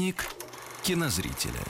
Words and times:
Спутник 0.00 0.24
кинозрителя. 0.82 1.60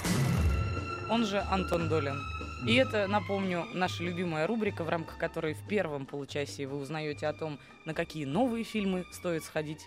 Он 1.11 1.27
же 1.27 1.41
Антон 1.51 1.89
Долин. 1.89 2.16
И 2.65 2.77
это, 2.77 3.09
напомню, 3.09 3.66
наша 3.75 4.05
любимая 4.05 4.47
рубрика, 4.47 4.84
в 4.84 4.89
рамках 4.89 5.19
которой 5.19 5.55
в 5.55 5.66
первом 5.66 6.06
получасе 6.06 6.69
вы 6.69 6.77
узнаете 6.79 7.27
о 7.27 7.33
том, 7.33 7.59
на 7.87 7.93
какие 7.93 8.27
новые 8.27 8.62
фильмы 8.62 9.05
стоит 9.11 9.43
сходить, 9.43 9.84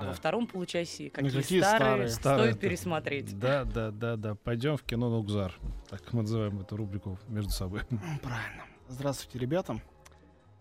а 0.00 0.06
во 0.06 0.12
втором 0.14 0.46
получасе 0.46 1.10
какие, 1.10 1.42
какие 1.42 1.60
старые, 1.60 1.78
старые? 1.78 2.08
Старые 2.08 2.52
стоит 2.52 2.60
пересмотреть. 2.60 3.38
Да, 3.38 3.64
да, 3.64 3.90
да, 3.90 4.16
да. 4.16 4.34
Пойдем 4.34 4.78
в 4.78 4.82
кино 4.82 5.10
Нукзар. 5.10 5.52
Так 5.90 6.10
мы 6.14 6.22
называем 6.22 6.58
эту 6.60 6.78
рубрику 6.78 7.18
между 7.28 7.50
собой. 7.50 7.82
Правильно. 8.22 8.64
Здравствуйте, 8.88 9.38
ребята. 9.38 9.78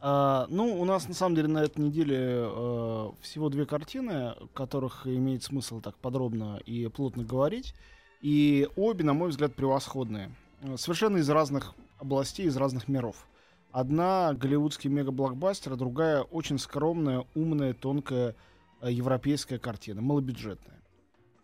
А, 0.05 0.48
ну, 0.49 0.82
у 0.82 0.84
нас 0.84 1.07
на 1.07 1.13
самом 1.13 1.34
деле 1.34 1.48
на 1.48 1.63
этой 1.63 1.79
неделе 1.79 2.18
э, 2.20 3.09
всего 3.21 3.48
две 3.48 3.65
картины, 3.65 4.12
о 4.12 4.48
которых 4.54 5.07
имеет 5.07 5.43
смысл 5.43 5.79
так 5.79 5.96
подробно 5.96 6.59
и 6.65 6.90
плотно 6.90 7.23
говорить. 7.23 7.73
И 8.20 8.68
обе, 8.76 9.05
на 9.05 9.13
мой 9.13 9.29
взгляд, 9.29 9.55
превосходные. 9.55 10.35
Э, 10.62 10.76
Совершенно 10.76 11.20
из 11.20 11.29
разных 11.29 11.74
областей, 11.99 12.48
из 12.48 12.57
разных 12.57 12.90
миров. 12.90 13.26
Одна 13.71 14.34
голливудский 14.34 14.90
мегаблокбастер, 14.90 15.71
а 15.71 15.77
другая 15.77 16.24
очень 16.24 16.59
скромная, 16.59 17.26
умная, 17.34 17.74
тонкая 17.74 18.35
э, 18.81 18.91
европейская 18.91 19.57
картина, 19.57 20.01
малобюджетная. 20.01 20.82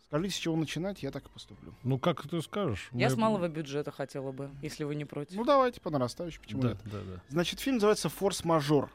Скажите, 0.10 0.34
с 0.34 0.38
чего 0.40 0.56
начинать, 0.56 1.04
я 1.04 1.12
так 1.12 1.28
и 1.28 1.30
поступлю. 1.30 1.72
Ну, 1.84 2.00
как 2.00 2.28
ты 2.28 2.42
скажешь? 2.42 2.90
Я 2.94 3.10
Мы- 3.10 3.14
с 3.14 3.16
малого 3.18 3.48
бюджета 3.48 3.92
хотела 3.92 4.32
бы, 4.32 4.50
если 4.64 4.84
вы 4.84 4.96
не 4.96 5.06
против. 5.06 5.36
Ну, 5.38 5.46
давайте 5.46 5.80
по 5.82 5.92
нарастающей, 5.92 6.40
почему 6.42 6.64
Да, 6.64 6.70
нет? 6.70 6.78
да, 6.86 6.98
да. 7.02 7.22
Значит, 7.30 7.60
фильм 7.60 7.76
называется 7.76 8.10
«Форс-мажор». 8.10 8.90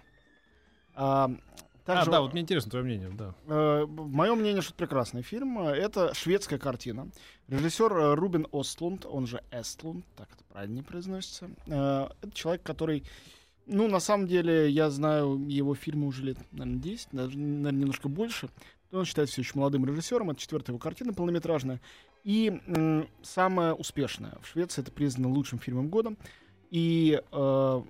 А, 0.96 1.30
А, 1.30 1.36
также, 1.84 2.10
да, 2.10 2.20
вот 2.20 2.32
мне 2.32 2.42
интересно 2.42 2.70
твое 2.72 2.84
мнение, 2.84 3.10
да. 3.10 3.32
э, 3.46 3.86
мое 3.86 4.34
мнение, 4.34 4.60
что 4.60 4.70
это 4.72 4.78
прекрасный 4.78 5.22
фильм. 5.22 5.60
Это 5.60 6.14
шведская 6.14 6.58
картина. 6.58 7.08
Режиссер 7.46 7.92
э, 7.92 8.14
Рубин 8.14 8.48
Остлунд, 8.52 9.06
он 9.06 9.28
же 9.28 9.40
Эстлунд, 9.52 10.04
так 10.16 10.28
это 10.32 10.42
правильно 10.52 10.82
произносится. 10.82 11.48
Э, 11.68 12.08
это 12.22 12.32
человек, 12.32 12.64
который... 12.64 13.04
Ну, 13.66 13.86
на 13.88 14.00
самом 14.00 14.26
деле, 14.26 14.68
я 14.68 14.90
знаю 14.90 15.46
его 15.48 15.76
фильмы 15.76 16.08
уже 16.08 16.24
лет, 16.24 16.38
наверное, 16.50 16.80
10, 16.82 17.08
даже, 17.12 17.38
наверное, 17.38 17.80
немножко 17.82 18.08
больше. 18.08 18.48
Он 18.92 19.04
считается 19.04 19.40
еще 19.40 19.52
молодым 19.54 19.84
режиссером. 19.84 20.30
Это 20.30 20.40
четвертая 20.40 20.72
его 20.72 20.78
картина 20.78 21.12
полнометражная. 21.12 21.80
И 22.22 22.60
м, 22.66 23.08
самая 23.22 23.74
успешная. 23.74 24.38
В 24.42 24.46
Швеции 24.48 24.82
это 24.82 24.92
признано 24.92 25.28
лучшим 25.28 25.58
фильмом 25.58 25.88
года. 25.88 26.14
И 26.70 27.20
э, 27.30 27.82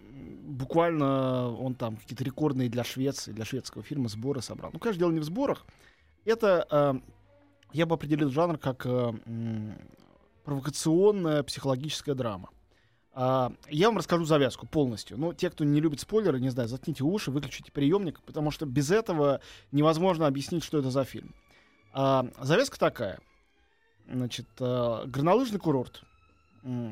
буквально 0.45 1.51
он 1.56 1.75
там 1.75 1.97
какие-то 1.97 2.25
рекордные 2.25 2.69
для 2.69 2.84
Швеции, 2.84 3.33
для 3.33 3.45
шведского 3.45 3.83
фильма 3.83 4.09
сборы 4.09 4.42
собрал. 4.42 4.70
Ну, 4.73 4.78
конечно, 4.78 4.98
дело 4.98 5.12
не 5.12 5.20
в 5.20 5.25
сборах. 5.25 5.64
Это, 6.24 6.67
э, 6.70 6.95
я 7.73 7.86
бы 7.86 7.95
определил 7.95 8.30
жанр 8.30 8.58
как 8.58 8.85
э, 8.85 9.13
провокационная 10.45 11.42
психологическая 11.42 12.14
драма. 12.14 12.51
А, 13.14 13.52
я 13.69 13.89
вам 13.89 13.98
расскажу 13.98 14.25
завязку 14.25 14.67
полностью. 14.67 15.17
Но 15.19 15.33
те, 15.33 15.51
кто 15.51 15.64
не 15.64 15.80
любит 15.80 16.01
спойлеры, 16.01 16.41
не 16.41 16.51
знаю, 16.51 16.69
заткните 16.69 17.05
уши, 17.05 17.30
выключите 17.30 17.73
приемник, 17.73 18.20
потому 18.23 18.51
что 18.51 18.67
без 18.67 18.91
этого 18.91 19.41
невозможно 19.73 20.27
объяснить, 20.27 20.64
что 20.64 20.79
это 20.79 20.91
за 20.91 21.05
фильм. 21.05 21.35
А, 21.92 22.27
завязка 22.41 22.79
такая. 22.79 23.20
Значит, 24.07 24.47
э, 24.61 25.05
горнолыжный 25.07 25.58
курорт. 25.58 26.03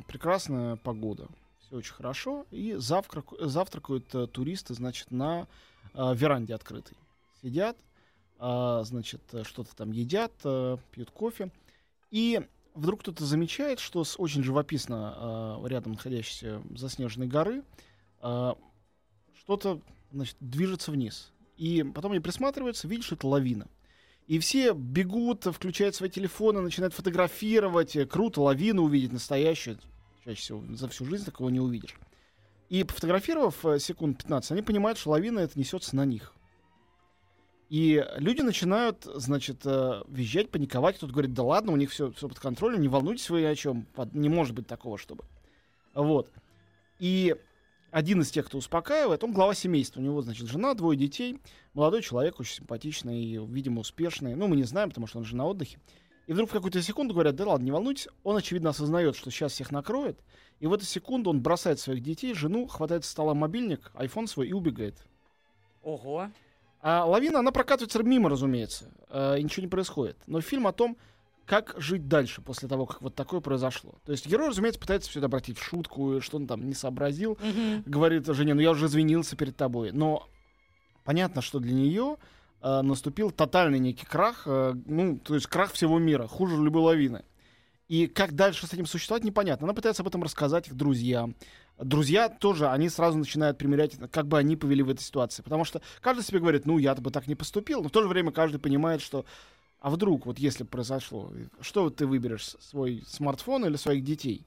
Прекрасная 0.08 0.76
погода. 0.76 1.28
Все 1.60 1.76
очень 1.76 1.92
хорошо. 1.92 2.46
И 2.50 2.74
завтрак, 2.74 3.26
завтракают 3.38 4.14
э, 4.14 4.26
туристы, 4.28 4.72
значит, 4.72 5.10
на 5.10 5.46
веранде 5.94 6.54
открытой. 6.54 6.96
Сидят, 7.42 7.76
а, 8.44 8.82
значит, 8.82 9.22
э, 9.34 9.44
что-то 9.44 9.72
там 9.76 9.92
едят, 9.92 10.32
э, 10.42 10.76
пьют 10.90 11.12
кофе. 11.12 11.52
И 12.10 12.40
вдруг 12.74 13.00
кто-то 13.00 13.24
замечает, 13.24 13.80
что 13.80 14.04
с 14.04 14.18
очень 14.18 14.42
живописно 14.42 15.58
э, 15.64 15.68
рядом 15.68 15.92
находящейся 15.92 16.62
заснеженной 16.74 17.26
горы 17.26 17.62
э, 18.22 18.52
что-то, 19.38 19.80
значит, 20.12 20.36
движется 20.40 20.90
вниз. 20.90 21.32
И 21.56 21.82
потом 21.82 22.12
они 22.12 22.20
присматриваются, 22.20 22.88
видят, 22.88 23.04
что 23.04 23.14
это 23.14 23.26
лавина. 23.26 23.68
И 24.26 24.38
все 24.38 24.72
бегут, 24.72 25.44
включают 25.44 25.94
свои 25.94 26.08
телефоны, 26.08 26.60
начинают 26.60 26.94
фотографировать. 26.94 27.96
Круто, 28.08 28.40
лавину 28.40 28.84
увидеть 28.84 29.12
настоящую. 29.12 29.78
Чаще 30.24 30.40
всего 30.40 30.64
за 30.74 30.88
всю 30.88 31.04
жизнь 31.04 31.24
такого 31.24 31.48
не 31.48 31.60
увидишь. 31.60 31.96
И 32.68 32.84
пофотографировав 32.84 33.66
э, 33.66 33.78
секунд 33.78 34.18
15, 34.18 34.52
они 34.52 34.62
понимают, 34.62 34.98
что 34.98 35.10
лавина 35.10 35.40
это 35.40 35.58
несется 35.58 35.94
на 35.96 36.06
них. 36.06 36.32
И 37.72 38.06
люди 38.16 38.42
начинают, 38.42 39.04
значит, 39.14 39.64
э, 39.64 40.02
визжать, 40.06 40.50
паниковать. 40.50 40.98
Кто-то 40.98 41.10
говорит, 41.10 41.32
да 41.32 41.42
ладно, 41.42 41.72
у 41.72 41.76
них 41.76 41.90
все, 41.90 42.12
все 42.12 42.28
под 42.28 42.38
контролем, 42.38 42.82
не 42.82 42.88
волнуйтесь 42.88 43.30
вы 43.30 43.46
о 43.46 43.54
чем. 43.54 43.86
Не 44.12 44.28
может 44.28 44.54
быть 44.54 44.66
такого, 44.66 44.98
чтобы. 44.98 45.24
Вот. 45.94 46.30
И 46.98 47.34
один 47.90 48.20
из 48.20 48.30
тех, 48.30 48.44
кто 48.44 48.58
успокаивает, 48.58 49.24
он 49.24 49.32
глава 49.32 49.54
семейства. 49.54 50.00
У 50.00 50.02
него, 50.02 50.20
значит, 50.20 50.48
жена, 50.48 50.74
двое 50.74 50.98
детей. 50.98 51.38
Молодой 51.72 52.02
человек, 52.02 52.40
очень 52.40 52.56
симпатичный 52.56 53.24
и, 53.24 53.38
видимо, 53.38 53.80
успешный. 53.80 54.34
Ну, 54.34 54.48
мы 54.48 54.56
не 54.56 54.64
знаем, 54.64 54.90
потому 54.90 55.06
что 55.06 55.20
он 55.20 55.24
же 55.24 55.34
на 55.34 55.46
отдыхе. 55.46 55.78
И 56.26 56.34
вдруг 56.34 56.50
в 56.50 56.52
какую-то 56.52 56.82
секунду 56.82 57.14
говорят, 57.14 57.36
да 57.36 57.46
ладно, 57.46 57.64
не 57.64 57.72
волнуйтесь. 57.72 58.08
Он, 58.22 58.36
очевидно, 58.36 58.68
осознает, 58.68 59.16
что 59.16 59.30
сейчас 59.30 59.52
всех 59.52 59.70
накроет. 59.70 60.20
И 60.60 60.66
в 60.66 60.74
эту 60.74 60.84
секунду 60.84 61.30
он 61.30 61.40
бросает 61.40 61.80
своих 61.80 62.02
детей, 62.02 62.34
жену, 62.34 62.66
хватает 62.66 63.06
со 63.06 63.12
стола 63.12 63.32
мобильник, 63.32 63.92
айфон 63.94 64.26
свой 64.26 64.48
и 64.48 64.52
убегает. 64.52 64.96
Ого. 65.82 66.28
А 66.82 67.04
лавина, 67.04 67.38
она 67.38 67.52
прокатывается 67.52 68.02
мимо, 68.02 68.28
разумеется. 68.28 68.90
э, 69.08 69.38
и 69.38 69.42
ничего 69.42 69.62
не 69.62 69.68
происходит. 69.68 70.16
Но 70.26 70.40
фильм 70.40 70.66
о 70.66 70.72
том, 70.72 70.96
как 71.46 71.74
жить 71.78 72.08
дальше 72.08 72.42
после 72.42 72.68
того, 72.68 72.86
как 72.86 73.02
вот 73.02 73.14
такое 73.14 73.40
произошло. 73.40 73.94
То 74.04 74.12
есть 74.12 74.26
герой, 74.26 74.48
разумеется, 74.48 74.80
пытается 74.80 75.08
все 75.08 75.20
это 75.20 75.26
обратить 75.26 75.58
в 75.58 75.62
шутку, 75.62 76.20
что 76.20 76.38
он 76.38 76.46
там 76.46 76.66
не 76.66 76.74
сообразил. 76.74 77.38
Мгм. 77.40 77.84
Говорит 77.86 78.26
жене, 78.26 78.54
ну 78.54 78.60
я 78.60 78.72
уже 78.72 78.86
извинился 78.86 79.36
перед 79.36 79.56
тобой. 79.56 79.92
Но 79.92 80.28
понятно, 81.04 81.40
что 81.40 81.60
для 81.60 81.72
нее 81.72 82.16
э, 82.62 82.82
наступил 82.82 83.30
тотальный 83.30 83.78
некий 83.78 84.06
крах, 84.06 84.42
э, 84.46 84.74
ну, 84.86 85.18
то 85.18 85.34
есть 85.34 85.46
крах 85.46 85.72
всего 85.72 85.98
мира, 85.98 86.26
хуже 86.26 86.56
любой 86.56 86.82
лавины. 86.82 87.24
И 87.88 88.06
как 88.06 88.34
дальше 88.34 88.66
с 88.66 88.72
этим 88.72 88.86
существовать, 88.86 89.22
непонятно. 89.22 89.66
Она 89.66 89.74
пытается 89.74 90.02
об 90.02 90.08
этом 90.08 90.22
рассказать 90.22 90.66
их 90.68 90.74
друзьям. 90.74 91.34
Друзья 91.82 92.28
тоже, 92.28 92.68
они 92.68 92.88
сразу 92.88 93.18
начинают 93.18 93.58
примерять, 93.58 93.96
как 94.10 94.26
бы 94.26 94.38
они 94.38 94.56
повели 94.56 94.82
в 94.82 94.90
этой 94.90 95.02
ситуации. 95.02 95.42
Потому 95.42 95.64
что 95.64 95.82
каждый 96.00 96.22
себе 96.24 96.38
говорит, 96.38 96.66
ну, 96.66 96.78
я 96.78 96.94
бы 96.94 97.10
так 97.10 97.26
не 97.26 97.34
поступил. 97.34 97.82
Но 97.82 97.88
в 97.88 97.92
то 97.92 98.02
же 98.02 98.08
время 98.08 98.30
каждый 98.30 98.58
понимает, 98.58 99.00
что 99.00 99.24
а 99.80 99.90
вдруг, 99.90 100.26
вот 100.26 100.38
если 100.38 100.62
произошло, 100.62 101.32
что 101.60 101.90
ты 101.90 102.06
выберешь, 102.06 102.54
свой 102.60 103.02
смартфон 103.06 103.66
или 103.66 103.74
своих 103.74 104.04
детей? 104.04 104.46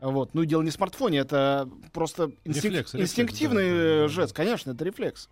Вот. 0.00 0.34
Ну, 0.34 0.44
дело 0.44 0.62
не 0.62 0.70
в 0.70 0.74
смартфоне, 0.74 1.18
это 1.18 1.70
просто 1.92 2.32
инстинк- 2.44 2.64
Рефлекс, 2.64 2.94
рефлекс, 2.94 2.94
инстинктивный 2.94 3.70
да, 3.70 4.02
да. 4.02 4.08
жест, 4.08 4.34
конечно, 4.34 4.72
это 4.72 4.84
рефлекс. 4.84 5.28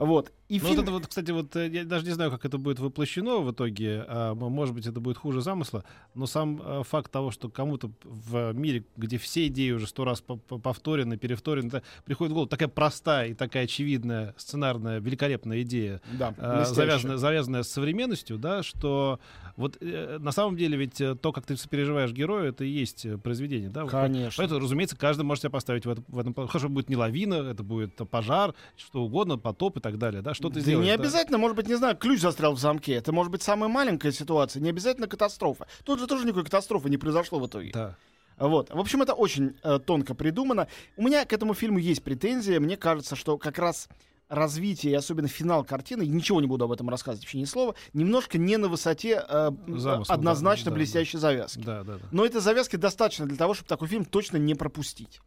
Вот. 0.00 0.32
И 0.48 0.58
Ну, 0.58 0.60
фильм... 0.66 0.76
вот 0.76 0.82
это 0.82 0.92
вот, 0.92 1.06
кстати, 1.06 1.30
вот 1.30 1.54
э, 1.54 1.68
я 1.68 1.84
даже 1.84 2.04
не 2.06 2.10
знаю, 2.12 2.30
как 2.32 2.44
это 2.44 2.58
будет 2.58 2.80
воплощено 2.80 3.38
в 3.38 3.52
итоге. 3.52 4.04
а, 4.08 4.34
может 4.34 4.74
быть, 4.74 4.86
это 4.86 4.98
будет 4.98 5.16
хуже 5.18 5.42
замысла. 5.42 5.84
Но 6.14 6.26
сам 6.26 6.60
э, 6.64 6.82
факт 6.84 7.12
того, 7.12 7.30
что 7.30 7.48
кому-то 7.50 7.90
в 8.02 8.52
мире, 8.52 8.84
где 8.96 9.18
все 9.18 9.46
идеи 9.46 9.70
уже 9.70 9.86
сто 9.86 10.04
раз 10.04 10.20
по- 10.22 10.36
по- 10.36 10.58
повторены, 10.58 11.16
перевторены, 11.18 11.68
это 11.68 11.82
приходит 12.04 12.32
в 12.32 12.34
голову 12.34 12.48
такая 12.48 12.68
простая 12.68 13.28
и 13.28 13.34
такая 13.34 13.64
очевидная, 13.64 14.34
сценарная, 14.38 14.98
великолепная 15.00 15.62
идея, 15.62 16.00
да, 16.18 16.34
э, 16.36 16.64
завязанная, 16.66 17.18
завязанная 17.18 17.62
с 17.62 17.68
современностью, 17.68 18.38
да, 18.38 18.62
что 18.64 19.20
вот 19.56 19.76
э, 19.80 20.16
на 20.18 20.32
самом 20.32 20.56
деле 20.56 20.76
ведь 20.78 21.00
то, 21.20 21.32
как 21.32 21.46
ты 21.46 21.56
сопереживаешь 21.56 22.12
герою, 22.12 22.48
это 22.48 22.64
и 22.64 22.68
есть 22.70 23.06
произведение, 23.22 23.68
да? 23.68 23.84
Конечно. 23.86 24.34
Поэтому, 24.38 24.60
разумеется, 24.60 24.96
каждый 24.96 25.22
может 25.22 25.42
себя 25.42 25.50
поставить 25.50 25.84
в 25.86 25.90
этом, 25.90 26.04
в 26.08 26.18
этом. 26.18 26.34
Хорошо, 26.34 26.68
будет 26.70 26.88
не 26.88 26.96
лавина, 26.96 27.34
это 27.34 27.62
будет 27.62 27.94
пожар, 28.10 28.54
что 28.76 29.02
угодно, 29.04 29.36
потоп 29.38 29.76
и 29.76 29.80
так 29.80 29.89
далее, 29.98 30.22
да? 30.22 30.34
Что 30.34 30.48
ты 30.48 30.56
Да 30.56 30.60
сделаешь? 30.60 30.86
не 30.88 30.96
да? 30.96 31.02
обязательно, 31.02 31.38
может 31.38 31.56
быть, 31.56 31.68
не 31.68 31.74
знаю, 31.74 31.96
ключ 31.96 32.20
застрял 32.20 32.54
в 32.54 32.58
замке. 32.58 32.94
Это 32.94 33.12
может 33.12 33.30
быть 33.32 33.42
самая 33.42 33.68
маленькая 33.68 34.12
ситуация, 34.12 34.60
не 34.60 34.70
обязательно 34.70 35.06
катастрофа. 35.06 35.66
Тут 35.84 36.00
же 36.00 36.06
тоже 36.06 36.24
никакой 36.24 36.44
катастрофы 36.44 36.90
не 36.90 36.96
произошло 36.96 37.38
в 37.38 37.46
итоге. 37.46 37.70
Да. 37.72 37.96
Вот. 38.38 38.70
В 38.72 38.78
общем, 38.78 39.02
это 39.02 39.12
очень 39.12 39.54
э, 39.62 39.78
тонко 39.84 40.14
придумано. 40.14 40.66
У 40.96 41.02
меня 41.02 41.24
к 41.26 41.32
этому 41.32 41.52
фильму 41.54 41.78
есть 41.78 42.02
претензия. 42.02 42.58
Мне 42.58 42.76
кажется, 42.76 43.14
что 43.14 43.36
как 43.36 43.58
раз 43.58 43.88
развитие 44.30 44.92
и 44.92 44.94
особенно 44.94 45.28
финал 45.28 45.64
картины, 45.64 46.06
ничего 46.06 46.40
не 46.40 46.46
буду 46.46 46.64
об 46.64 46.72
этом 46.72 46.88
рассказывать, 46.88 47.24
вообще 47.24 47.38
ни 47.38 47.44
слова, 47.44 47.74
немножко 47.92 48.38
не 48.38 48.56
на 48.56 48.68
высоте 48.68 49.24
э, 49.28 49.50
Замысла, 49.66 50.14
однозначно 50.14 50.66
да, 50.66 50.70
да, 50.70 50.76
блестящей 50.76 51.18
завязки. 51.18 51.58
Да, 51.58 51.82
да, 51.82 51.94
да. 51.94 52.04
Но 52.12 52.24
этой 52.24 52.40
завязки 52.40 52.76
достаточно 52.76 53.26
для 53.26 53.36
того, 53.36 53.54
чтобы 53.54 53.68
такой 53.68 53.88
фильм 53.88 54.04
точно 54.04 54.36
не 54.36 54.54
пропустить. 54.54 55.20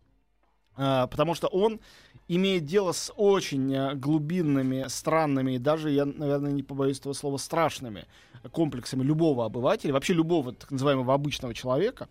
А, 0.75 1.07
потому 1.07 1.35
что 1.35 1.47
он 1.47 1.79
имеет 2.27 2.65
дело 2.65 2.91
с 2.91 3.11
очень 3.15 3.73
э, 3.73 3.95
глубинными, 3.95 4.85
странными 4.87 5.53
и 5.53 5.57
даже, 5.57 5.91
я, 5.91 6.05
наверное, 6.05 6.51
не 6.51 6.63
побоюсь 6.63 6.99
этого 6.99 7.13
слова, 7.13 7.37
страшными 7.37 8.05
комплексами 8.51 9.03
любого 9.03 9.45
обывателя, 9.45 9.93
вообще 9.93 10.13
любого 10.13 10.53
так 10.53 10.71
называемого 10.71 11.13
обычного 11.13 11.53
человека. 11.53 12.09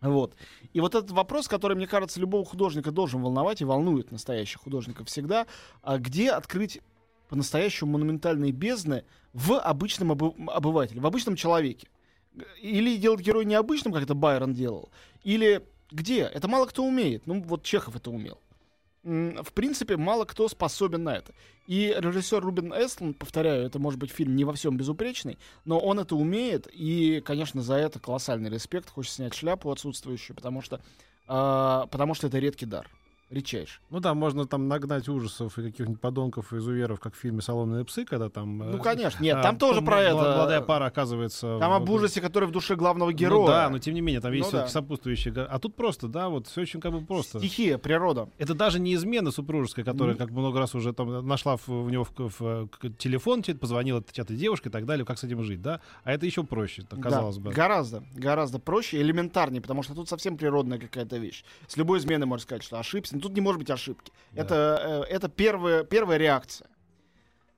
Вот. 0.00 0.34
И 0.72 0.80
вот 0.80 0.94
этот 0.94 1.10
вопрос, 1.10 1.48
который, 1.48 1.76
мне 1.76 1.86
кажется, 1.86 2.20
любого 2.20 2.44
художника 2.44 2.90
должен 2.90 3.22
волновать 3.22 3.60
и 3.60 3.64
волнует 3.64 4.12
настоящих 4.12 4.60
художников 4.60 5.08
всегда, 5.08 5.46
а 5.82 5.98
где 5.98 6.30
открыть 6.30 6.80
по-настоящему 7.28 7.92
монументальные 7.92 8.52
бездны 8.52 9.04
в 9.32 9.58
обычном 9.58 10.12
обы- 10.12 10.34
обывателе, 10.48 11.00
в 11.00 11.06
обычном 11.06 11.36
человеке. 11.36 11.88
Или 12.60 12.96
делать 12.98 13.20
героя 13.20 13.44
необычным, 13.44 13.94
как 13.94 14.02
это 14.02 14.14
Байрон 14.14 14.52
делал, 14.52 14.90
или 15.24 15.66
где? 15.90 16.22
Это 16.22 16.48
мало 16.48 16.66
кто 16.66 16.84
умеет. 16.84 17.26
Ну, 17.26 17.42
вот 17.42 17.62
Чехов 17.62 17.96
это 17.96 18.10
умел. 18.10 18.38
В 19.02 19.52
принципе, 19.52 19.96
мало 19.96 20.24
кто 20.24 20.48
способен 20.48 21.04
на 21.04 21.16
это. 21.16 21.32
И 21.68 21.94
режиссер 21.96 22.40
Рубин 22.40 22.72
Эстланд, 22.72 23.18
повторяю, 23.18 23.64
это 23.64 23.78
может 23.78 24.00
быть 24.00 24.10
фильм 24.10 24.34
не 24.34 24.44
во 24.44 24.52
всем 24.52 24.76
безупречный, 24.76 25.38
но 25.64 25.78
он 25.78 26.00
это 26.00 26.16
умеет, 26.16 26.66
и, 26.72 27.20
конечно, 27.24 27.62
за 27.62 27.74
это 27.74 28.00
колоссальный 28.00 28.50
респект. 28.50 28.90
Хочется 28.90 29.16
снять 29.16 29.34
шляпу 29.34 29.70
отсутствующую, 29.70 30.34
потому 30.34 30.60
что, 30.60 30.80
а, 31.28 31.86
потому 31.86 32.14
что 32.14 32.26
это 32.26 32.38
редкий 32.38 32.66
дар. 32.66 32.90
Редчайший. 33.28 33.80
Ну 33.90 33.98
да, 34.00 34.14
можно 34.14 34.46
там 34.46 34.68
нагнать 34.68 35.08
ужасов 35.08 35.58
и 35.58 35.62
каких-нибудь 35.62 36.00
подонков 36.00 36.52
и 36.52 36.58
изуверов, 36.58 37.00
как 37.00 37.14
в 37.14 37.16
фильме 37.18 37.40
«Соломенные 37.42 37.84
псы», 37.84 38.04
когда 38.04 38.28
там... 38.28 38.62
э, 38.62 38.70
Ну, 38.72 38.78
конечно. 38.78 39.20
Нет, 39.22 39.36
а, 39.36 39.42
там 39.42 39.58
тоже 39.58 39.80
про 39.82 39.96
мла- 39.96 40.02
это. 40.02 40.14
Молодая 40.14 40.60
пара 40.60 40.84
оказывается... 40.86 41.58
Там 41.58 41.72
в- 41.72 41.74
об 41.74 41.90
ужасе, 41.90 42.20
который 42.20 42.44
в 42.48 42.52
душе 42.52 42.76
главного 42.76 43.10
Ну 43.10 43.16
героя. 43.16 43.46
да, 43.48 43.68
но 43.70 43.78
тем 43.80 43.94
не 43.94 44.00
менее, 44.00 44.20
там 44.20 44.32
есть 44.32 44.52
Ну 44.52 44.58
да. 44.58 44.68
сопутствующие... 44.68 45.34
А 45.34 45.58
тут 45.58 45.74
просто, 45.74 46.06
да, 46.06 46.28
вот 46.28 46.46
все 46.46 46.60
очень 46.60 46.80
как 46.80 46.92
бы 46.92 47.00
просто. 47.00 47.40
Стихия, 47.40 47.78
природа. 47.78 48.28
Это 48.38 48.54
даже 48.54 48.78
не 48.78 48.94
измена 48.94 49.32
супружеская, 49.32 49.84
которая, 49.84 50.14
Мгм. 50.14 50.24
как 50.24 50.30
много 50.30 50.60
раз 50.60 50.76
уже 50.76 50.92
там 50.92 51.26
нашла 51.26 51.56
в, 51.56 51.66
в 51.68 51.90
него 51.90 52.04
в, 52.04 52.12
в- 52.40 52.68
к- 52.68 52.90
телефон, 52.96 53.42
позвонила 53.42 54.04
чья-то 54.12 54.34
девушка 54.34 54.68
и 54.68 54.72
так 54.72 54.86
далее, 54.86 55.04
как 55.04 55.18
с 55.18 55.24
этим 55.24 55.42
жить, 55.42 55.62
да? 55.62 55.80
А 56.04 56.12
это 56.12 56.26
еще 56.26 56.44
проще, 56.44 56.82
так, 56.82 57.00
казалось 57.00 57.36
Да, 57.38 57.42
бы. 57.42 57.52
Гораздо, 57.52 58.04
гораздо 58.14 58.58
проще, 58.60 59.00
элементарнее, 59.00 59.60
потому 59.60 59.82
что 59.82 59.94
тут 59.94 60.08
совсем 60.08 60.36
природная 60.36 60.78
какая-то 60.78 61.16
вещь. 61.16 61.44
С 61.66 61.76
любой 61.76 61.98
изменой 61.98 62.26
можно 62.26 62.42
сказать, 62.44 62.62
что 62.62 62.78
ошибся. 62.78 63.15
Но 63.16 63.20
тут 63.22 63.34
не 63.34 63.40
может 63.40 63.58
быть 63.58 63.70
ошибки. 63.70 64.12
Да. 64.32 64.42
Это, 64.42 65.04
э, 65.10 65.14
это 65.14 65.28
первая, 65.28 65.84
первая 65.84 66.18
реакция. 66.18 66.68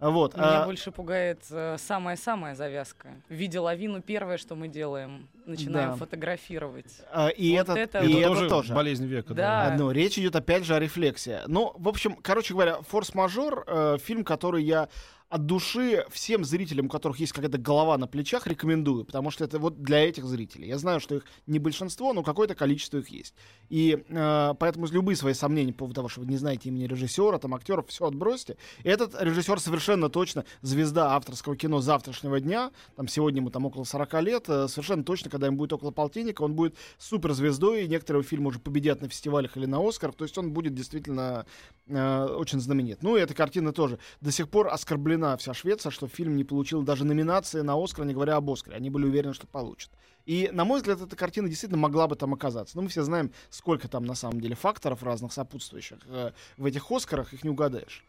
Вот. 0.01 0.37
Меня 0.37 0.63
а, 0.63 0.65
больше 0.67 0.93
пугает 0.93 1.41
э, 1.51 1.77
самая-самая 1.77 2.55
завязка. 2.55 3.09
В 3.29 3.35
виде 3.35 3.59
лавину 3.59 4.01
первое, 4.01 4.39
что 4.39 4.55
мы 4.55 4.69
делаем, 4.69 5.29
начинаем 5.45 5.91
Да. 5.91 5.97
фотографировать. 5.97 7.01
а, 7.11 7.29
и 7.29 7.59
вот 7.59 7.69
это, 7.71 7.99
это 7.99 7.99
и 8.05 8.15
это 8.15 8.29
тоже, 8.29 8.49
тоже. 8.49 8.75
болезнь 8.75 9.07
века. 9.07 9.35
Да. 9.35 9.75
Ну, 9.77 9.91
речь 9.91 10.17
идет 10.17 10.37
опять 10.37 10.65
же 10.65 10.77
о 10.77 10.79
рефлексии. 10.79 11.41
Ну, 11.49 11.75
в 11.77 11.89
общем, 11.89 12.15
короче 12.23 12.55
говоря, 12.55 12.79
«Форс-мажор» 12.83 13.65
э, 13.67 13.99
фильм, 14.01 14.23
который 14.23 14.63
я 14.63 14.89
от 15.29 15.45
души 15.45 16.07
всем 16.11 16.45
зрителям, 16.45 16.87
у 16.87 16.89
которых 16.89 17.21
есть 17.21 17.33
какая-то 17.33 17.59
голова 17.59 17.99
на 17.99 18.07
плечах, 18.07 18.47
рекомендую, 18.47 19.05
потому 19.05 19.31
что 19.31 19.45
это 19.45 19.59
вот 19.59 19.83
для 19.83 20.09
этих 20.09 20.25
зрителей. 20.25 20.69
Я 20.69 20.79
знаю, 20.79 21.01
что 21.01 21.17
их 21.17 21.25
не 21.47 21.59
большинство, 21.59 22.15
но 22.15 22.23
какое-то 22.23 22.55
количество 22.55 22.99
их 22.99 23.09
есть. 23.09 23.35
И 23.69 24.05
э, 24.09 24.55
поэтому 24.59 24.87
любые 24.87 25.17
свои 25.17 25.35
сомнения 25.35 25.73
по 25.73 25.81
поводу 25.81 25.97
того, 25.97 26.09
что 26.09 26.21
вы 26.21 26.27
не 26.27 26.39
знаете 26.39 26.71
имени 26.71 26.87
режиссера, 26.87 27.39
там 27.39 27.55
актеров, 27.55 27.89
все 27.89 28.07
отбросьте. 28.07 28.57
Этот 28.85 29.21
режиссер 29.21 29.61
совершенно 29.61 30.09
точно 30.09 30.45
звезда 30.63 31.15
авторского 31.15 31.57
кино 31.57 31.81
завтрашнего 31.81 32.41
дня. 32.41 32.71
Там 32.97 33.07
сегодня 33.07 33.41
ему 33.41 33.51
там 33.51 33.67
около 33.67 33.85
40 33.85 34.23
лет. 34.23 34.49
э, 34.49 34.67
совершенно 34.69 35.05
точно, 35.05 35.31
когда 35.31 35.49
ему 35.49 35.59
будет 35.59 35.75
около 35.75 35.91
полтинника, 35.91 36.41
он 36.43 36.55
будет 36.55 36.75
суперзвездой. 36.97 37.85
И 37.85 37.89
некоторые 37.89 38.23
фильмы 38.23 38.49
уже 38.49 38.61
победят 38.61 39.03
на 39.03 39.09
фестивалях 39.09 39.59
или 39.59 39.67
на 39.67 39.87
Оскар. 39.87 40.13
То 40.15 40.25
есть 40.25 40.39
он 40.39 40.53
будет 40.53 40.75
действительно 40.75 41.45
э, 41.87 42.25
очень 42.25 42.61
знаменит. 42.61 43.03
Ну 43.03 43.19
и 43.19 43.21
эта 43.21 43.35
картина 43.35 43.75
тоже. 43.75 43.99
До 44.23 44.33
сих 44.33 44.49
пор 44.49 44.69
оскорблена 44.69 45.18
вся 45.39 45.55
Швеция, 45.55 45.91
что 45.91 46.09
фильм 46.09 46.37
не 46.37 46.45
получил 46.45 46.83
даже 46.83 47.05
номинации 47.05 47.61
на 47.61 47.83
Оскар, 47.83 48.05
не 48.05 48.15
говоря 48.15 48.37
об 48.37 48.51
Оскаре. 48.51 48.77
Они 48.77 48.91
были 48.91 49.05
уверены, 49.05 49.35
что 49.35 49.47
получат. 49.47 49.91
И, 50.27 50.51
на 50.53 50.65
мой 50.65 50.79
взгляд, 50.81 51.01
эта 51.01 51.17
картина 51.17 51.49
действительно 51.49 51.81
могла 51.81 52.07
бы 52.07 52.15
там 52.15 52.35
оказаться. 52.35 52.77
Но 52.77 52.83
мы 52.83 52.89
все 52.89 53.03
знаем, 53.03 53.33
сколько 53.49 53.89
там 53.89 54.05
на 54.05 54.15
самом 54.15 54.41
деле 54.41 54.55
факторов 54.55 55.03
разных 55.03 55.33
сопутствующих 55.33 55.99
э, 56.07 56.33
в 56.57 56.67
этих 56.67 56.91
Оскарах, 56.91 57.33
их 57.33 57.45
не 57.45 57.51
угадаешь. 57.51 58.05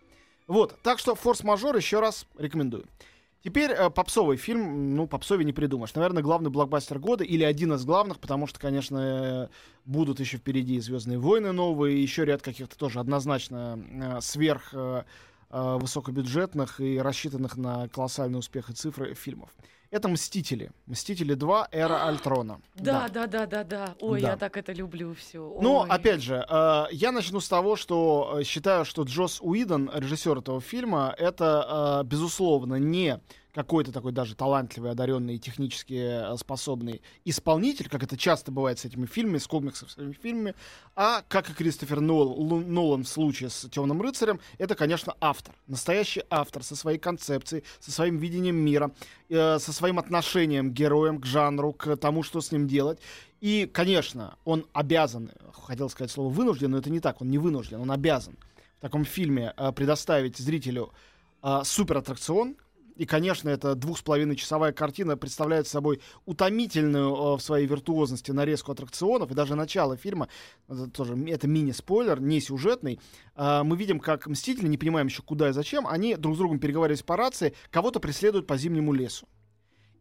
Вот, 0.48 0.78
так 0.82 1.00
что 1.00 1.16
«Форс-мажор» 1.16 1.76
еще 1.76 2.00
раз 2.00 2.26
рекомендую. 2.38 2.86
Теперь 3.42 3.72
э, 3.72 3.90
попсовый 3.90 4.36
фильм, 4.36 4.96
ну, 4.96 5.08
попсове 5.08 5.46
не 5.46 5.54
придумаешь. 5.54 5.96
Наверное, 5.96 6.22
главный 6.22 6.50
блокбастер 6.50 7.00
года 7.00 7.24
или 7.24 7.44
один 7.44 7.72
из 7.74 7.86
главных, 7.86 8.20
потому 8.20 8.48
что, 8.48 8.60
конечно, 8.60 8.98
э, 8.98 9.48
будут 9.86 10.20
еще 10.20 10.38
впереди 10.38 10.78
«Звездные 10.80 11.20
войны» 11.20 11.54
новые, 11.54 12.02
еще 12.02 12.26
ряд 12.26 12.42
каких-то 12.42 12.78
тоже 12.78 13.00
однозначно 13.00 13.80
э, 13.80 14.22
сверх 14.22 14.74
э, 14.74 15.04
высокобюджетных 15.52 16.80
и 16.80 17.00
рассчитанных 17.00 17.58
на 17.58 17.88
колоссальный 17.90 18.40
успех 18.40 18.70
и 18.70 18.74
цифры 18.74 19.14
фильмов. 19.14 19.50
Это 19.92 20.08
«Мстители». 20.08 20.72
«Мстители 20.86 21.34
2. 21.34 21.70
Эра 21.72 22.08
Альтрона». 22.08 22.62
Да, 22.76 23.08
да, 23.12 23.26
да, 23.26 23.48
да, 23.48 23.64
да. 23.64 23.96
Ой, 24.00 24.22
Да. 24.22 24.30
я 24.30 24.38
так 24.38 24.56
это 24.56 24.72
люблю 24.72 25.16
все. 25.16 25.58
Ну, 25.60 25.80
опять 25.82 26.22
же, 26.22 26.46
э, 26.48 26.84
я 26.92 27.12
начну 27.12 27.40
с 27.40 27.50
того, 27.50 27.76
что 27.76 28.38
э, 28.40 28.44
считаю, 28.44 28.86
что 28.86 29.02
Джос 29.02 29.40
Уидон, 29.42 29.90
режиссер 29.92 30.38
этого 30.38 30.62
фильма, 30.62 31.16
это, 31.18 32.02
э, 32.04 32.08
безусловно, 32.08 32.76
не 32.76 33.20
какой-то 33.60 33.92
такой 33.92 34.14
даже 34.14 34.36
талантливый, 34.36 34.92
одаренный 34.92 35.38
технически 35.38 35.94
э, 35.94 36.38
способный 36.38 37.02
исполнитель, 37.26 37.90
как 37.90 38.04
это 38.04 38.16
часто 38.16 38.54
бывает 38.54 38.80
с 38.80 38.86
этими 38.86 39.06
фильмами, 39.06 39.38
с 39.38 39.48
комиксовыми 39.48 40.14
фильмами, 40.14 40.56
а, 40.96 41.24
как 41.28 41.50
и 41.50 41.54
Кристофер 41.54 42.00
Нол- 42.00 42.62
Нолан 42.66 43.04
в 43.04 43.10
случае 43.10 43.50
с 43.50 43.68
«Темным 43.70 44.02
рыцарем», 44.02 44.40
это, 44.60 44.76
конечно, 44.76 45.14
автор. 45.20 45.54
Настоящий 45.68 46.24
автор 46.30 46.64
со 46.64 46.78
своей 46.78 47.00
концепцией, 47.00 47.66
со 47.82 47.92
своим 47.92 48.18
видением 48.18 48.56
мира, 48.56 48.92
э, 49.28 49.60
со 49.60 49.74
своим 49.74 50.00
отношением 50.00 50.70
к 50.72 50.74
героям, 50.74 51.20
к 51.20 51.26
жанру, 51.26 51.74
к 51.74 51.98
тому, 51.98 52.24
что 52.24 52.40
с 52.40 52.54
ним 52.54 52.66
делать. 52.66 53.00
И, 53.42 53.70
конечно, 53.74 54.38
он 54.46 54.68
обязан, 54.72 55.32
хотел 55.52 55.90
сказать 55.90 56.12
слово 56.12 56.32
вынужден, 56.32 56.72
но 56.72 56.78
это 56.78 56.90
не 56.90 57.02
так, 57.02 57.22
он 57.22 57.30
не 57.30 57.38
вынужден, 57.38 57.82
он 57.82 57.92
обязан 57.92 58.38
в 58.78 58.82
таком 58.82 59.04
фильме 59.04 59.54
э, 59.58 59.74
предоставить 59.74 60.38
зрителю 60.38 60.94
э, 61.44 61.62
суператтракцион. 61.66 62.56
И, 63.00 63.06
конечно, 63.06 63.48
эта 63.48 63.76
двух 63.76 63.98
с 63.98 64.02
половиной 64.02 64.36
часовая 64.36 64.74
картина 64.74 65.16
представляет 65.16 65.70
собой 65.70 66.02
утомительную 66.26 67.16
э, 67.16 67.38
в 67.38 67.40
своей 67.40 67.66
виртуозности 67.66 68.32
нарезку 68.32 68.74
аттракционов. 68.74 69.32
И 69.32 69.34
даже 69.34 69.56
начало 69.56 69.96
фильма, 69.96 70.28
это 70.68 70.88
тоже 70.88 71.16
это 71.30 71.48
мини-спойлер, 71.48 72.20
не 72.20 72.42
сюжетный. 72.42 73.00
э, 73.38 73.64
мы 73.64 73.78
видим, 73.78 74.02
как 74.02 74.28
Мстители, 74.28 74.68
не 74.68 74.78
понимаем 74.78 75.08
еще 75.08 75.22
куда 75.22 75.48
и 75.48 75.54
зачем, 75.54 75.88
они 75.88 76.18
друг 76.18 76.36
с 76.36 76.40
другом 76.40 76.60
переговариваясь 76.60 77.02
по 77.02 77.16
рации, 77.16 77.54
кого-то 77.72 78.02
преследуют 78.02 78.48
по 78.48 78.58
зимнему 78.58 78.92
лесу. 78.92 79.30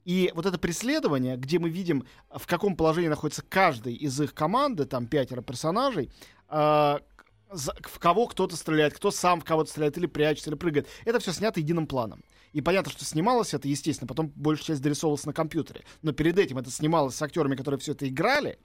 И 0.04 0.32
вот 0.34 0.46
это 0.46 0.58
преследование, 0.58 1.36
где 1.36 1.60
мы 1.60 1.68
видим, 1.68 2.04
в 2.28 2.48
каком 2.48 2.74
положении 2.74 3.08
находится 3.08 3.42
каждый 3.48 3.94
из 3.94 4.20
их 4.20 4.34
команды, 4.34 4.86
там 4.86 5.06
пятеро 5.06 5.40
персонажей, 5.40 6.10
за- 6.50 7.76
в 7.82 7.98
кого 7.98 8.26
кто-то 8.26 8.56
стреляет, 8.56 8.94
кто 8.94 9.10
сам 9.10 9.40
в 9.40 9.44
кого-то 9.44 9.70
стреляет, 9.70 9.96
или 9.98 10.06
прячется, 10.06 10.50
или 10.50 10.56
прыгает. 10.56 10.88
Это 11.04 11.20
все 11.20 11.32
снято 11.32 11.60
единым 11.60 11.86
планом. 11.86 12.24
И 12.52 12.60
понятно, 12.60 12.90
что 12.90 13.04
снималось 13.04 13.54
это, 13.54 13.68
естественно, 13.68 14.08
потом 14.08 14.32
большая 14.34 14.66
часть 14.68 14.82
дорисовывалась 14.82 15.26
на 15.26 15.32
компьютере. 15.32 15.84
Но 16.02 16.12
перед 16.12 16.38
этим 16.38 16.58
это 16.58 16.70
снималось 16.70 17.14
с 17.14 17.22
актерами, 17.22 17.56
которые 17.56 17.78
все 17.78 17.92
это 17.92 18.08
играли, 18.08 18.58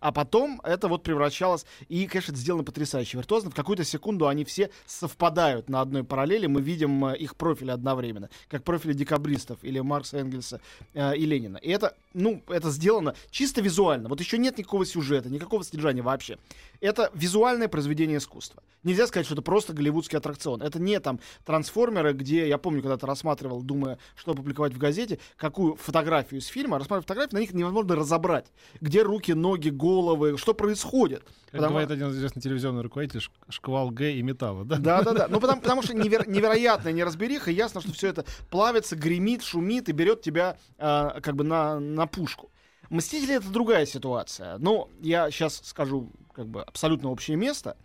а 0.00 0.12
потом 0.12 0.60
это 0.64 0.88
вот 0.88 1.02
превращалось, 1.02 1.66
и, 1.88 2.06
конечно, 2.06 2.32
это 2.32 2.40
сделано 2.40 2.64
потрясающе 2.64 3.18
виртуозно. 3.18 3.50
В 3.50 3.54
какую-то 3.54 3.84
секунду 3.84 4.26
они 4.26 4.44
все 4.44 4.70
совпадают 4.86 5.68
на 5.68 5.80
одной 5.80 6.04
параллели, 6.04 6.46
мы 6.46 6.60
видим 6.60 7.04
э, 7.06 7.16
их 7.16 7.36
профили 7.36 7.70
одновременно, 7.70 8.30
как 8.48 8.64
профили 8.64 8.92
декабристов 8.94 9.58
или 9.62 9.78
Маркса 9.80 10.18
Энгельса 10.18 10.60
э, 10.94 11.16
и 11.16 11.26
Ленина. 11.26 11.58
И 11.58 11.70
это, 11.70 11.94
ну, 12.14 12.42
это 12.48 12.70
сделано 12.70 13.14
чисто 13.30 13.60
визуально. 13.60 14.08
Вот 14.08 14.20
еще 14.20 14.38
нет 14.38 14.58
никакого 14.58 14.86
сюжета, 14.86 15.28
никакого 15.28 15.62
содержания 15.62 16.02
вообще. 16.02 16.38
Это 16.80 17.10
визуальное 17.14 17.68
произведение 17.68 18.18
искусства. 18.18 18.62
Нельзя 18.82 19.06
сказать, 19.06 19.26
что 19.26 19.34
это 19.34 19.42
просто 19.42 19.74
голливудский 19.74 20.16
аттракцион. 20.16 20.62
Это 20.62 20.80
не 20.80 20.98
там 21.00 21.20
трансформеры, 21.44 22.14
где 22.14 22.48
я 22.48 22.56
помню, 22.56 22.80
когда-то 22.80 23.06
рассматривал, 23.06 23.62
думая, 23.62 23.98
что 24.16 24.32
опубликовать 24.32 24.72
в 24.72 24.78
газете, 24.78 25.18
какую 25.36 25.76
фотографию 25.76 26.40
из 26.40 26.46
фильма, 26.46 26.78
рассматривая 26.78 27.02
фотографии, 27.02 27.34
на 27.34 27.40
них 27.40 27.52
невозможно 27.52 27.96
разобрать, 27.96 28.46
где 28.80 29.02
руки, 29.02 29.32
ноги, 29.32 29.68
головы, 29.68 29.89
что 30.36 30.54
происходит. 30.54 31.22
Как 31.44 31.52
Потому- 31.52 31.70
говорит 31.70 31.90
один 31.90 32.10
известный 32.10 32.40
телевизионный 32.40 32.82
руководитель, 32.82 33.20
шквал 33.48 33.90
Г 33.90 34.12
и 34.12 34.22
металла, 34.22 34.64
да? 34.64 34.76
Да, 34.76 35.02
да, 35.02 35.12
да. 35.12 35.26
Ну, 35.28 35.40
потому, 35.40 35.60
потому 35.60 35.82
что 35.82 35.94
невер- 35.94 36.28
невероятная 36.28 36.92
неразбериха, 36.92 37.50
ясно, 37.50 37.80
что 37.80 37.92
все 37.92 38.08
это 38.08 38.24
плавится, 38.50 38.94
гремит, 38.96 39.42
шумит 39.42 39.88
и 39.88 39.92
берет 39.92 40.22
тебя 40.22 40.56
а, 40.78 41.20
как 41.20 41.34
бы 41.36 41.44
на, 41.44 41.80
на 41.80 42.06
пушку. 42.06 42.50
Мстители 42.88 43.36
это 43.36 43.48
другая 43.48 43.86
ситуация. 43.86 44.58
Ну, 44.58 44.88
я 45.00 45.30
сейчас 45.30 45.60
скажу 45.64 46.10
как 46.34 46.46
бы 46.48 46.62
абсолютно 46.62 47.10
общее 47.10 47.36
место. 47.36 47.76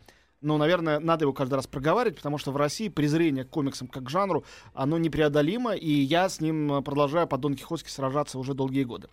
но, 0.41 0.57
наверное, 0.57 0.99
надо 0.99 1.25
его 1.25 1.33
каждый 1.33 1.55
раз 1.55 1.65
проговаривать, 1.65 2.17
потому 2.17 2.37
что 2.37 2.51
в 2.51 2.57
России 2.57 2.89
презрение 2.89 3.45
к 3.45 3.49
комиксам 3.49 3.87
как 3.87 4.03
к 4.03 4.09
жанру, 4.09 4.45
оно 4.75 4.99
непреодолимо, 4.99 5.73
и 5.73 5.89
я 5.89 6.29
с 6.29 6.39
ним 6.39 6.71
э, 6.71 6.81
продолжаю 6.83 7.27
по 7.27 7.37
Дон 7.37 7.55
Кихотски 7.55 7.89
сражаться 7.89 8.37
уже 8.37 8.53
долгие 8.53 8.83
годы 8.83 9.07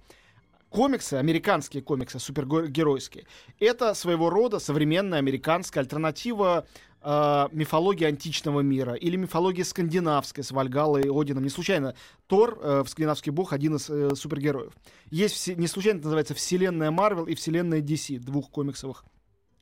комиксы, 0.73 1.15
американские 1.15 1.83
комиксы, 1.83 2.19
супергеройские, 2.19 3.27
это 3.61 3.95
своего 3.95 4.31
рода 4.31 4.59
современная 4.59 5.19
американская 5.19 5.83
альтернатива 5.85 6.67
э, 7.03 7.49
мифологии 7.53 8.07
античного 8.07 8.61
мира 8.61 8.95
или 8.95 9.17
мифологии 9.17 9.63
скандинавской 9.63 10.43
с 10.43 10.51
Вальгалой 10.51 11.03
и 11.03 11.11
Одином. 11.11 11.45
Не 11.45 11.51
случайно 11.51 11.95
Тор, 12.27 12.59
э, 12.63 12.85
скандинавский 12.89 13.31
бог, 13.31 13.53
один 13.53 13.77
из 13.77 13.89
э, 13.91 14.15
супергероев. 14.17 14.73
Есть, 15.11 15.35
все, 15.35 15.55
не 15.55 15.67
случайно 15.67 15.99
это 15.99 16.07
называется 16.07 16.35
вселенная 16.35 16.91
Марвел 16.91 17.27
и 17.27 17.35
вселенная 17.35 17.83
DC, 17.83 18.19
двух 18.19 18.51
комиксовых 18.51 19.05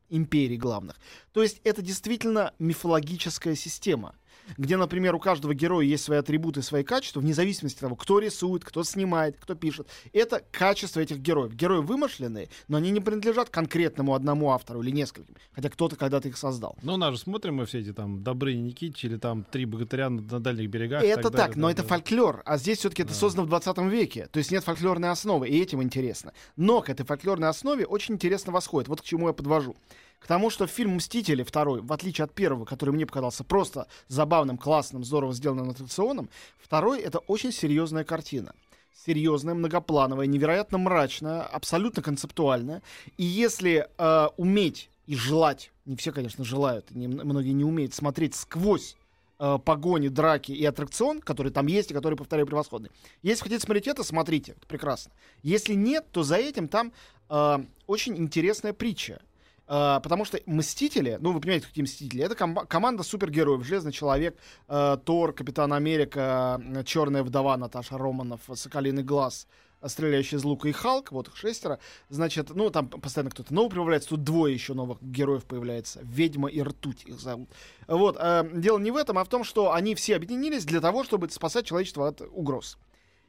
империй 0.09 0.57
главных. 0.57 0.97
То 1.33 1.43
есть 1.43 1.61
это 1.65 1.83
действительно 1.83 2.53
мифологическая 2.59 3.55
система 3.55 4.15
где, 4.57 4.77
например, 4.77 5.15
у 5.15 5.19
каждого 5.19 5.55
героя 5.55 5.85
есть 5.85 6.05
свои 6.05 6.19
атрибуты, 6.19 6.63
свои 6.63 6.83
качества, 6.83 7.21
вне 7.21 7.35
зависимости 7.35 7.77
от 7.77 7.81
того, 7.81 7.97
кто 7.97 8.19
рисует, 8.19 8.65
кто 8.65 8.85
снимает, 8.85 9.37
кто 9.41 9.55
пишет. 9.55 9.89
Это 10.13 10.43
качество 10.51 11.01
этих 11.01 11.19
героев. 11.19 11.55
Герои 11.55 11.81
вымышленные, 11.81 12.49
но 12.69 12.79
они 12.79 12.91
не 12.91 13.01
принадлежат 13.01 13.51
конкретному 13.51 14.15
одному 14.15 14.51
автору 14.51 14.83
или 14.83 14.91
нескольким, 14.91 15.35
хотя 15.53 15.69
кто-то 15.69 15.97
когда-то 15.97 16.29
их 16.29 16.37
создал. 16.37 16.77
Ну, 16.83 16.95
у 16.95 16.97
нас 16.97 17.15
же 17.15 17.21
смотрим 17.21 17.57
мы 17.57 17.67
все 17.67 17.81
эти 17.81 17.93
там 17.93 18.23
Добрыня 18.23 18.63
Никитич 18.63 19.05
или 19.05 19.17
там 19.17 19.45
Три 19.51 19.65
богатыря 19.65 20.11
на, 20.11 20.23
на 20.23 20.41
дальних 20.41 20.71
берегах. 20.71 21.03
Это 21.03 21.31
так, 21.31 21.33
далее, 21.33 21.57
но 21.57 21.67
да, 21.69 21.73
это 21.73 21.83
да. 21.83 21.89
фольклор, 21.89 22.43
а 22.45 22.59
здесь 22.59 22.79
все-таки 22.79 23.03
это 23.03 23.13
Да. 23.13 23.19
создано 23.19 23.47
в 23.47 23.49
20 23.49 23.79
веке, 23.91 24.29
то 24.31 24.39
есть 24.39 24.51
нет 24.51 24.65
фольклорной 24.65 25.11
основы, 25.11 25.49
и 25.49 25.61
этим 25.61 25.83
интересно. 25.83 26.33
Но 26.57 26.81
к 26.81 26.91
этой 26.91 27.05
фольклорной 27.05 27.49
основе 27.49 27.87
очень 27.87 28.15
интересно 28.15 28.53
восходит. 28.53 28.89
Вот 28.89 29.01
к 29.01 29.05
чему 29.05 29.29
я 29.29 29.33
подвожу. 29.33 29.77
К 30.21 30.27
тому, 30.27 30.51
что 30.51 30.67
фильм 30.67 30.97
«Мстители» 30.97 31.43
второй, 31.43 31.81
в 31.81 31.93
отличие 31.93 32.27
от 32.27 32.35
первого, 32.35 32.67
который 32.67 32.91
мне 32.91 33.07
показался 33.07 33.43
просто 33.43 33.89
забавным, 34.07 34.59
классным, 34.59 35.03
здорово 35.03 35.33
сделанным, 35.33 35.71
аттракционом, 35.71 36.29
второй— 36.59 37.01
это 37.03 37.19
очень 37.21 37.53
серьезная 37.53 38.05
картина. 38.05 38.55
Серьезная, 38.95 39.55
многоплановая, 39.55 40.27
невероятно 40.27 40.77
мрачная, 40.77 41.43
абсолютно 41.43 42.03
концептуальная. 42.03 42.83
И 43.17 43.25
если 43.25 43.89
э, 43.97 44.29
уметь 44.37 44.91
и 45.07 45.15
желать, 45.15 45.73
не 45.87 45.97
все, 45.97 46.13
конечно, 46.13 46.45
желают, 46.45 46.91
не- 46.91 47.09
многие 47.09 47.53
не 47.53 47.65
умеют 47.65 47.95
смотреть 47.95 48.35
сквозь 48.35 48.97
э, 49.39 49.59
погони, 49.65 50.09
драки 50.09 50.53
и 50.53 50.67
аттракцион, 50.67 51.23
который 51.23 51.51
там 51.51 51.67
есть 51.67 51.93
и 51.93 51.95
который, 51.95 52.17
повторяю, 52.17 52.47
превосходный. 52.47 52.91
Если 53.23 53.43
хотите 53.45 53.63
смотреть 53.63 53.87
это, 53.87 54.05
смотрите, 54.05 54.55
прекрасно. 54.69 55.13
Если 55.43 55.73
нет, 55.73 56.05
то 56.13 56.23
за 56.23 56.37
этим 56.37 56.69
там 56.69 56.93
э, 57.31 57.59
очень 57.87 58.19
интересная 58.19 58.75
притча. 58.75 59.23
Э, 59.71 60.01
потому 60.03 60.25
что 60.25 60.41
Мстители, 60.47 61.17
ну 61.21 61.33
вы 61.33 61.41
понимаете, 61.41 61.69
какие 61.69 61.85
Мстители, 61.85 62.25
это 62.25 62.35
ком- 62.35 62.67
команда 62.67 63.05
супергероев, 63.05 63.65
Железный 63.65 63.93
Человек, 63.93 64.37
э, 64.67 64.99
Тор, 65.05 65.33
Капитан 65.33 65.73
Америка, 65.73 66.61
э, 66.61 66.83
Черная 66.85 67.23
Вдова 67.23 67.57
Наташа 67.57 67.97
Романов, 67.97 68.41
Соколиный 68.53 69.05
Глаз, 69.05 69.47
Стреляющий 69.87 70.39
из 70.39 70.45
лука 70.45 70.69
и 70.69 70.73
Халк, 70.73 71.13
вот 71.13 71.29
их 71.29 71.37
шестеро. 71.37 71.79
Значит, 72.09 72.51
ну 72.51 72.69
там 72.71 72.89
постоянно 72.89 73.31
кто-то 73.31 73.55
новый 73.55 73.71
появляется, 73.71 74.11
тут 74.11 74.25
двое 74.25 74.53
еще 74.53 74.75
новых 74.75 75.01
героев 75.01 75.45
появляется. 75.45 76.01
Ведьма 76.03 76.49
и 76.49 76.61
Ртуть 76.61 77.05
их 77.05 77.21
зовут. 77.21 77.49
Вот, 77.87 78.17
э, 78.19 78.51
дело 78.53 78.79
не 78.79 78.91
в 78.91 78.97
этом, 78.97 79.19
а 79.19 79.25
в 79.25 79.29
том, 79.29 79.45
что 79.45 79.73
они 79.73 79.95
все 79.95 80.17
объединились 80.17 80.65
для 80.65 80.81
того, 80.81 81.05
чтобы 81.05 81.31
спасать 81.31 81.67
человечество 81.67 82.09
от 82.09 82.21
угроз. 82.33 82.77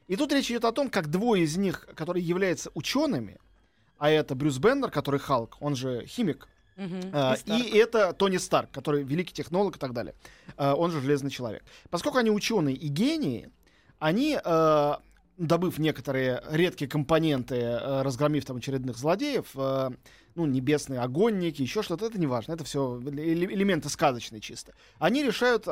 И 0.08 0.16
тут 0.16 0.32
речь 0.32 0.50
идет 0.50 0.64
о 0.64 0.72
том, 0.72 0.90
как 0.90 1.08
двое 1.08 1.44
из 1.44 1.56
них, 1.56 1.86
которые 1.94 2.24
являются 2.24 2.72
учеными, 2.74 3.38
а 4.02 4.10
это 4.10 4.34
Брюс 4.34 4.58
Беннер, 4.58 4.90
который 4.90 5.20
Халк, 5.20 5.56
он 5.60 5.76
же 5.76 6.04
химик, 6.06 6.48
Мгм. 6.76 7.10
а, 7.12 7.36
И 7.46 7.62
и 7.62 7.76
это 7.76 8.12
Тони 8.12 8.38
Старк, 8.38 8.72
который 8.72 9.04
великий 9.04 9.32
технолог 9.32 9.76
и 9.76 9.78
так 9.78 9.92
далее. 9.92 10.16
А, 10.56 10.74
он 10.74 10.90
же 10.90 11.00
Железный 11.00 11.30
Человек. 11.30 11.62
Поскольку 11.88 12.18
они 12.18 12.30
ученые 12.30 12.74
и 12.74 12.88
гении, 12.88 13.48
они, 14.00 14.36
э, 14.44 14.94
добыв 15.38 15.78
некоторые 15.78 16.42
редкие 16.50 16.90
компоненты, 16.90 17.78
разгромив 17.78 18.44
там 18.44 18.56
очередных 18.56 18.96
злодеев, 18.96 19.54
ну, 19.54 20.46
небесные 20.46 20.98
огонники, 20.98 21.62
еще 21.62 21.82
что-то, 21.82 22.06
это 22.06 22.18
не 22.18 22.26
важно, 22.26 22.54
это 22.54 22.64
все 22.64 23.00
элементы 23.04 23.88
сказочные 23.88 24.40
чисто. 24.40 24.72
Они 24.98 25.22
решают 25.22 25.66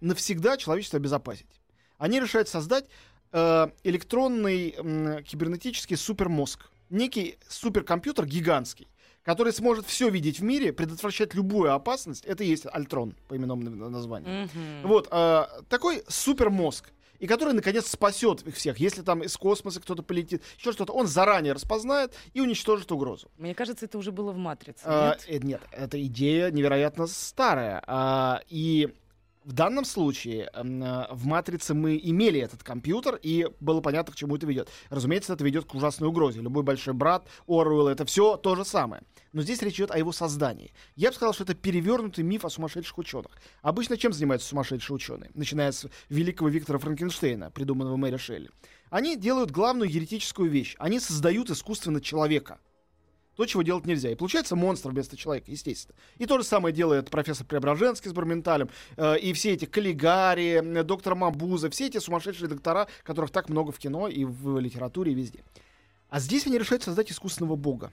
навсегда 0.00 0.56
человечество 0.56 0.98
обезопасить. 0.98 1.46
Они 1.98 2.18
решают 2.18 2.48
создать 2.48 2.86
электронный 3.32 4.70
кибернетический 5.22 5.96
супермозг. 5.96 6.68
Некий 6.90 7.38
суперкомпьютер 7.48 8.26
гигантский, 8.26 8.88
который 9.22 9.52
сможет 9.52 9.86
все 9.86 10.08
видеть 10.08 10.38
в 10.40 10.44
мире, 10.44 10.72
предотвращать 10.72 11.34
любую 11.34 11.72
опасность. 11.74 12.24
Это 12.24 12.44
и 12.44 12.48
есть 12.48 12.66
Альтрон, 12.70 13.14
по 13.28 13.36
именному 13.36 13.62
названию. 13.90 14.44
Мгм. 14.54 14.88
Вот, 14.88 15.08
э, 15.10 15.44
такой 15.68 16.02
супермозг. 16.08 16.90
И 17.18 17.26
который, 17.26 17.54
наконец, 17.54 17.88
спасет 17.88 18.42
их 18.42 18.54
всех. 18.56 18.78
Если 18.78 19.00
там 19.00 19.22
из 19.22 19.34
космоса 19.38 19.80
кто-то 19.80 20.02
полетит, 20.02 20.42
еще 20.58 20.72
что-то, 20.72 20.92
он 20.92 21.06
заранее 21.06 21.54
распознает 21.54 22.12
и 22.34 22.42
уничтожит 22.42 22.92
угрозу. 22.92 23.30
Мне 23.38 23.54
кажется, 23.54 23.86
это 23.86 23.96
уже 23.96 24.12
было 24.12 24.32
в 24.32 24.36
«Матрице», 24.36 24.82
А, 24.84 25.10
нет? 25.12 25.24
э, 25.26 25.38
нет, 25.38 25.62
эта 25.72 26.04
идея 26.06 26.50
невероятно 26.50 27.06
старая. 27.06 27.82
А, 27.86 28.42
и 28.48 28.92
в 29.46 29.52
данном 29.52 29.84
случае 29.84 30.50
м, 30.52 30.82
э, 30.82 31.06
в 31.12 31.24
«Матрице» 31.24 31.72
мы 31.72 32.00
имели 32.02 32.40
этот 32.40 32.64
компьютер, 32.64 33.18
и 33.22 33.48
было 33.60 33.80
понятно, 33.80 34.12
к 34.12 34.16
чему 34.16 34.34
это 34.34 34.44
ведет. 34.44 34.68
Разумеется, 34.90 35.34
это 35.34 35.44
ведет 35.44 35.66
к 35.66 35.74
ужасной 35.74 36.08
угрозе. 36.08 36.40
Любой 36.40 36.64
большой 36.64 36.94
брат, 36.94 37.28
Оруэлл, 37.46 37.86
это 37.86 38.04
все 38.04 38.36
то 38.36 38.56
же 38.56 38.64
самое. 38.64 39.02
Но 39.32 39.42
здесь 39.42 39.62
речь 39.62 39.76
идет 39.76 39.92
о 39.92 39.98
его 39.98 40.10
создании. 40.10 40.72
Я 40.96 41.10
бы 41.10 41.14
сказал, 41.14 41.32
что 41.32 41.44
это 41.44 41.54
перевернутый 41.54 42.24
миф 42.24 42.44
о 42.44 42.50
сумасшедших 42.50 42.98
ученых. 42.98 43.30
Обычно 43.62 43.96
чем 43.96 44.12
занимаются 44.12 44.48
сумасшедшие 44.48 44.96
ученые? 44.96 45.30
Начиная 45.34 45.70
с 45.70 45.88
великого 46.08 46.48
Виктора 46.48 46.80
Франкенштейна, 46.80 47.52
придуманного 47.52 47.96
Мэри 47.96 48.16
Шелли. 48.16 48.50
Они 48.90 49.16
делают 49.16 49.52
главную 49.52 49.88
еретическую 49.88 50.50
вещь. 50.50 50.74
Они 50.80 50.98
создают 50.98 51.50
искусственно 51.50 52.00
человека. 52.00 52.58
То, 53.36 53.44
чего 53.44 53.62
делать 53.62 53.86
нельзя. 53.86 54.10
И 54.10 54.14
получается 54.14 54.56
монстр 54.56 54.90
вместо 54.90 55.16
человека, 55.16 55.50
естественно. 55.50 55.94
И 56.16 56.26
то 56.26 56.38
же 56.38 56.44
самое 56.44 56.74
делает 56.74 57.10
профессор 57.10 57.46
Преображенский 57.46 58.10
с 58.10 58.14
Барменталем, 58.14 58.70
э, 58.96 59.18
и 59.18 59.32
все 59.34 59.52
эти 59.52 59.66
Каллигари, 59.66 60.62
э, 60.64 60.82
доктор 60.82 61.14
Мабуза, 61.14 61.68
все 61.70 61.86
эти 61.86 61.98
сумасшедшие 61.98 62.48
доктора, 62.48 62.88
которых 63.02 63.30
так 63.30 63.50
много 63.50 63.72
в 63.72 63.78
кино 63.78 64.08
и 64.08 64.24
в 64.24 64.58
литературе, 64.58 65.12
и 65.12 65.14
везде. 65.14 65.44
А 66.08 66.18
здесь 66.18 66.46
они 66.46 66.58
решают 66.58 66.82
создать 66.82 67.12
искусственного 67.12 67.56
бога. 67.56 67.92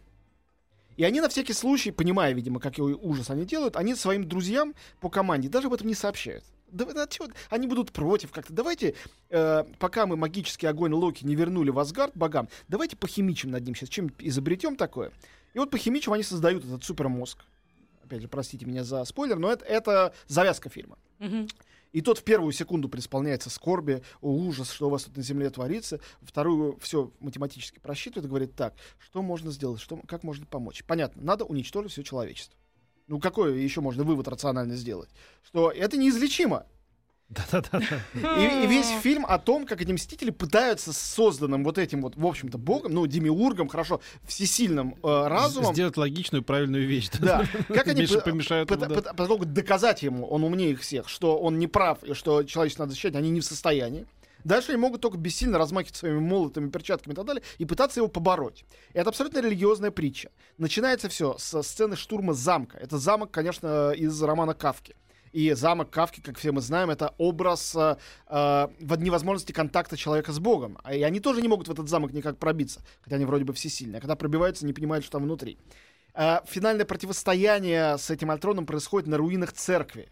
И 0.96 1.04
они 1.04 1.20
на 1.20 1.30
всякий 1.30 1.54
случай, 1.54 1.92
понимая, 1.92 2.34
видимо, 2.34 2.60
какой 2.60 2.94
ужас 2.94 3.30
они 3.30 3.46
делают, 3.46 3.76
они 3.76 3.96
своим 3.96 4.28
друзьям 4.28 4.76
по 5.02 5.10
команде 5.10 5.50
даже 5.50 5.68
об 5.68 5.74
этом 5.74 5.88
не 5.88 5.96
сообщают. 5.96 6.44
Да, 6.74 6.86
да 6.86 7.08
чё, 7.08 7.28
они 7.50 7.68
будут 7.68 7.92
против 7.92 8.32
как-то. 8.32 8.52
Давайте, 8.52 8.96
э, 9.30 9.64
пока 9.78 10.08
мы 10.08 10.18
магический 10.18 10.66
огонь 10.66 10.92
Локи 10.92 11.24
не 11.24 11.36
вернули 11.36 11.70
в 11.70 11.78
Асгард 11.78 12.18
богам, 12.18 12.50
давайте 12.68 12.98
похимичим 12.98 13.52
над 13.52 13.64
ним 13.64 13.76
сейчас, 13.76 13.90
чем 13.90 14.12
изобретем 14.20 14.76
такое. 14.76 15.12
И 15.54 15.60
вот 15.60 15.70
похимичим 15.70 16.14
они 16.14 16.24
создают 16.24 16.66
этот 16.66 16.84
супермозг. 16.84 17.46
Опять 18.04 18.22
же, 18.22 18.28
простите 18.28 18.66
меня 18.66 18.84
за 18.84 19.06
спойлер, 19.06 19.38
но 19.38 19.52
это, 19.52 19.64
это 19.66 20.14
завязка 20.28 20.70
фильма. 20.70 20.98
Мгм. 21.20 21.48
И 21.92 22.02
тот 22.02 22.18
в 22.18 22.24
первую 22.24 22.52
секунду 22.54 22.90
преисполняется 22.90 23.52
скорби, 23.52 24.02
о, 24.20 24.32
ужас, 24.32 24.72
что 24.72 24.88
у 24.88 24.90
вас 24.90 25.04
тут 25.04 25.16
на 25.16 25.22
земле 25.22 25.52
творится. 25.52 26.00
Во 26.22 26.28
Вторую 26.28 26.78
все 26.80 27.12
математически 27.20 27.78
просчитывает 27.78 28.26
и 28.26 28.30
говорит, 28.30 28.56
так, 28.56 28.74
что 28.98 29.22
можно 29.22 29.52
сделать, 29.52 29.80
что, 29.80 30.02
как 30.08 30.24
можно 30.24 30.48
помочь. 30.48 30.84
Понятно, 30.86 31.22
надо 31.22 31.46
уничтожить 31.46 31.92
все 31.92 32.04
человечество. 32.04 32.58
Ну, 33.08 33.20
какой 33.20 33.62
еще 33.62 33.82
можно 33.82 34.04
вывод 34.04 34.28
рационально 34.28 34.76
сделать? 34.76 35.10
Что 35.44 35.72
это 35.72 35.98
неизлечимо. 35.98 36.66
Да-да-да. 37.30 37.80
И, 38.14 38.64
и 38.64 38.68
весь 38.68 38.90
фильм 39.02 39.26
о 39.26 39.40
том, 39.40 39.66
как 39.66 39.82
эти 39.82 39.92
мстители 39.92 40.30
пытаются 40.30 40.94
с 40.94 40.98
созданным 40.98 41.64
вот 41.64 41.78
этим 41.78 42.02
вот, 42.02 42.16
в 42.16 42.26
общем-то, 42.26 42.58
богом, 42.58 42.94
ну, 42.94 43.08
демиургом, 43.08 43.70
хорошо, 43.70 44.02
всесильным 44.28 44.96
э, 45.04 45.28
разумом, 45.28 45.74
Сделать 45.74 45.98
логичную, 45.98 46.44
правильную 46.44 46.88
вещь. 46.88 47.10
да, 47.20 47.46
как 47.70 47.88
они 47.88 48.06
помешают 48.06 48.70
ему, 48.70 48.86
да. 48.86 49.46
доказать 49.46 50.04
ему, 50.04 50.28
он 50.28 50.44
умнее 50.44 50.72
их 50.72 50.82
всех, 50.82 51.10
что 51.10 51.38
он 51.38 51.58
не 51.60 51.68
прав 51.68 52.04
и 52.04 52.14
что 52.14 52.44
человечество 52.44 52.84
надо 52.84 52.92
защищать, 52.92 53.16
они 53.16 53.30
не 53.30 53.40
в 53.40 53.46
состоянии. 53.46 54.06
Дальше 54.44 54.72
они 54.72 54.82
могут 54.82 55.02
только 55.02 55.18
бессильно 55.18 55.58
размахивать 55.58 55.96
своими 55.96 56.20
молотами, 56.20 56.70
перчатками 56.70 57.14
и 57.14 57.16
так 57.16 57.26
далее 57.26 57.44
и 57.58 57.66
пытаться 57.66 58.00
его 58.00 58.08
побороть. 58.08 58.66
Это 58.94 59.10
абсолютно 59.10 59.40
религиозная 59.40 59.92
притча. 59.92 60.32
Начинается 60.58 61.10
все 61.10 61.38
со 61.38 61.62
сцены 61.64 61.96
штурма 61.96 62.34
замка. 62.34 62.78
Это 62.78 62.98
замок, 62.98 63.32
конечно, 63.32 63.92
из 63.92 64.22
романа 64.22 64.54
Кавки. 64.54 64.96
И 65.34 65.52
замок 65.54 65.90
Кавки, 65.90 66.22
как 66.22 66.38
все 66.38 66.52
мы 66.52 66.62
знаем, 66.62 66.92
это 66.92 67.16
образ 67.18 67.76
э, 67.76 67.98
э, 68.28 68.68
в 68.80 69.00
невозможности 69.00 69.52
контакта 69.52 69.98
человека 69.98 70.32
с 70.32 70.40
Богом. 70.40 70.78
А 70.84 70.94
И 70.94 71.02
они 71.02 71.20
тоже 71.20 71.42
не 71.42 71.48
могут 71.48 71.68
в 71.68 71.72
этот 71.72 71.90
замок 71.90 72.14
никак 72.14 72.38
пробиться, 72.38 72.82
хотя 73.02 73.16
они 73.16 73.26
вроде 73.26 73.44
бы 73.44 73.52
всесильные. 73.54 73.98
А 73.98 74.02
когда 74.02 74.16
пробиваются, 74.16 74.66
не 74.66 74.74
понимают, 74.74 75.04
что 75.04 75.14
там 75.14 75.24
внутри. 75.24 75.58
Э, 76.14 76.38
финальное 76.46 76.86
противостояние 76.86 77.98
с 77.98 78.12
этим 78.12 78.30
Альтроном 78.30 78.68
происходит 78.68 79.08
на 79.08 79.18
руинах 79.18 79.54
церкви. 79.54 80.08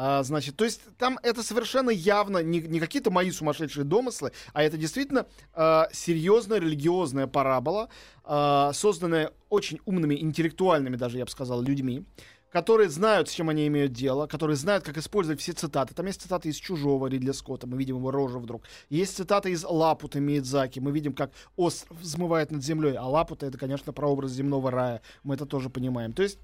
А, 0.00 0.22
значит, 0.22 0.54
то 0.56 0.64
есть 0.64 0.80
там 0.96 1.18
это 1.24 1.42
совершенно 1.42 1.90
явно 1.90 2.40
не, 2.40 2.60
не 2.60 2.78
какие-то 2.78 3.10
мои 3.10 3.32
сумасшедшие 3.32 3.82
домыслы, 3.82 4.30
а 4.52 4.62
это 4.62 4.76
действительно 4.76 5.26
а, 5.52 5.88
серьезная 5.92 6.60
религиозная 6.60 7.26
парабола, 7.26 7.88
а, 8.22 8.72
созданная 8.74 9.32
очень 9.48 9.80
умными, 9.86 10.14
интеллектуальными 10.14 10.94
даже, 10.94 11.18
я 11.18 11.24
бы 11.24 11.30
сказал, 11.32 11.60
людьми, 11.62 12.04
которые 12.52 12.90
знают, 12.90 13.28
с 13.28 13.32
чем 13.32 13.48
они 13.48 13.66
имеют 13.66 13.92
дело, 13.92 14.28
которые 14.28 14.54
знают, 14.54 14.84
как 14.84 14.96
использовать 14.98 15.40
все 15.40 15.50
цитаты. 15.52 15.94
Там 15.94 16.06
есть 16.06 16.22
цитаты 16.22 16.48
из 16.48 16.56
«Чужого» 16.56 17.08
Ридли 17.08 17.32
Скотта, 17.32 17.66
мы 17.66 17.76
видим 17.76 17.96
его 17.96 18.12
рожу 18.12 18.38
вдруг. 18.38 18.62
Есть 18.90 19.16
цитаты 19.16 19.50
из 19.50 19.64
«Лапута» 19.64 20.20
Миядзаки, 20.20 20.78
мы 20.78 20.92
видим, 20.92 21.12
как 21.12 21.32
остров 21.56 21.98
взмывает 21.98 22.52
над 22.52 22.62
землей. 22.62 22.94
А 22.94 23.04
«Лапута»— 23.04 23.46
это, 23.48 23.58
конечно, 23.58 23.92
прообраз 23.92 24.30
земного 24.30 24.70
рая, 24.70 25.02
мы 25.24 25.34
это 25.34 25.44
тоже 25.44 25.70
понимаем. 25.70 26.12
То 26.12 26.22
есть 26.22 26.38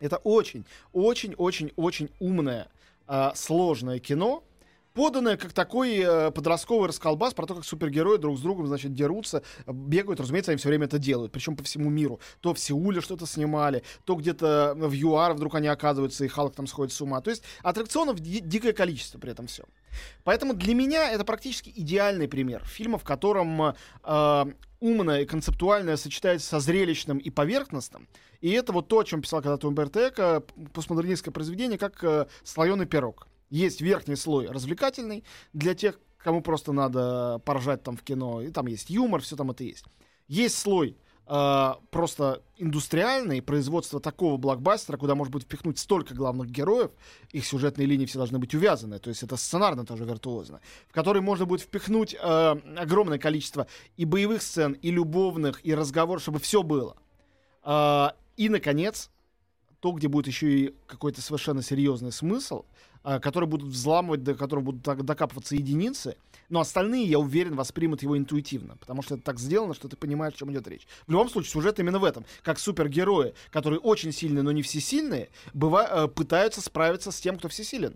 это 0.00 0.16
очень, 0.18 0.64
очень, 0.92 1.34
очень, 1.34 1.72
очень 1.76 2.10
умное, 2.20 2.68
э, 3.06 3.30
сложное 3.34 3.98
кино, 3.98 4.42
поданное 4.94 5.36
как 5.36 5.52
такой 5.52 5.98
э, 5.98 6.30
подростковый 6.30 6.88
расколбас 6.88 7.34
про 7.34 7.46
то, 7.46 7.54
как 7.56 7.64
супергерои 7.64 8.16
друг 8.16 8.38
с 8.38 8.40
другом, 8.40 8.66
значит, 8.66 8.94
дерутся, 8.94 9.42
бегают, 9.66 10.20
разумеется, 10.20 10.52
они 10.52 10.58
все 10.58 10.68
время 10.68 10.86
это 10.86 10.98
делают, 10.98 11.32
причем 11.32 11.56
по 11.56 11.64
всему 11.64 11.90
миру. 11.90 12.20
То 12.40 12.54
в 12.54 12.58
Сеуле 12.58 13.00
что-то 13.00 13.26
снимали, 13.26 13.82
то 14.04 14.14
где-то 14.14 14.74
в 14.76 14.92
ЮАР 14.92 15.34
вдруг 15.34 15.56
они 15.56 15.68
оказываются, 15.68 16.24
и 16.24 16.28
Халк 16.28 16.54
там 16.54 16.66
сходит 16.66 16.92
с 16.92 17.00
ума. 17.00 17.20
То 17.20 17.30
есть 17.30 17.42
аттракционов 17.62 18.20
ди- 18.20 18.40
дикое 18.40 18.72
количество 18.72 19.18
при 19.18 19.32
этом 19.32 19.46
все. 19.48 19.64
Поэтому 20.22 20.54
для 20.54 20.74
меня 20.74 21.10
это 21.10 21.24
практически 21.24 21.72
идеальный 21.74 22.28
пример 22.28 22.64
фильма, 22.64 22.98
в 22.98 23.04
котором 23.04 23.74
э, 24.04 24.44
умное 24.80 25.22
и 25.22 25.26
концептуальное 25.26 25.96
сочетается 25.96 26.48
со 26.48 26.60
зрелищным 26.60 27.18
и 27.18 27.30
поверхностным. 27.30 28.08
И 28.40 28.50
это 28.50 28.72
вот 28.72 28.88
то, 28.88 28.98
о 28.98 29.04
чем 29.04 29.22
писал 29.22 29.40
когда-то 29.40 29.68
Умберто 29.68 30.08
Эко, 30.08 30.42
постмодернистское 30.72 31.32
произведение, 31.32 31.78
как 31.78 32.02
э, 32.04 32.26
слоеный 32.42 32.86
пирог. 32.86 33.26
Есть 33.48 33.80
верхний 33.80 34.16
слой 34.16 34.48
развлекательный 34.48 35.24
для 35.52 35.74
тех, 35.74 35.98
кому 36.18 36.42
просто 36.42 36.72
надо 36.72 37.40
поржать 37.44 37.82
там 37.82 37.96
в 37.96 38.02
кино, 38.02 38.42
и 38.42 38.50
там 38.50 38.66
есть 38.66 38.90
юмор, 38.90 39.20
все 39.20 39.36
там 39.36 39.50
это 39.50 39.64
есть. 39.64 39.84
Есть 40.28 40.58
слой 40.58 40.96
э, 41.26 41.72
просто 41.90 42.42
индустриальный, 42.56 43.42
производство 43.42 44.00
такого 44.00 44.36
блокбастера, 44.36 44.96
куда 44.96 45.14
может 45.14 45.32
быть 45.32 45.44
впихнуть 45.44 45.78
столько 45.78 46.14
главных 46.14 46.50
героев, 46.50 46.90
их 47.30 47.46
сюжетные 47.46 47.86
линии 47.86 48.06
все 48.06 48.18
должны 48.18 48.38
быть 48.38 48.54
увязаны, 48.54 48.98
то 48.98 49.08
есть 49.08 49.22
это 49.22 49.36
сценарно 49.36 49.84
тоже 49.84 50.04
виртуозно, 50.04 50.60
в 50.88 50.92
который 50.92 51.22
можно 51.22 51.46
будет 51.46 51.62
впихнуть 51.62 52.14
э, 52.14 52.56
огромное 52.76 53.18
количество 53.18 53.66
и 53.96 54.04
боевых 54.04 54.42
сцен, 54.42 54.72
и 54.72 54.90
любовных, 54.90 55.60
и 55.64 55.74
разговоров, 55.74 56.22
чтобы 56.22 56.38
все 56.38 56.62
было. 56.62 56.96
Э, 57.64 58.08
и, 58.36 58.48
наконец, 58.48 59.10
то, 59.80 59.92
где 59.92 60.08
будет 60.08 60.26
еще 60.26 60.48
и 60.48 60.74
какой-то 60.86 61.20
совершенно 61.20 61.62
серьезный 61.62 62.10
смысл, 62.10 62.64
а, 62.64 62.68
которые 63.04 63.48
будут 63.48 63.68
взламывать, 63.68 64.22
до 64.22 64.34
которого 64.34 64.64
будут 64.64 64.82
докапываться 64.82 65.54
единицы, 65.54 66.16
но 66.48 66.60
остальные, 66.60 67.04
я 67.04 67.18
уверен, 67.18 67.54
воспримут 67.54 68.02
его 68.02 68.16
интуитивно, 68.16 68.76
потому 68.76 69.02
что 69.02 69.14
это 69.14 69.24
так 69.24 69.38
сделано, 69.38 69.74
что 69.74 69.88
ты 69.88 69.96
понимаешь, 69.96 70.34
о 70.34 70.38
чем 70.38 70.52
идет 70.52 70.66
речь. 70.68 70.86
В 71.06 71.10
любом 71.10 71.28
случае, 71.28 71.52
сюжет 71.52 71.78
именно 71.78 71.98
в 71.98 72.04
этом. 72.04 72.24
Как 72.42 72.58
супергерои, 72.58 73.34
которые 73.50 73.80
очень 73.80 74.12
сильные, 74.12 74.42
но 74.42 74.52
не 74.52 74.62
всесильные, 74.62 75.28
быва, 75.52 75.86
э, 75.88 76.08
пытаются 76.08 76.60
справиться 76.60 77.10
с 77.10 77.20
тем, 77.20 77.38
кто 77.38 77.48
всесилен. 77.48 77.94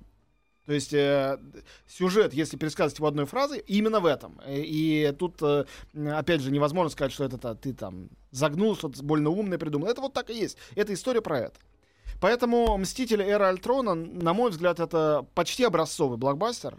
То 0.68 0.74
есть 0.74 0.92
э, 0.92 1.38
сюжет, 1.86 2.34
если 2.34 2.58
пересказывать 2.58 2.98
его 2.98 3.08
одной 3.08 3.24
фразой, 3.24 3.64
именно 3.66 4.00
в 4.00 4.06
этом. 4.06 4.38
Э, 4.44 4.60
и 4.60 5.14
тут, 5.18 5.40
э, 5.40 5.64
опять 5.94 6.42
же, 6.42 6.50
невозможно 6.50 6.90
сказать, 6.90 7.10
что 7.10 7.24
это 7.24 7.54
ты 7.54 7.72
там 7.72 8.10
загнул, 8.32 8.76
что-то 8.76 9.02
больно 9.02 9.30
умное 9.30 9.56
придумал. 9.56 9.88
Это 9.88 10.02
вот 10.02 10.12
так 10.12 10.28
и 10.28 10.34
есть. 10.34 10.58
Это 10.74 10.92
история 10.92 11.22
про 11.22 11.38
это. 11.38 11.58
Поэтому 12.20 12.76
«Мстители. 12.78 13.24
Эра 13.24 13.48
Альтрона», 13.48 13.94
на 13.94 14.34
мой 14.34 14.50
взгляд, 14.50 14.80
это 14.80 15.26
почти 15.34 15.64
образцовый 15.64 16.18
блокбастер. 16.18 16.76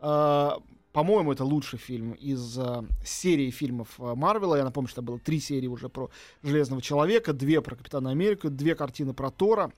Э, 0.00 0.50
по-моему, 0.92 1.32
это 1.32 1.44
лучший 1.44 1.78
фильм 1.78 2.12
из 2.12 2.58
э, 2.58 2.82
серии 3.04 3.50
фильмов 3.50 3.98
э, 3.98 4.14
Марвела. 4.14 4.56
Я 4.56 4.64
напомню, 4.64 4.88
что 4.88 5.00
было 5.00 5.18
три 5.18 5.40
серии 5.40 5.66
уже 5.66 5.88
про 5.88 6.10
Железного 6.42 6.82
Человека, 6.82 7.32
две 7.32 7.62
про 7.62 7.76
Капитана 7.76 8.10
Америку, 8.10 8.50
две 8.50 8.74
картины 8.74 9.14
про 9.14 9.30
Тора. 9.30 9.72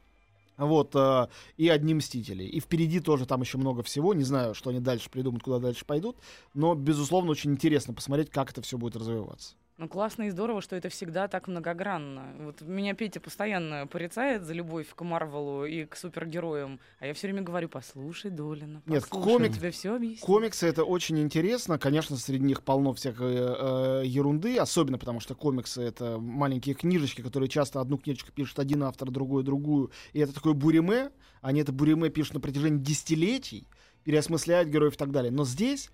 Вот, 0.56 0.90
э, 0.94 1.28
и 1.56 1.68
одни 1.68 1.94
Мстители. 1.94 2.42
И 2.42 2.58
впереди 2.58 2.98
тоже 2.98 3.26
там 3.26 3.42
еще 3.42 3.58
много 3.58 3.84
всего. 3.84 4.12
Не 4.12 4.24
знаю, 4.24 4.54
что 4.54 4.70
они 4.70 4.80
дальше 4.80 5.08
придумают, 5.08 5.44
куда 5.44 5.60
дальше 5.60 5.84
пойдут. 5.84 6.16
Но, 6.52 6.74
безусловно, 6.74 7.30
очень 7.30 7.52
интересно 7.52 7.94
посмотреть, 7.94 8.30
как 8.30 8.50
это 8.50 8.62
все 8.62 8.76
будет 8.76 8.96
развиваться. 8.96 9.54
Ну, 9.76 9.88
классно 9.88 10.24
и 10.24 10.30
здорово, 10.30 10.62
что 10.62 10.76
это 10.76 10.88
всегда 10.88 11.26
так 11.26 11.48
многогранно. 11.48 12.32
Вот 12.38 12.60
меня 12.60 12.94
Петя 12.94 13.18
постоянно 13.18 13.88
порицает 13.88 14.44
за 14.44 14.52
любовь 14.52 14.86
к 14.94 15.02
Марвелу 15.02 15.64
и 15.64 15.84
к 15.84 15.96
супергероям, 15.96 16.78
а 17.00 17.06
я 17.06 17.14
все 17.14 17.26
время 17.26 17.42
говорю, 17.42 17.68
послушай, 17.68 18.30
Долина, 18.30 18.82
послушай, 18.86 19.02
Нет, 19.02 19.04
комик, 19.06 19.54
тебе 19.54 19.72
все 19.72 19.96
объясню. 19.96 20.24
Комиксы— 20.24 20.66
это 20.68 20.84
очень 20.84 21.18
интересно. 21.18 21.76
Конечно, 21.76 22.16
среди 22.16 22.44
них 22.44 22.62
полно 22.62 22.92
всякой 22.92 23.34
э, 23.34 24.02
ерунды, 24.06 24.58
особенно 24.58 24.96
потому 24.96 25.18
что 25.18 25.34
комиксы— 25.34 25.82
это 25.82 26.18
маленькие 26.18 26.76
книжечки, 26.76 27.20
которые 27.22 27.48
часто 27.48 27.80
одну 27.80 27.98
книжечку 27.98 28.30
пишет 28.30 28.60
один 28.60 28.84
автор, 28.84 29.10
другую— 29.10 29.42
другую. 29.44 29.90
И 30.12 30.20
это 30.20 30.32
такое 30.32 30.52
буриме. 30.52 31.10
Они 31.40 31.60
это 31.60 31.72
буриме 31.72 32.10
пишут 32.10 32.34
на 32.34 32.40
протяжении 32.40 32.78
десятилетий, 32.78 33.66
переосмысляют 34.04 34.68
героев 34.68 34.94
и 34.94 34.96
так 34.96 35.10
далее. 35.10 35.32
Но 35.32 35.44
здесь 35.44 35.90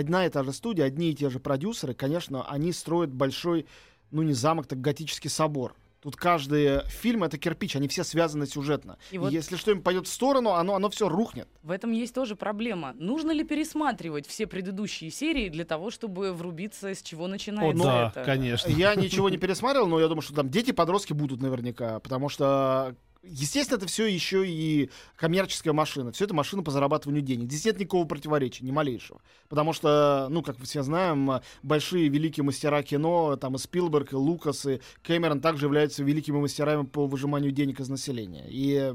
одна 0.00 0.26
и 0.26 0.28
та 0.28 0.44
же 0.44 0.52
студия, 0.52 0.84
одни 0.84 1.10
и 1.10 1.14
те 1.14 1.30
же 1.30 1.40
продюсеры, 1.40 1.94
конечно, 1.94 2.48
они 2.48 2.72
строят 2.72 3.12
большой, 3.12 3.66
ну 4.10 4.22
не 4.22 4.34
замок, 4.34 4.66
так 4.66 4.80
готический 4.80 5.30
собор. 5.30 5.74
Тут 6.02 6.14
каждый 6.14 6.86
фильм 6.88 7.24
это 7.24 7.38
кирпич, 7.38 7.74
они 7.74 7.88
все 7.88 8.04
связаны 8.04 8.46
сюжетно. 8.46 8.98
И 9.10 9.18
вот 9.18 9.32
Если 9.32 9.56
что 9.56 9.72
им 9.72 9.82
пойдет 9.82 10.06
в 10.06 10.12
сторону, 10.12 10.50
оно, 10.50 10.74
оно 10.74 10.88
все 10.90 11.08
рухнет. 11.08 11.48
В 11.62 11.70
этом 11.70 11.90
есть 11.90 12.14
тоже 12.14 12.36
проблема. 12.36 12.92
Нужно 12.98 13.32
ли 13.32 13.42
пересматривать 13.42 14.26
все 14.26 14.46
предыдущие 14.46 15.10
серии 15.10 15.48
для 15.48 15.64
того, 15.64 15.90
чтобы 15.90 16.32
врубиться, 16.32 16.94
с 16.94 17.02
чего 17.02 17.26
начинается 17.26 17.82
О, 17.82 17.86
да, 17.86 18.08
это? 18.10 18.24
конечно. 18.24 18.70
Я 18.70 18.94
ничего 18.94 19.30
не 19.30 19.38
пересматривал, 19.38 19.88
но 19.88 19.98
я 19.98 20.06
думаю, 20.06 20.22
что 20.22 20.34
там 20.34 20.48
дети, 20.48 20.70
подростки 20.70 21.14
будут 21.14 21.40
наверняка, 21.40 21.98
потому 22.00 22.28
что 22.28 22.94
Естественно, 23.28 23.78
это 23.78 23.86
все 23.86 24.06
еще 24.06 24.46
и 24.46 24.90
коммерческая 25.16 25.72
машина. 25.72 26.12
Все 26.12 26.24
это 26.24 26.34
машина 26.34 26.62
по 26.62 26.70
зарабатыванию 26.70 27.22
денег. 27.22 27.48
Здесь 27.48 27.64
нет 27.64 27.78
никакого 27.78 28.06
противоречия, 28.06 28.64
ни 28.64 28.70
малейшего. 28.70 29.20
Потому 29.48 29.72
что, 29.72 30.28
ну, 30.30 30.42
как 30.42 30.58
мы 30.58 30.64
все 30.64 30.82
знаем, 30.82 31.40
большие 31.62 32.08
великие 32.08 32.44
мастера 32.44 32.82
кино, 32.82 33.36
там 33.36 33.56
и 33.56 33.58
Спилберг, 33.58 34.12
и 34.12 34.16
Лукас, 34.16 34.66
и 34.66 34.80
Кэмерон 35.02 35.40
также 35.40 35.66
являются 35.66 36.02
великими 36.02 36.38
мастерами 36.38 36.84
по 36.84 37.06
выжиманию 37.06 37.52
денег 37.52 37.80
из 37.80 37.88
населения. 37.88 38.46
И 38.48 38.92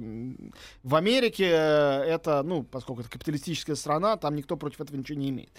в 0.84 0.96
Америке 0.96 1.46
это, 1.46 2.44
ну, 2.44 2.64
поскольку 2.64 3.02
это 3.02 3.10
капиталистическая 3.10 3.76
страна, 3.76 4.18
там 4.18 4.36
никто 4.36 4.58
против 4.58 4.82
этого 4.82 4.98
ничего 4.98 5.20
не 5.20 5.30
имеет. 5.30 5.52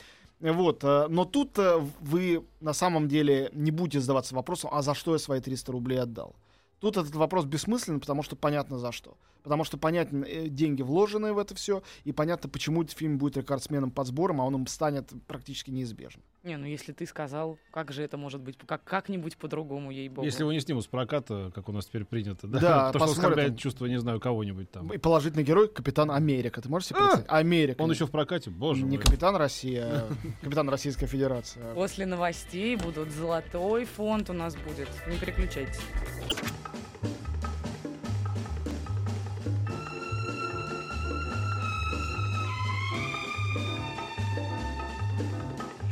Вот, 0.42 0.82
э, 0.82 1.06
но 1.08 1.24
тут 1.24 1.56
э, 1.58 1.78
вы 2.00 2.44
на 2.60 2.72
самом 2.72 3.06
деле 3.06 3.50
не 3.52 3.70
будете 3.70 4.00
задаваться 4.00 4.34
вопросом, 4.34 4.70
а 4.72 4.82
за 4.82 4.92
что 4.92 5.12
я 5.12 5.20
свои 5.20 5.40
300 5.40 5.70
рублей 5.70 6.00
отдал? 6.00 6.34
Тут 6.82 6.96
этот 6.96 7.14
вопрос 7.14 7.44
бессмысленный, 7.44 8.00
потому 8.00 8.24
что 8.24 8.34
понятно 8.34 8.76
за 8.76 8.90
что. 8.90 9.16
Потому 9.44 9.62
что 9.62 9.78
понятно 9.78 10.24
э, 10.24 10.48
деньги 10.48 10.82
вложенные 10.82 11.32
в 11.32 11.38
это 11.38 11.54
все, 11.54 11.84
и 12.02 12.10
понятно, 12.10 12.48
почему 12.48 12.82
этот 12.82 12.96
фильм 12.96 13.18
будет 13.18 13.36
рекордсменом 13.36 13.92
под 13.92 14.08
сбором, 14.08 14.40
а 14.40 14.44
он 14.44 14.56
им 14.56 14.66
станет 14.66 15.08
практически 15.28 15.70
неизбежно. 15.70 16.22
Не, 16.42 16.56
ну 16.56 16.66
если 16.66 16.90
ты 16.90 17.06
сказал, 17.06 17.56
как 17.70 17.92
же 17.92 18.02
это 18.02 18.16
может 18.16 18.40
быть, 18.40 18.58
как, 18.66 18.82
как-нибудь 18.82 19.36
по-другому, 19.36 19.92
ей-богу. 19.92 20.26
Если 20.26 20.42
его 20.42 20.52
не 20.52 20.58
снимут 20.58 20.82
с 20.82 20.88
проката, 20.88 21.52
как 21.54 21.68
у 21.68 21.72
нас 21.72 21.86
теперь 21.86 22.04
принято, 22.04 22.48
да? 22.48 22.58
Да, 22.58 22.86
Потому 22.92 23.12
что 23.12 23.20
оскорбляет 23.20 23.58
чувство, 23.58 23.86
не 23.86 24.00
знаю, 24.00 24.18
кого-нибудь 24.18 24.68
там. 24.72 24.92
И 24.92 24.98
положительный 24.98 25.44
герой— 25.44 25.68
Капитан 25.72 26.10
Америка. 26.10 26.60
Ты 26.60 26.68
можешь 26.68 26.88
себе 26.88 26.98
а! 26.98 27.02
представить? 27.02 27.26
А, 27.28 27.38
Америка. 27.38 27.80
Он 27.80 27.92
еще 27.92 28.06
в 28.06 28.10
прокате? 28.10 28.50
Боже 28.50 28.82
Не 28.82 28.96
мой. 28.96 29.04
Капитан 29.04 29.36
Россия, 29.36 29.84
а 29.84 30.12
Капитан 30.42 30.68
Российской 30.68 31.06
Федерации. 31.06 31.60
После 31.74 32.06
новостей 32.06 32.74
будут 32.74 33.10
золотой 33.10 33.84
фонд 33.84 34.30
у 34.30 34.32
нас 34.32 34.56
будет. 34.56 34.88
Не 35.06 35.16
переключайтесь. 35.16 35.78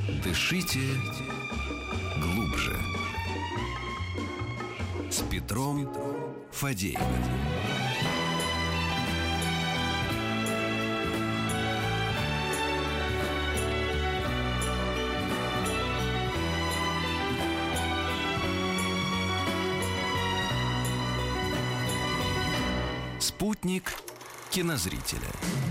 Дышите 0.08 0.80
глубже. 2.18 2.76
С 5.10 5.20
Петром 5.30 5.88
Фадеевым. 6.52 7.79
Кинозрителя. 24.50 25.30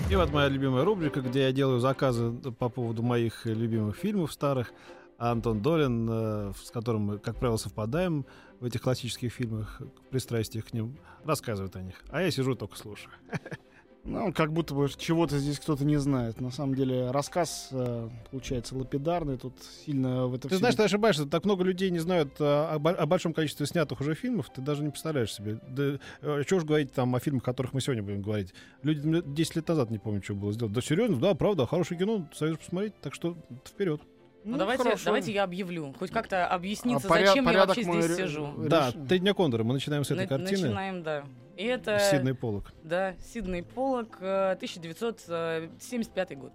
И 0.09 0.15
вот 0.15 0.31
моя 0.31 0.47
любимая 0.47 0.85
рубрика, 0.85 1.21
где 1.21 1.41
я 1.41 1.51
делаю 1.51 1.79
заказы 1.79 2.31
по 2.31 2.69
поводу 2.69 3.03
моих 3.03 3.45
любимых 3.45 3.97
фильмов 3.97 4.31
старых. 4.31 4.71
Антон 5.17 5.61
Долин, 5.61 6.07
э, 6.09 6.53
с 6.63 6.71
которым 6.71 7.01
мы, 7.01 7.19
как 7.19 7.35
правило, 7.35 7.57
совпадаем 7.57 8.25
в 8.61 8.65
этих 8.65 8.81
классических 8.81 9.33
фильмах, 9.33 9.81
пристрастиях 10.09 10.67
к 10.67 10.73
ним, 10.73 10.97
рассказывает 11.25 11.75
о 11.75 11.81
них. 11.81 11.95
А 12.09 12.21
я 12.21 12.31
сижу 12.31 12.55
только 12.55 12.77
слушаю. 12.77 13.11
Ну, 14.09 14.33
как 14.33 14.51
будто 14.51 14.73
бы 14.73 14.89
чего-то 14.97 15.37
здесь 15.37 15.59
кто-то 15.59 15.85
не 15.85 15.97
знает. 15.97 16.41
На 16.41 16.49
самом 16.49 16.73
деле 16.73 17.11
рассказ 17.11 17.69
э, 17.71 18.09
получается 18.31 18.75
лапидарный. 18.75 19.37
Тут 19.37 19.53
сильно 19.85 20.25
в 20.25 20.33
это 20.33 20.49
Ты 20.49 20.57
знаешь, 20.57 20.73
ты 20.75 20.83
ошибаешься. 20.83 21.25
Так 21.27 21.45
много 21.45 21.63
людей 21.63 21.91
не 21.91 21.99
знают 21.99 22.33
а, 22.39 22.75
о, 22.83 22.89
о 22.89 23.05
большом 23.05 23.33
количестве 23.33 23.67
снятых 23.67 24.01
уже 24.01 24.15
фильмов. 24.15 24.49
Ты 24.53 24.61
даже 24.61 24.81
не 24.83 24.89
представляешь 24.89 25.31
себе. 25.33 25.59
Да, 25.69 25.99
э, 26.21 26.43
чего 26.47 26.59
ж 26.59 26.63
говорить 26.65 26.91
там 26.91 27.13
о 27.15 27.19
фильмах, 27.19 27.43
о 27.43 27.45
которых 27.45 27.73
мы 27.73 27.81
сегодня 27.81 28.01
будем 28.01 28.21
говорить. 28.23 28.53
Люди 28.81 29.07
м, 29.07 29.33
10 29.35 29.55
лет 29.57 29.67
назад 29.67 29.91
не 29.91 29.99
помню, 29.99 30.23
что 30.23 30.33
было 30.33 30.51
сделано. 30.53 30.73
Да 30.73 30.81
серьезно, 30.81 31.17
да, 31.17 31.35
правда, 31.35 31.67
хорошее 31.67 31.99
кино, 31.99 32.27
советую 32.33 32.59
посмотреть. 32.59 32.99
Так 33.01 33.13
что 33.13 33.37
вперед. 33.63 34.01
Ну, 34.45 34.53
Ну, 34.53 34.57
давайте, 34.57 34.83
хорошо. 34.83 35.05
давайте 35.05 35.33
я 35.33 35.43
объявлю. 35.43 35.93
Хоть 35.99 36.11
как-то 36.11 36.47
объясниться, 36.47 37.07
А 37.07 37.09
поряд- 37.09 37.27
зачем 37.27 37.49
я 37.49 37.65
вообще 37.65 37.83
здесь 37.83 38.07
ре- 38.07 38.15
сижу. 38.15 38.53
Да, 38.57 38.87
решим. 38.87 39.05
«Три 39.07 39.19
дня 39.19 39.33
Кондора». 39.33 39.63
Мы 39.65 39.73
начинаем 39.73 40.03
с 40.05 40.11
этой 40.11 40.21
На- 40.21 40.27
картины. 40.27 40.61
Начинаем, 40.61 41.03
да. 41.03 41.25
И 41.59 41.65
это... 41.65 41.97
Сиднey 41.97 42.33
Поллок. 42.33 42.71
Да, 42.85 43.15
Сидней 43.21 43.63
Поллок, 43.63 44.17
э, 44.21 44.51
1975 44.53 46.37
год. 46.37 46.53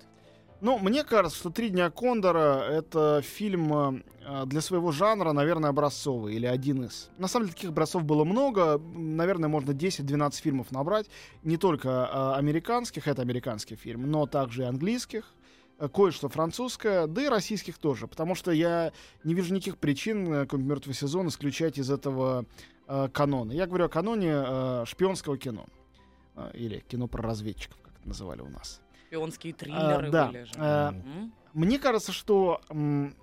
Ну, 0.62 0.78
мне 0.78 1.04
кажется, 1.04 1.36
что 1.38 1.50
«Три 1.50 1.68
дня 1.68 1.90
Кондора»— 1.90 2.62
это 2.70 3.20
фильм 3.20 4.02
э, 4.26 4.46
для 4.46 4.62
своего 4.62 4.92
жанра, 4.92 5.32
наверное, 5.32 5.68
образцовый 5.68 6.34
или 6.36 6.46
один 6.46 6.84
из. 6.84 7.10
На 7.18 7.28
самом 7.28 7.46
деле, 7.46 7.54
таких 7.54 7.70
образцов 7.70 8.04
было 8.04 8.24
много. 8.24 8.78
Наверное, 8.78 9.50
можно 9.50 9.72
10-12 9.72 10.40
фильмов 10.40 10.70
набрать. 10.70 11.10
Не 11.42 11.58
только 11.58 11.88
э, 12.10 12.38
американских, 12.38 13.06
это 13.06 13.20
американский 13.20 13.76
фильм, 13.76 14.10
но 14.10 14.24
также 14.26 14.62
и 14.62 14.64
английских. 14.64 15.34
э, 15.78 15.86
Кое-что 15.92 16.30
французское, 16.30 17.06
да 17.08 17.24
и 17.24 17.28
российских 17.28 17.76
тоже. 17.76 18.06
Потому 18.06 18.34
что 18.34 18.52
я 18.52 18.92
не 19.22 19.34
вижу 19.34 19.52
никаких 19.52 19.76
причин 19.76 20.24
какой-нибудь 20.32 20.70
«Мертвый 20.70 20.94
сезон» 20.94 21.28
исключать 21.28 21.76
из 21.76 21.90
этого 21.90 22.46
э, 22.86 23.08
канона. 23.12 23.52
Я 23.52 23.66
говорю 23.66 23.86
о 23.86 23.88
каноне 23.88 24.32
э, 24.34 24.84
шпионского 24.86 25.36
кино. 25.38 25.66
Э, 26.36 26.50
или 26.54 26.80
кино 26.80 27.06
про 27.08 27.22
разведчиков, 27.22 27.78
как 27.82 27.92
это 27.98 28.08
называли 28.08 28.40
у 28.40 28.48
нас. 28.48 28.80
Шпионские 29.06 29.52
триллеры 29.54 30.08
А, 30.08 30.10
да. 30.10 30.26
были 30.28 30.44
же. 30.44 30.52
Э, 30.56 30.88
М? 30.88 31.32
мне 31.52 31.78
кажется, 31.78 32.12
что 32.12 32.60
м, 32.68 33.14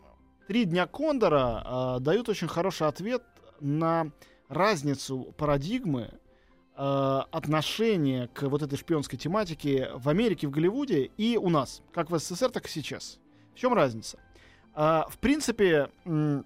три 0.47 0.65
дня 0.65 0.87
Кондора 0.87 1.61
а, 1.65 1.99
дают 1.99 2.29
очень 2.29 2.47
хороший 2.47 2.87
ответ 2.87 3.23
на 3.59 4.11
разницу 4.49 5.33
парадигмы 5.37 6.11
а, 6.75 7.27
отношения 7.31 8.27
к 8.33 8.43
вот 8.43 8.61
этой 8.61 8.77
шпионской 8.77 9.19
тематике 9.19 9.91
в 9.95 10.07
Америке, 10.09 10.47
в 10.47 10.51
Голливуде 10.51 11.11
и 11.17 11.37
у 11.37 11.49
нас, 11.49 11.81
как 11.93 12.09
в 12.09 12.17
СССР, 12.17 12.49
так 12.51 12.65
и 12.67 12.69
сейчас. 12.69 13.19
В 13.53 13.57
чем 13.59 13.73
разница? 13.73 14.17
А, 14.73 15.05
в 15.09 15.17
принципе, 15.19 15.89
м, 16.05 16.45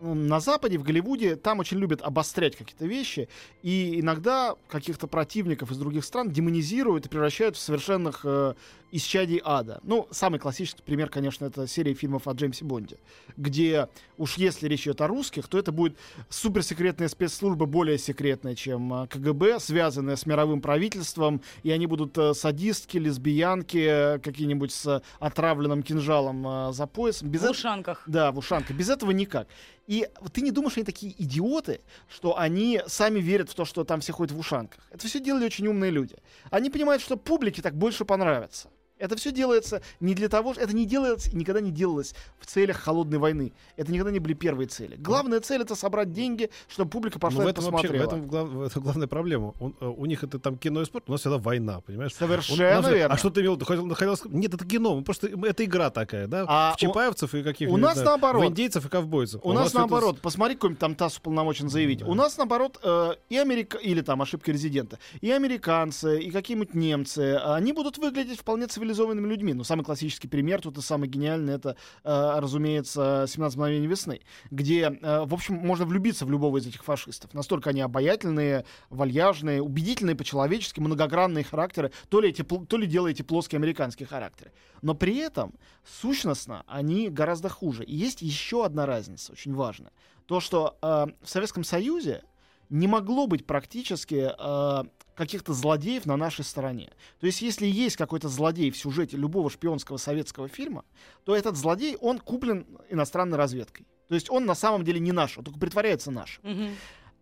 на 0.00 0.40
Западе, 0.40 0.78
в 0.78 0.82
Голливуде, 0.82 1.36
там 1.36 1.60
очень 1.60 1.78
любят 1.78 2.02
обострять 2.02 2.56
какие-то 2.56 2.86
вещи, 2.86 3.28
и 3.62 4.00
иногда 4.00 4.54
каких-то 4.68 5.06
противников 5.06 5.70
из 5.70 5.78
других 5.78 6.04
стран 6.04 6.30
демонизируют 6.30 7.06
и 7.06 7.08
превращают 7.08 7.56
в 7.56 7.60
совершенных 7.60 8.20
э, 8.24 8.54
исчадий 8.94 9.40
ада. 9.44 9.80
Ну, 9.82 10.06
самый 10.12 10.38
классический 10.38 10.82
пример, 10.82 11.08
конечно, 11.10 11.44
это 11.44 11.66
серия 11.66 11.94
фильмов 11.94 12.28
о 12.28 12.32
Джеймсе 12.32 12.64
Бонде, 12.64 12.98
где 13.36 13.88
уж 14.18 14.34
если 14.34 14.68
речь 14.68 14.82
идет 14.82 15.00
о 15.00 15.08
русских, 15.08 15.48
то 15.48 15.58
это 15.58 15.72
будет 15.72 15.98
суперсекретная 16.28 17.08
спецслужба, 17.08 17.66
более 17.66 17.98
секретная, 17.98 18.54
чем 18.54 18.94
э, 18.94 19.06
КГБ, 19.08 19.58
связанная 19.58 20.14
с 20.14 20.26
мировым 20.26 20.60
правительством, 20.60 21.42
и 21.64 21.72
они 21.72 21.86
будут 21.86 22.16
э, 22.16 22.34
садистки, 22.34 22.98
лесбиянки, 22.98 23.78
э, 23.78 24.18
какие-нибудь 24.20 24.72
с 24.72 25.02
отравленным 25.18 25.82
кинжалом 25.82 26.46
э, 26.46 26.72
за 26.72 26.86
поясом. 26.86 27.28
Без 27.30 27.42
В 27.42 27.50
ушанках. 27.50 28.04
да, 28.06 28.30
в 28.30 28.38
ушанках. 28.38 28.76
Без 28.76 28.88
этого 28.88 29.10
никак. 29.10 29.48
И 29.88 30.08
ты 30.32 30.40
не 30.40 30.52
думаешь, 30.52 30.76
они 30.76 30.84
такие 30.84 31.14
идиоты, 31.20 31.80
что 32.08 32.38
они 32.38 32.80
сами 32.86 33.18
верят 33.18 33.50
в 33.50 33.54
то, 33.54 33.64
что 33.64 33.84
там 33.84 34.00
все 34.00 34.12
ходят 34.12 34.32
в 34.32 34.38
ушанках. 34.38 34.86
Это 34.90 35.06
все 35.08 35.18
делали 35.20 35.44
очень 35.44 35.66
умные 35.66 35.90
люди. 35.90 36.16
Они 36.50 36.70
понимают, 36.70 37.02
что 37.02 37.16
публике 37.16 37.60
так 37.60 37.74
больше 37.74 38.04
понравится. 38.04 38.70
Это 38.98 39.16
все 39.16 39.32
делается 39.32 39.82
не 40.00 40.14
для 40.14 40.28
того, 40.28 40.54
это 40.56 40.74
не 40.74 40.86
делается 40.86 41.34
никогда 41.36 41.60
не 41.60 41.70
делалось 41.72 42.14
в 42.38 42.46
целях 42.46 42.76
холодной 42.78 43.18
войны. 43.18 43.52
Это 43.76 43.90
никогда 43.92 44.10
не 44.12 44.20
были 44.20 44.34
первые 44.34 44.68
цели. 44.68 44.96
Главная 44.96 45.40
цель 45.40 45.62
это 45.62 45.74
собрать 45.74 46.12
деньги, 46.12 46.50
чтобы 46.68 46.90
публика 46.90 47.16
Ну, 47.16 47.20
пошла 47.20 47.44
в 47.44 47.46
и 47.48 47.50
этом 47.50 47.64
вообще, 47.64 47.88
в 47.88 47.90
посмотрела. 47.90 48.04
этом, 48.06 48.28
глав- 48.28 48.48
в 48.48 48.62
этом 48.62 48.82
главная 48.82 49.06
проблема. 49.08 49.52
Он, 49.58 49.74
э, 49.80 49.86
у 49.86 50.06
них 50.06 50.22
это 50.22 50.38
там 50.38 50.56
кино 50.56 50.82
и 50.82 50.84
спорт, 50.84 51.04
у 51.08 51.12
нас 51.12 51.20
всегда 51.20 51.38
война, 51.38 51.80
понимаешь? 51.80 52.14
Совершенно 52.14 52.78
У 52.78 52.82
нас- 52.82 52.92
верно. 52.92 53.14
А 53.14 53.18
что 53.18 53.30
ты 53.30 53.40
имел? 53.40 53.56
Ты 53.56 53.64
хотел, 53.64 53.88
хотел 53.94 54.16
сказать? 54.16 54.36
Нет, 54.38 54.54
это 54.54 54.64
кино. 54.64 55.00
Просто 55.02 55.26
это 55.26 55.64
игра 55.64 55.90
такая, 55.90 56.26
да? 56.28 56.44
А 56.48 56.72
в 56.74 56.76
Чапаевцев 56.76 57.34
и 57.34 57.42
каких 57.42 57.70
у 57.70 57.76
нас 57.76 57.96
наоборот. 58.02 58.44
В 58.44 58.46
индейцев 58.46 58.86
и 58.86 58.88
ковбойцев. 58.88 59.40
У 59.44 59.52
нас 59.52 59.68
всё 59.68 59.70
это 59.70 59.78
наоборот, 59.80 60.20
посмотри, 60.20 60.54
какой-нибудь 60.54 60.78
там 60.80 60.94
ТАСС 60.94 61.18
уполномочен 61.18 61.68
заявить. 61.68 61.98
Да. 62.00 62.06
У 62.06 62.14
нас 62.14 62.36
наоборот 62.38 62.78
э, 62.82 63.14
и 63.28 63.36
Америка, 63.38 63.76
или 63.78 64.02
там 64.02 64.22
ошибки 64.22 64.50
резидента, 64.50 64.98
и 65.20 65.30
американцы, 65.32 66.20
и 66.20 66.30
какие-нибудь 66.30 66.74
немцы, 66.74 67.36
они 67.44 67.72
будут 67.72 67.98
выглядеть 67.98 68.38
вполне 68.40 68.66
цивилизованными 68.94 69.26
людьми. 69.26 69.54
Но 69.54 69.64
самый 69.64 69.84
классический 69.84 70.28
пример, 70.28 70.60
тут 70.60 70.78
и 70.78 70.80
самый 70.80 71.08
гениальный, 71.08 71.54
это, 71.54 71.76
э, 72.04 72.38
разумеется, 72.38 73.24
«17 73.26 73.56
мгновений 73.56 73.86
весны», 73.86 74.20
где, 74.50 74.98
э, 75.02 75.24
в 75.24 75.34
общем, 75.34 75.54
можно 75.54 75.84
влюбиться 75.84 76.24
в 76.24 76.30
любого 76.30 76.58
из 76.58 76.66
этих 76.66 76.84
фашистов. 76.84 77.34
Настолько 77.34 77.70
они 77.70 77.80
обаятельные, 77.80 78.64
вальяжные, 78.90 79.62
убедительные 79.62 80.16
по-человечески, 80.16 80.80
многогранные 80.80 81.44
характеры, 81.44 81.90
то 82.08 82.20
ли, 82.20 82.28
эти, 82.28 82.42
то 82.42 82.76
ли 82.76 82.86
дело 82.86 83.08
эти 83.08 83.22
плоские 83.22 83.58
американские 83.58 84.06
характеры. 84.06 84.52
Но 84.82 84.94
при 84.94 85.16
этом 85.16 85.54
сущностно 85.84 86.62
они 86.66 87.08
гораздо 87.08 87.48
хуже. 87.48 87.84
И 87.84 87.94
есть 87.94 88.22
еще 88.22 88.64
одна 88.64 88.86
разница, 88.86 89.32
очень 89.32 89.54
важная. 89.54 89.92
То, 90.26 90.40
что 90.40 90.76
э, 90.80 91.06
в 91.22 91.28
Советском 91.28 91.64
Союзе 91.64 92.22
не 92.68 92.88
могло 92.88 93.26
быть 93.26 93.46
практически 93.46 94.30
э, 94.36 94.84
каких-то 95.14 95.52
злодеев 95.52 96.06
на 96.06 96.16
нашей 96.16 96.44
стороне. 96.44 96.90
То 97.20 97.26
есть, 97.26 97.42
если 97.42 97.66
есть 97.66 97.96
какой-то 97.96 98.28
злодей 98.28 98.70
в 98.70 98.76
сюжете 98.76 99.16
любого 99.16 99.50
шпионского 99.50 99.96
советского 99.96 100.48
фильма, 100.48 100.84
то 101.24 101.36
этот 101.36 101.56
злодей, 101.56 101.96
он 102.00 102.18
куплен 102.18 102.66
иностранной 102.90 103.38
разведкой. 103.38 103.86
То 104.08 104.14
есть 104.14 104.30
он 104.30 104.44
на 104.44 104.54
самом 104.54 104.84
деле 104.84 105.00
не 105.00 105.12
наш, 105.12 105.38
он 105.38 105.44
только 105.44 105.58
притворяется 105.58 106.10
нашим. 106.10 106.42
Мгм. 106.42 106.70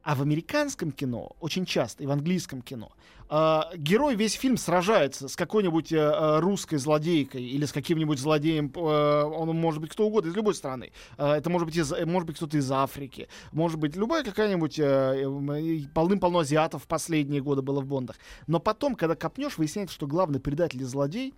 А 0.02 0.16
в 0.16 0.22
американском 0.22 0.90
кино, 0.90 1.36
очень 1.40 1.64
часто, 1.64 2.02
и 2.02 2.06
в 2.06 2.10
английском 2.10 2.60
кино, 2.60 2.90
э, 3.30 3.60
герой 3.76 4.16
весь 4.16 4.32
фильм 4.32 4.56
сражается 4.56 5.28
с 5.28 5.36
какой-нибудь 5.36 5.92
э, 5.92 5.96
э, 5.96 6.40
русской 6.40 6.76
злодейкой 6.76 7.44
или 7.44 7.64
с 7.64 7.72
каким-нибудь 7.72 8.18
злодеем, 8.18 8.72
э, 8.74 8.78
он 8.80 9.56
может 9.56 9.80
быть 9.80 9.90
кто 9.90 10.06
угодно, 10.06 10.30
из 10.30 10.34
любой 10.34 10.54
страны. 10.54 10.92
Э, 11.18 11.34
это 11.34 11.50
может 11.50 11.66
быть, 11.66 11.76
из, 11.76 11.92
э, 11.92 12.04
может 12.04 12.26
быть 12.26 12.36
кто-то 12.36 12.56
из 12.56 12.70
Африки, 12.72 13.28
может 13.52 13.78
быть 13.78 13.94
любая 13.94 14.24
какая-нибудь, 14.24 14.78
э, 14.80 14.82
э, 14.84 15.80
полным-полно 15.94 16.40
азиатов 16.40 16.82
в 16.82 16.86
последние 16.88 17.40
годы 17.40 17.62
было 17.62 17.80
в 17.80 17.86
Бондах. 17.86 18.16
Но 18.48 18.58
потом, 18.58 18.96
когда 18.96 19.14
копнешь, 19.14 19.56
выясняется, 19.56 19.94
что 19.94 20.08
главный 20.08 20.40
предатель 20.40 20.82
и 20.82 20.84
злодей, 20.84 21.32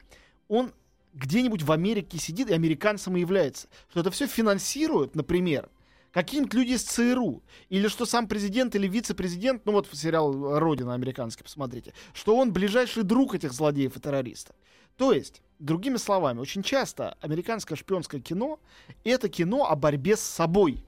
он 0.48 0.72
где-нибудь 1.12 1.62
в 1.62 1.70
Америке 1.70 2.18
сидит 2.18 2.50
и 2.50 2.54
американцем 2.54 3.16
и 3.16 3.20
является. 3.20 3.68
Что 3.90 4.00
это 4.00 4.10
все 4.10 4.26
финансируют, 4.26 5.14
например, 5.14 5.68
какие-нибудь 6.14 6.54
люди 6.54 6.72
из 6.72 6.84
ЦРУ, 6.84 7.42
или 7.68 7.88
что 7.88 8.06
сам 8.06 8.28
президент 8.28 8.74
или 8.76 8.86
вице-президент, 8.86 9.66
ну 9.66 9.72
вот 9.72 9.88
сериал 9.92 10.58
«Родина» 10.60 10.94
американский, 10.94 11.42
посмотрите, 11.42 11.92
что 12.14 12.36
он 12.36 12.52
ближайший 12.52 13.02
друг 13.02 13.34
этих 13.34 13.52
злодеев 13.52 13.96
и 13.96 14.00
террористов. 14.00 14.54
То 14.96 15.12
есть, 15.12 15.42
другими 15.58 15.96
словами, 15.96 16.38
очень 16.38 16.62
часто 16.62 17.18
американское 17.20 17.76
шпионское 17.76 18.20
кино— 18.20 18.60
это 19.04 19.28
кино 19.28 19.68
о 19.68 19.74
борьбе 19.74 20.16
с 20.16 20.20
собой. 20.20 20.84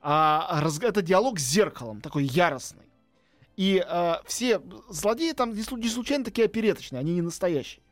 А 0.00 0.60
раз- 0.62 0.80
это 0.80 1.02
диалог 1.02 1.40
с 1.40 1.42
зеркалом, 1.42 2.00
такой 2.00 2.22
яростный. 2.22 2.86
И 3.56 3.84
а, 3.84 4.22
все 4.24 4.62
злодеи 4.88 5.32
там 5.32 5.52
не, 5.52 5.64
не 5.76 5.88
случайно 5.88 6.24
такие 6.24 6.44
опереточные, 6.44 7.00
они 7.00 7.12
не 7.12 7.22
настоящие. 7.22 7.82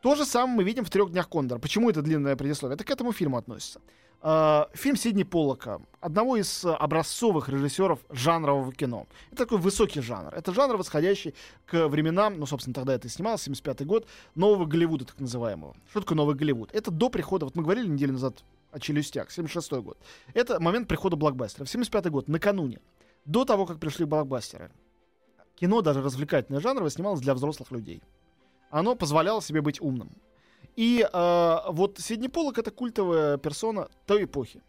То 0.00 0.14
же 0.14 0.24
самое 0.24 0.56
мы 0.56 0.64
видим 0.64 0.84
в 0.86 0.88
трех 0.88 1.10
днях 1.10 1.28
Кондора. 1.28 1.58
Почему 1.58 1.90
это 1.90 2.00
длинное 2.00 2.36
предисловие? 2.36 2.76
Это 2.76 2.84
к 2.84 2.90
этому 2.90 3.12
фильму 3.12 3.36
относится. 3.36 3.82
А, 4.28 4.68
фильм 4.74 4.96
Сидни 4.96 5.22
Поллока, 5.22 5.80
одного 6.00 6.36
из 6.36 6.64
а, 6.64 6.76
образцовых 6.76 7.48
режиссеров 7.48 8.00
жанрового 8.10 8.72
кино. 8.72 9.06
Это 9.28 9.44
такой 9.44 9.58
высокий 9.58 10.00
жанр. 10.00 10.34
Это 10.34 10.52
жанр, 10.52 10.76
восходящий 10.76 11.32
к 11.64 11.86
временам, 11.86 12.36
ну, 12.36 12.44
собственно, 12.44 12.74
тогда 12.74 12.94
это 12.94 13.06
и 13.06 13.08
снималось, 13.08 13.42
75 13.42 13.86
год, 13.86 14.08
нового 14.34 14.66
Голливуда, 14.66 15.04
так 15.04 15.20
называемого. 15.20 15.76
Что 15.90 16.00
такое 16.00 16.16
новый 16.16 16.34
Голливуд? 16.34 16.74
Это 16.74 16.90
до 16.90 17.08
прихода, 17.08 17.44
вот 17.44 17.54
мы 17.54 17.62
говорили 17.62 17.86
неделю 17.86 18.14
назад 18.14 18.42
о 18.72 18.80
челюстях, 18.80 19.30
76 19.30 19.72
год. 19.74 19.96
Это 20.34 20.58
момент 20.58 20.88
прихода 20.88 21.14
блокбастера. 21.14 21.64
75 21.64 22.10
год, 22.10 22.26
накануне, 22.26 22.80
до 23.26 23.44
того, 23.44 23.64
как 23.64 23.78
пришли 23.78 24.06
блокбастеры. 24.06 24.72
Кино, 25.54 25.82
даже 25.82 26.02
развлекательное 26.02 26.60
жанровое, 26.60 26.90
снималось 26.90 27.20
для 27.20 27.32
взрослых 27.32 27.70
людей. 27.70 28.02
Оно 28.70 28.96
позволяло 28.96 29.40
себе 29.40 29.60
быть 29.60 29.80
умным. 29.80 30.10
И 30.76 31.06
э, 31.10 31.56
вот 31.70 31.98
Сидни 31.98 32.28
Поллок 32.28 32.58
это 32.58 32.70
культовая 32.70 33.38
персона 33.38 33.88
той 34.06 34.24
эпохи. 34.24 34.60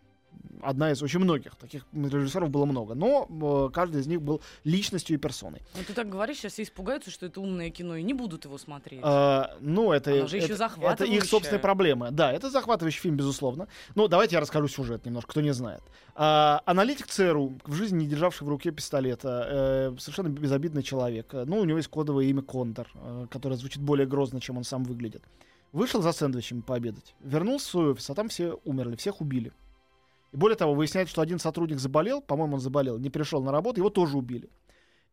одна 0.62 0.92
из 0.92 1.04
очень 1.04 1.20
многих. 1.20 1.56
Таких 1.56 1.86
режиссеров 1.94 2.50
было 2.50 2.66
много. 2.66 2.96
Но 2.96 3.28
э, 3.30 3.74
каждый 3.74 4.00
из 4.02 4.08
них 4.08 4.22
был 4.22 4.42
личностью 4.64 5.16
и 5.16 5.20
персоной. 5.20 5.62
Ну, 5.76 5.82
ты 5.86 5.94
так 5.94 6.08
говоришь, 6.10 6.38
сейчас 6.38 6.54
все 6.54 6.64
испугаются, 6.64 7.12
что 7.12 7.26
это 7.26 7.42
умное 7.42 7.70
кино, 7.72 7.96
и 7.98 8.04
не 8.04 8.14
будут 8.14 8.46
его 8.46 8.58
смотреть. 8.58 9.02
А, 9.04 9.56
ну, 9.60 9.92
это, 9.92 10.12
Оно 10.12 10.28
же 10.28 10.38
еще 10.38 10.46
это, 10.46 10.54
это 10.54 10.58
захватывающее. 10.58 11.18
их 11.18 11.26
собственные 11.26 11.60
проблемы. 11.62 12.12
Да, 12.12 12.32
это 12.32 12.50
захватывающий 12.50 13.02
фильм, 13.02 13.18
безусловно. 13.18 13.68
Ну, 13.96 14.08
давайте 14.08 14.36
я 14.36 14.40
расскажу 14.40 14.68
сюжет 14.70 15.06
немножко, 15.06 15.32
кто 15.32 15.42
не 15.42 15.54
знает. 15.54 15.84
А, 16.16 16.62
аналитик 16.66 17.08
ЦРУ, 17.08 17.60
в 17.66 17.74
жизни 17.74 18.04
не 18.04 18.08
державший 18.08 18.46
в 18.46 18.50
руке 18.50 18.72
пистолета, 18.72 19.92
э, 19.94 20.00
совершенно 20.00 20.30
безобидный 20.30 20.84
человек. 20.84 21.34
Э, 21.34 21.44
Ну, 21.46 21.60
у 21.60 21.66
него 21.66 21.78
есть 21.78 21.90
кодовое 21.90 22.26
имя 22.26 22.42
Кондор, 22.42 22.88
э, 22.96 23.28
которое 23.30 23.56
звучит 23.58 23.82
более 23.84 24.08
грозно, 24.08 24.40
чем 24.40 24.58
он 24.58 24.64
сам 24.64 24.86
выглядит. 24.86 25.24
Вышел 25.72 26.02
за 26.02 26.12
сэндвичем 26.12 26.62
пообедать. 26.62 27.16
Вернулся 27.20 27.68
в 27.68 27.70
свой 27.70 27.92
офис, 27.92 28.10
а 28.10 28.16
там 28.16 28.30
все 28.30 28.60
умерли, 28.64 28.96
всех 28.96 29.22
убили. 29.22 29.52
И 30.32 30.38
более 30.38 30.58
того, 30.58 30.74
выясняется, 30.74 31.12
что 31.12 31.22
один 31.22 31.40
сотрудник 31.40 31.80
заболел, 31.80 32.22
по-моему, 32.22 32.56
он 32.56 32.60
заболел, 32.60 32.98
не 32.98 33.10
пришел 33.10 33.42
на 33.44 33.52
работу, 33.52 33.80
его 33.80 33.90
тоже 33.90 34.18
убили. 34.18 34.50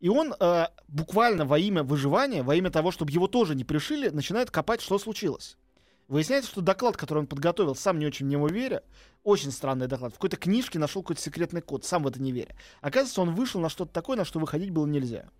И 0.00 0.08
он 0.08 0.34
э, 0.38 0.66
буквально 0.88 1.44
во 1.44 1.58
имя 1.58 1.82
выживания, 1.82 2.42
во 2.42 2.54
имя 2.54 2.70
того, 2.70 2.90
чтобы 2.90 3.10
его 3.10 3.26
тоже 3.26 3.54
не 3.54 3.64
пришили, 3.64 4.08
начинает 4.10 4.50
копать, 4.50 4.80
что 4.80 4.98
случилось. 4.98 5.56
Выясняется, 6.08 6.50
что 6.50 6.60
доклад, 6.60 6.96
который 6.96 7.20
он 7.20 7.26
подготовил, 7.26 7.74
сам 7.74 7.98
не 7.98 8.06
очень 8.06 8.26
в 8.26 8.28
него 8.28 8.46
веря, 8.46 8.82
очень 9.22 9.50
странный 9.50 9.86
доклад, 9.86 10.12
в 10.12 10.16
какой-то 10.16 10.36
книжке 10.36 10.78
нашел 10.78 11.02
какой-то 11.02 11.22
секретный 11.22 11.62
код, 11.62 11.84
сам 11.84 12.02
в 12.02 12.08
это 12.08 12.20
не 12.20 12.30
веря. 12.30 12.54
Оказывается, 12.82 13.22
он 13.22 13.34
вышел 13.34 13.60
на 13.60 13.70
что-то 13.70 13.92
такое, 13.92 14.16
на 14.16 14.24
что 14.24 14.38
выходить 14.38 14.70
было 14.70 14.86
нельзя. 14.86 15.30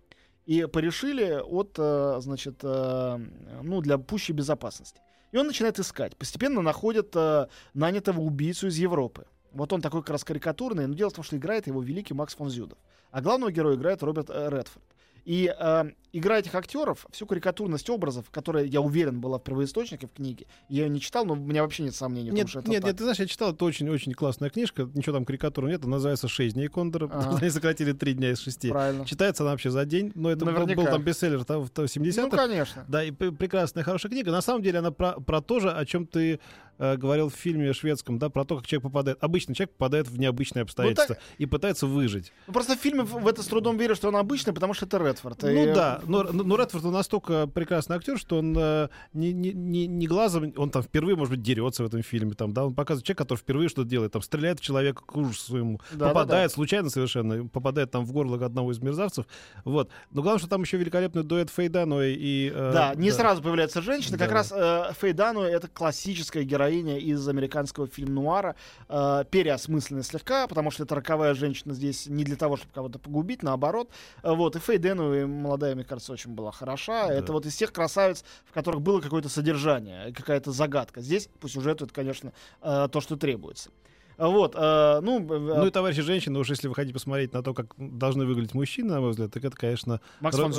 И 0.45 0.65
порешили 0.65 1.41
от, 1.41 1.75
э, 1.77 2.17
значит, 2.19 2.59
э, 2.63 3.19
ну, 3.63 3.81
для 3.81 3.97
пущей 3.97 4.33
безопасности. 4.33 5.01
И 5.31 5.37
он 5.37 5.47
начинает 5.47 5.79
искать. 5.79 6.15
Постепенно 6.15 6.61
находит 6.61 7.15
э, 7.15 7.47
нанятого 7.73 8.21
убийцу 8.21 8.67
из 8.67 8.77
Европы. 8.77 9.25
Вот 9.51 9.73
он 9.73 9.81
такой 9.81 10.01
как 10.01 10.11
раз 10.11 10.23
карикатурный, 10.23 10.85
но 10.85 10.93
дело 10.93 11.09
в 11.09 11.13
том, 11.13 11.23
что 11.23 11.35
играет 11.35 11.65
его 11.67 11.81
великий 11.81 12.13
Макс 12.13 12.35
фон 12.35 12.49
Зюдов. 12.49 12.77
А 13.09 13.21
главного 13.21 13.51
героя 13.51 13.75
играет 13.75 14.03
Роберт 14.03 14.29
Редфорд. 14.29 14.85
И 15.25 15.51
э, 15.59 15.83
игра 16.13 16.37
этих 16.37 16.53
актеров, 16.53 17.05
всю 17.11 17.25
карикатурность 17.25 17.89
образов, 17.89 18.29
которая, 18.29 18.63
я 18.65 18.79
уверен, 18.79 19.19
была 19.19 19.39
в 19.39 19.43
первоисточнике 19.43 20.05
в 20.05 20.11
книге, 20.13 20.45
я 20.69 20.83
ее 20.83 20.89
не 20.89 21.01
читал, 21.01 21.25
но 21.25 21.33
у 21.33 21.35
меня 21.35 21.63
вообще 21.63 21.81
нет 21.83 21.95
сомнений 21.95 22.29
в 22.29 22.33
том, 22.33 22.37
Нет, 22.37 22.49
что 22.49 22.59
это 22.59 22.69
нет, 22.69 22.81
так. 22.83 22.87
нет, 22.89 22.97
ты 22.97 23.03
знаешь, 23.03 23.17
я 23.19 23.25
читал, 23.25 23.51
это 23.51 23.65
очень-очень 23.65 24.13
классная 24.13 24.51
книжка, 24.51 24.87
ничего 24.93 25.13
там 25.15 25.25
карикатуры 25.25 25.69
нет, 25.69 25.83
она 25.83 25.95
называется 25.95 26.27
«Шесть 26.27 26.53
дней 26.55 26.67
Кондора», 26.67 27.09
Ага. 27.11 27.37
они 27.41 27.49
сократили 27.49 27.91
три 27.91 28.13
дня 28.13 28.31
из 28.31 28.39
шести. 28.39 28.69
Правильно. 28.69 29.03
Читается 29.05 29.43
она 29.43 29.51
вообще 29.53 29.71
за 29.71 29.83
день, 29.85 30.11
но 30.13 30.29
это 30.29 30.45
был, 30.45 30.53
Наверняка. 30.53 30.81
был 30.81 30.85
там 30.91 31.01
бестселлер 31.03 31.43
там, 31.43 31.63
в 31.65 31.71
Ну, 31.75 31.83
70-х. 31.83 32.29
конечно. 32.37 32.85
Да, 32.87 33.03
и 33.03 33.09
прекрасная, 33.11 33.83
хорошая 33.83 34.11
книга. 34.11 34.31
На 34.31 34.41
самом 34.41 34.61
деле 34.61 34.79
она 34.79 34.91
про, 34.91 35.13
про 35.19 35.41
то 35.41 35.59
же, 35.59 35.71
о 35.71 35.85
чем 35.85 36.05
ты 36.05 36.39
э, 36.77 36.97
говорил 36.97 37.29
в 37.29 37.33
фильме 37.33 37.73
шведском, 37.73 38.19
да, 38.19 38.29
про 38.29 38.45
то, 38.45 38.57
как 38.57 38.67
человек 38.67 38.83
попадает. 38.83 39.17
Обычно 39.21 39.53
человек 39.55 39.71
попадает 39.71 40.07
в 40.07 40.19
необычные 40.19 40.63
обстоятельства 40.63 41.17
и 41.37 41.45
пытается 41.45 41.87
выжить. 41.87 42.31
Ну, 42.47 42.53
просто 42.53 42.75
в 42.75 42.79
фильме 42.79 43.03
в 43.03 43.27
это 43.27 43.43
с 43.43 43.47
трудом 43.47 43.77
верю, 43.77 43.95
что 43.95 44.07
он 44.09 44.15
обычный, 44.15 44.53
потому 44.53 44.73
что 44.73 44.85
это 44.85 44.97
Редфорд. 44.97 45.43
И- 45.43 45.47
Ну 45.47 45.73
да, 45.73 46.01
но, 46.05 46.23
но 46.23 46.57
Редфорд 46.57 46.85
он 46.85 46.93
настолько 46.93 47.47
прекрасный 47.47 47.95
актер, 47.97 48.17
что 48.17 48.39
он 48.39 48.55
э, 48.57 48.89
не, 49.13 49.33
не, 49.33 49.53
не, 49.53 49.87
не 49.87 50.07
глазом, 50.07 50.53
он 50.57 50.69
там 50.69 50.83
впервые, 50.83 51.15
может 51.15 51.31
быть, 51.31 51.41
дерется 51.41 51.83
в 51.83 51.87
этом 51.87 52.01
фильме, 52.03 52.33
там, 52.33 52.53
да, 52.53 52.65
он 52.65 52.73
показывает 52.73 53.05
человека, 53.05 53.23
который 53.23 53.39
впервые 53.39 53.69
что-то 53.69 53.87
делает, 53.89 54.11
там, 54.11 54.21
стреляет 54.21 54.59
в 54.59 54.63
человека 54.63 55.03
к 55.05 55.15
ужасу 55.15 55.45
своему, 55.45 55.79
Да, 55.93 56.07
попадает 56.09 56.51
случайно 56.51 56.89
совершенно, 56.89 57.47
попадает 57.47 57.91
там 57.91 58.05
в 58.05 58.11
горло 58.11 58.43
одного 58.45 58.71
из 58.71 58.79
мерзавцев, 58.79 59.25
вот. 59.63 59.89
Но 60.11 60.21
главное, 60.21 60.39
что 60.39 60.49
там 60.49 60.61
еще 60.61 60.77
великолепный 60.77 61.23
дуэт 61.23 61.49
Фейдано 61.49 62.01
и... 62.01 62.51
э, 62.53 62.71
Да, 62.73 62.93
не 62.95 63.11
сразу 63.11 63.41
появляется 63.41 63.81
женщина. 63.81 64.17
Как 64.17 64.29
Да. 64.29 64.33
раз 64.35 64.51
э, 64.55 64.91
Фэй 64.99 65.13
Дану 65.13 65.41
это 65.41 65.67
классическая 65.67 66.43
героиня 66.43 66.64
из 66.69 67.27
американского 67.27 67.87
фильм-нуара, 67.87 68.55
э, 68.89 69.23
переосмысленная 69.29 70.03
слегка, 70.03 70.47
потому 70.47 70.71
что 70.71 70.83
это 70.83 70.95
роковая 70.95 71.33
женщина 71.33 71.73
здесь 71.73 72.07
не 72.07 72.23
для 72.23 72.35
того, 72.35 72.57
чтобы 72.57 72.73
кого-то 72.73 72.99
погубить, 72.99 73.43
наоборот. 73.43 73.89
Э, 74.23 74.33
вот, 74.33 74.55
и 74.55 74.59
Фэй 74.59 74.77
и 74.77 75.25
молодая, 75.25 75.75
мне 75.75 75.83
кажется, 75.83 76.13
очень 76.13 76.31
была 76.31 76.51
хороша. 76.51 77.07
Да. 77.07 77.13
Это 77.13 77.33
вот 77.33 77.45
из 77.45 77.55
тех 77.55 77.71
красавиц, 77.71 78.23
в 78.45 78.53
которых 78.53 78.81
было 78.81 79.01
какое-то 79.01 79.29
содержание, 79.29 80.13
какая-то 80.13 80.51
загадка. 80.51 81.01
Здесь 81.01 81.29
по 81.39 81.49
сюжету 81.49 81.85
это, 81.85 81.93
конечно, 81.93 82.33
э, 82.61 82.87
то, 82.91 83.01
что 83.01 83.15
требуется. 83.15 83.69
Э, 84.17 84.27
Вот, 84.27 84.55
э, 84.55 84.99
ну, 85.01 85.19
э, 85.19 85.39
Ну 85.59 85.65
и 85.67 85.71
товарищи 85.71 86.01
женщины, 86.01 86.39
уж 86.39 86.49
если 86.49 86.67
вы 86.67 86.75
хотите 86.75 86.93
посмотреть 86.93 87.33
на 87.33 87.43
то, 87.43 87.53
как 87.53 87.67
должны 87.77 88.25
выглядеть 88.25 88.53
мужчины, 88.53 88.93
на 88.93 89.01
мой 89.01 89.11
взгляд, 89.11 89.31
так 89.31 89.43
это, 89.43 89.55
конечно... 89.55 89.99
Макс 90.21 90.37
фон 90.37 90.51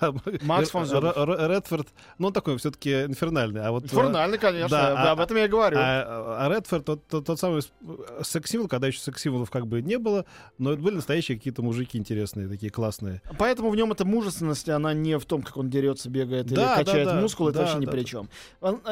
Да, 0.00 0.14
Макс 0.42 0.70
фон 0.70 0.84
Р- 0.84 1.50
Редфорд, 1.50 1.88
ну 2.18 2.28
он 2.28 2.32
такой 2.32 2.56
все-таки 2.58 3.04
инфернальный. 3.04 3.62
А 3.66 3.72
вот, 3.72 3.84
э, 3.84 3.88
Фурнальный, 3.88 4.38
конечно, 4.38 4.68
да, 4.68 4.94
да, 4.94 5.02
а- 5.10 5.12
об 5.12 5.20
этом 5.20 5.36
я 5.36 5.44
и 5.44 5.48
говорю. 5.48 5.76
А, 5.78 6.46
а 6.46 6.54
Редфорд, 6.54 6.84
тот, 6.84 7.06
тот, 7.06 7.26
тот 7.26 7.38
самый 7.38 7.62
секс-символ, 8.22 8.68
когда 8.68 8.86
еще 8.86 9.00
секс-символов 9.00 9.50
как 9.50 9.66
бы 9.66 9.82
не 9.82 9.98
было, 9.98 10.24
но 10.58 10.72
это 10.72 10.82
были 10.82 10.96
настоящие 10.96 11.36
какие-то 11.36 11.62
мужики 11.62 11.98
интересные, 11.98 12.48
такие 12.48 12.70
классные. 12.70 13.22
Поэтому 13.38 13.70
в 13.70 13.76
нем 13.76 13.92
эта 13.92 14.04
мужественность, 14.04 14.68
она 14.68 14.94
не 14.94 15.18
в 15.18 15.24
том, 15.24 15.42
как 15.42 15.56
он 15.56 15.70
дерется, 15.70 16.08
бегает 16.10 16.46
или 16.46 16.54
Да, 16.56 16.76
да, 16.76 16.84
качает 16.84 17.08
да. 17.08 17.20
мускулы, 17.20 17.50
это 17.50 17.58
Да, 17.60 17.64
вообще 17.64 17.78
ни 17.80 17.86
да, 17.86 17.92
при 17.92 18.00
да. 18.00 18.04
чем. 18.04 18.28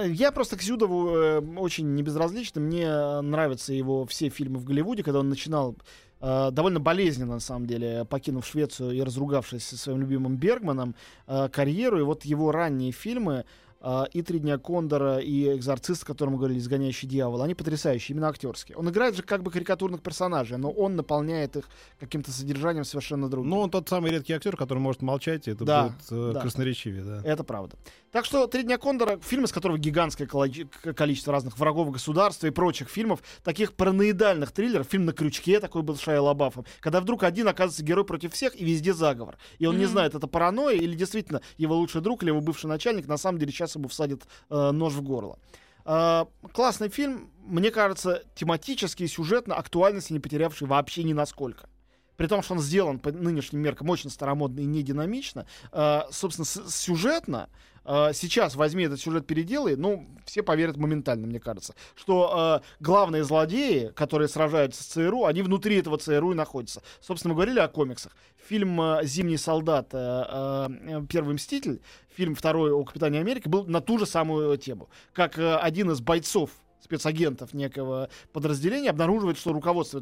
Я 0.06 0.32
просто 0.32 0.56
к 0.56 0.62
Зюдову 0.62 1.16
э, 1.16 1.40
очень 1.56 1.94
небезразличен. 1.94 2.62
Мне 2.62 2.84
э, 2.84 3.20
нравятся 3.20 3.72
все 4.06 4.28
фильмы 4.28 4.58
в 4.58 4.64
Голливуде, 4.64 5.02
когда 5.02 5.20
он 5.20 5.28
начинал 5.28 5.76
э, 6.20 6.50
довольно 6.52 6.80
болезненно, 6.80 7.34
на 7.34 7.40
самом 7.40 7.66
деле, 7.66 8.04
покинув 8.04 8.46
Швецию 8.46 8.92
и 8.92 9.02
разругавшись 9.02 9.64
со 9.64 9.76
своим 9.76 10.00
любимым 10.00 10.36
Бергманом, 10.36 10.94
э, 11.26 11.48
карьеру. 11.48 11.98
И 11.98 12.02
вот 12.02 12.24
его 12.24 12.52
ранние 12.52 12.92
фильмы 12.92 13.44
э, 13.82 14.04
и 14.12 14.22
«Три 14.22 14.38
дня 14.38 14.56
Кондора», 14.58 15.18
и 15.18 15.54
«Экзорцист», 15.56 16.04
о 16.04 16.06
котором 16.06 16.32
мы 16.32 16.38
говорили, 16.38 16.58
«Изгоняющий 16.58 17.06
дьявола», 17.08 17.44
они 17.44 17.54
потрясающие, 17.54 18.14
именно 18.14 18.28
актерские. 18.28 18.76
Он 18.78 18.88
играет 18.88 19.16
же 19.16 19.22
как 19.22 19.42
бы 19.42 19.50
карикатурных 19.50 20.00
персонажей, 20.02 20.56
но 20.56 20.70
он 20.70 20.96
наполняет 20.96 21.56
их 21.56 21.64
каким-то 22.00 22.30
содержанием 22.32 22.84
совершенно 22.84 23.28
другим. 23.28 23.50
Ну, 23.50 23.58
он 23.60 23.70
тот 23.70 23.88
самый 23.88 24.10
редкий 24.12 24.32
актер, 24.32 24.56
который 24.56 24.78
может 24.78 25.02
молчать, 25.02 25.48
и 25.48 25.50
это 25.50 25.64
Да, 25.64 25.82
будет 25.88 25.96
э, 26.10 26.32
да. 26.34 26.40
красноречивее, 26.40 27.02
да. 27.02 27.20
Это 27.24 27.44
правда. 27.44 27.76
Так 28.12 28.24
что 28.24 28.46
«Три 28.46 28.62
дня 28.62 28.78
Кондора», 28.78 29.18
фильм, 29.22 29.44
из 29.44 29.52
которого 29.52 29.78
гигантское 29.78 30.28
количество 30.94 31.32
разных 31.32 31.58
врагов 31.58 31.90
государства 31.90 32.46
и 32.46 32.50
прочих 32.50 32.88
фильмов, 32.88 33.22
таких 33.42 33.72
параноидальных 33.74 34.52
триллеров, 34.52 34.86
фильм 34.88 35.06
«На 35.06 35.12
крючке» 35.12 35.60
такой 35.60 35.82
был 35.82 35.96
с 35.96 36.00
Шайа 36.00 36.20
Лабафом, 36.20 36.64
когда 36.80 37.00
вдруг 37.00 37.22
один 37.22 37.48
оказывается 37.48 37.82
герой 37.82 38.04
против 38.04 38.32
всех, 38.34 38.54
и 38.60 38.64
везде 38.64 38.92
заговор. 38.92 39.36
И 39.58 39.66
он 39.66 39.76
не 39.78 39.84
Мгм. 39.84 39.92
знает, 39.92 40.14
это 40.14 40.26
паранойя 40.26 40.76
или 40.76 40.94
действительно 40.94 41.40
его 41.56 41.74
лучший 41.76 42.00
друг 42.00 42.22
или 42.22 42.30
его 42.30 42.40
бывший 42.40 42.66
начальник, 42.66 43.06
на 43.08 43.16
самом 43.16 43.38
деле 43.38 43.50
сейчас 43.52 43.71
ему 43.74 43.88
всадит 43.88 44.24
э, 44.50 44.70
нож 44.70 44.94
в 44.94 45.02
горло. 45.02 45.38
Э, 45.84 46.24
классный 46.52 46.88
фильм, 46.88 47.30
мне 47.44 47.70
кажется, 47.70 48.22
тематически 48.34 49.04
и 49.04 49.08
сюжетно 49.08 49.54
актуальности 49.54 50.12
не 50.12 50.20
потерявший 50.20 50.66
вообще 50.66 51.02
ни 51.02 51.12
насколько. 51.12 51.68
При 52.22 52.28
том, 52.28 52.40
что 52.40 52.54
он 52.54 52.60
сделан 52.60 53.00
по 53.00 53.10
нынешним 53.10 53.62
меркам 53.62 53.90
очень 53.90 54.08
старомодно 54.08 54.60
и 54.60 54.64
не 54.64 54.84
динамично, 54.84 55.44
э, 55.72 56.02
собственно, 56.12 56.44
с- 56.44 56.70
сюжетно, 56.72 57.48
э, 57.84 58.12
сейчас 58.14 58.54
возьми 58.54 58.84
этот 58.84 59.00
сюжет 59.00 59.26
переделай, 59.26 59.74
ну, 59.74 60.06
все 60.24 60.44
поверят 60.44 60.76
моментально, 60.76 61.26
мне 61.26 61.40
кажется, 61.40 61.74
что 61.96 62.60
э, 62.62 62.66
главные 62.78 63.24
злодеи, 63.24 63.88
которые 63.96 64.28
сражаются 64.28 64.84
с 64.84 64.86
ЦРУ, 64.86 65.24
они 65.24 65.42
внутри 65.42 65.80
этого 65.80 65.98
ЦРУ 65.98 66.30
и 66.30 66.34
находятся. 66.36 66.80
Собственно, 67.00 67.34
мы 67.34 67.38
говорили 67.38 67.58
о 67.58 67.66
комиксах. 67.66 68.12
Фильм 68.48 68.80
«Зимний 69.02 69.36
солдат. 69.36 69.88
э, 69.92 70.68
э, 70.78 71.02
Первый 71.08 71.34
мститель», 71.34 71.80
фильм 72.16 72.36
второй 72.36 72.70
о 72.70 72.84
Капитане 72.84 73.18
Америки 73.18 73.48
был 73.48 73.64
на 73.66 73.80
ту 73.80 73.98
же 73.98 74.06
самую 74.06 74.56
тему. 74.58 74.88
Как 75.12 75.40
э, 75.40 75.56
один 75.56 75.90
из 75.90 76.00
бойцов 76.00 76.50
спецагентов 76.82 77.54
некого 77.54 78.08
подразделения 78.32 78.90
обнаруживает, 78.90 79.38
что 79.38 79.52
руководство 79.52 80.00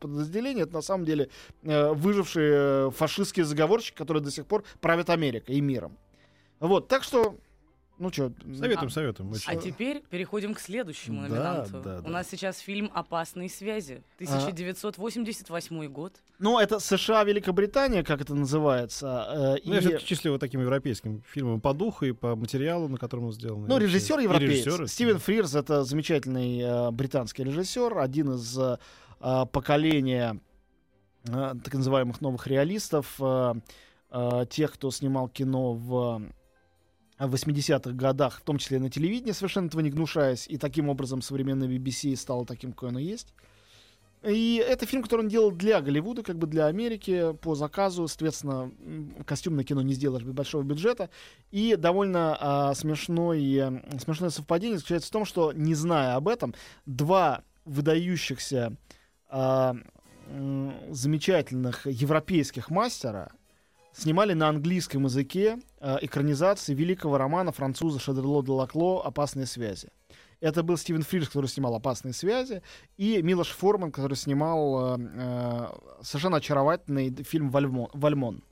подразделения 0.00 0.62
это 0.62 0.74
на 0.74 0.82
самом 0.82 1.04
деле 1.04 1.28
э, 1.62 1.92
выжившие 1.92 2.52
э, 2.88 2.90
фашистские 2.90 3.44
заговорщики, 3.44 3.96
которые 3.96 4.22
до 4.22 4.30
сих 4.30 4.46
пор 4.46 4.64
правят 4.80 5.10
Америкой 5.10 5.56
и 5.56 5.60
миром. 5.60 5.96
Вот, 6.58 6.88
так 6.88 7.02
что, 7.02 7.36
ну 7.98 8.10
что, 8.12 8.32
Советуем, 8.58 8.90
советуем. 8.90 9.30
А 9.30 9.52
очень. 9.52 9.60
теперь 9.60 10.02
переходим 10.10 10.54
к 10.54 10.58
следующему 10.60 11.22
Да, 11.22 11.28
номинанту. 11.28 11.80
да, 11.80 11.98
У 11.98 12.02
да. 12.02 12.08
нас 12.10 12.28
сейчас 12.28 12.58
фильм 12.58 12.90
«Опасные 12.94 13.48
связи». 13.48 14.02
1988 14.16 15.86
год. 15.88 16.12
ну 16.38 16.58
это 16.58 16.80
США, 16.80 17.24
Великобритания, 17.24 18.02
как 18.02 18.20
это 18.20 18.34
называется. 18.34 19.56
э, 19.56 19.60
Ну, 19.64 19.72
я 19.74 19.78
и- 19.78 19.80
все-таки 19.80 20.04
числю 20.06 20.30
его 20.32 20.38
таким 20.38 20.60
европейским 20.60 21.22
фильмом 21.26 21.60
по 21.60 21.72
духу 21.74 22.04
и 22.06 22.12
по 22.12 22.34
материалу, 22.36 22.88
на 22.88 22.96
котором 22.98 23.26
он 23.26 23.32
сделан. 23.32 23.66
Ну, 23.68 23.78
режиссер 23.78 24.18
европеец. 24.20 24.66
режиссер, 24.66 24.88
Стивен 24.88 25.18
Фрирз 25.18 25.54
это 25.54 25.84
замечательный 25.84 26.60
э, 26.60 26.90
британский 26.90 27.44
режиссер, 27.44 27.98
один 27.98 28.32
из 28.34 28.58
э, 28.58 28.78
э, 29.20 29.46
поколения 29.52 30.40
э, 31.28 31.54
так 31.64 31.74
называемых 31.74 32.20
новых 32.20 32.46
реалистов, 32.48 33.14
э, 33.20 33.54
э, 34.10 34.46
тех, 34.50 34.72
кто 34.72 34.90
снимал 34.90 35.28
кино 35.28 35.72
в 35.74 36.22
э, 37.22 37.28
80-х 37.28 37.92
годах, 37.92 38.40
в 38.40 38.42
том 38.42 38.58
числе 38.58 38.78
на 38.78 38.90
телевидении, 38.90 39.32
совершенно 39.32 39.66
этого 39.66 39.80
не 39.80 39.90
гнушаясь, 39.90 40.46
и 40.48 40.56
таким 40.58 40.88
образом 40.88 41.22
современная 41.22 41.68
BBC 41.68 42.16
стала 42.16 42.46
таким, 42.46 42.72
какой 42.72 42.90
оно 42.90 42.98
есть. 42.98 43.34
И 44.24 44.64
это 44.64 44.86
фильм, 44.86 45.02
который 45.02 45.22
он 45.22 45.28
делал 45.28 45.50
для 45.50 45.80
Голливуда, 45.80 46.22
как 46.22 46.38
бы 46.38 46.46
для 46.46 46.66
Америки, 46.66 47.32
по 47.40 47.56
заказу. 47.56 48.06
Соответственно, 48.06 48.70
м, 48.78 49.16
костюмное 49.26 49.64
кино 49.64 49.82
не 49.82 49.94
сделаешь 49.94 50.24
без 50.24 50.32
большого 50.32 50.62
бюджета. 50.62 51.10
И 51.50 51.74
довольно 51.74 52.36
а, 52.38 52.74
смешной, 52.74 53.42
э, 53.52 53.98
смешное 53.98 54.30
совпадение 54.30 54.78
заключается 54.78 55.08
в 55.08 55.12
том, 55.12 55.24
что, 55.24 55.52
не 55.52 55.74
зная 55.74 56.14
об 56.14 56.28
этом, 56.28 56.54
два 56.86 57.42
выдающихся 57.64 58.76
а, 59.28 59.74
замечательных 60.90 61.86
европейских 61.86 62.70
мастера 62.70 63.32
снимали 63.92 64.32
на 64.32 64.48
английском 64.48 65.04
языке 65.04 65.58
а, 65.80 65.98
экранизации 66.00 66.74
великого 66.74 67.18
романа 67.18 67.52
француза 67.52 67.98
Шадрело 67.98 68.42
де 68.42 68.52
Лакло 68.52 69.02
«Опасные 69.04 69.46
связи». 69.46 69.88
Это 70.40 70.64
был 70.64 70.76
Стивен 70.76 71.02
Фрирз, 71.02 71.28
который 71.28 71.46
снимал 71.46 71.76
«Опасные 71.76 72.12
связи», 72.12 72.62
и 72.96 73.22
Милош 73.22 73.48
Форман, 73.50 73.92
который 73.92 74.16
снимал 74.16 74.96
э, 74.96 74.98
э, 75.00 75.66
совершенно 76.02 76.38
очаровательный 76.38 77.14
фильм 77.22 77.50
«Вальмон». 77.50 77.88
«Вальмон». 77.92 78.42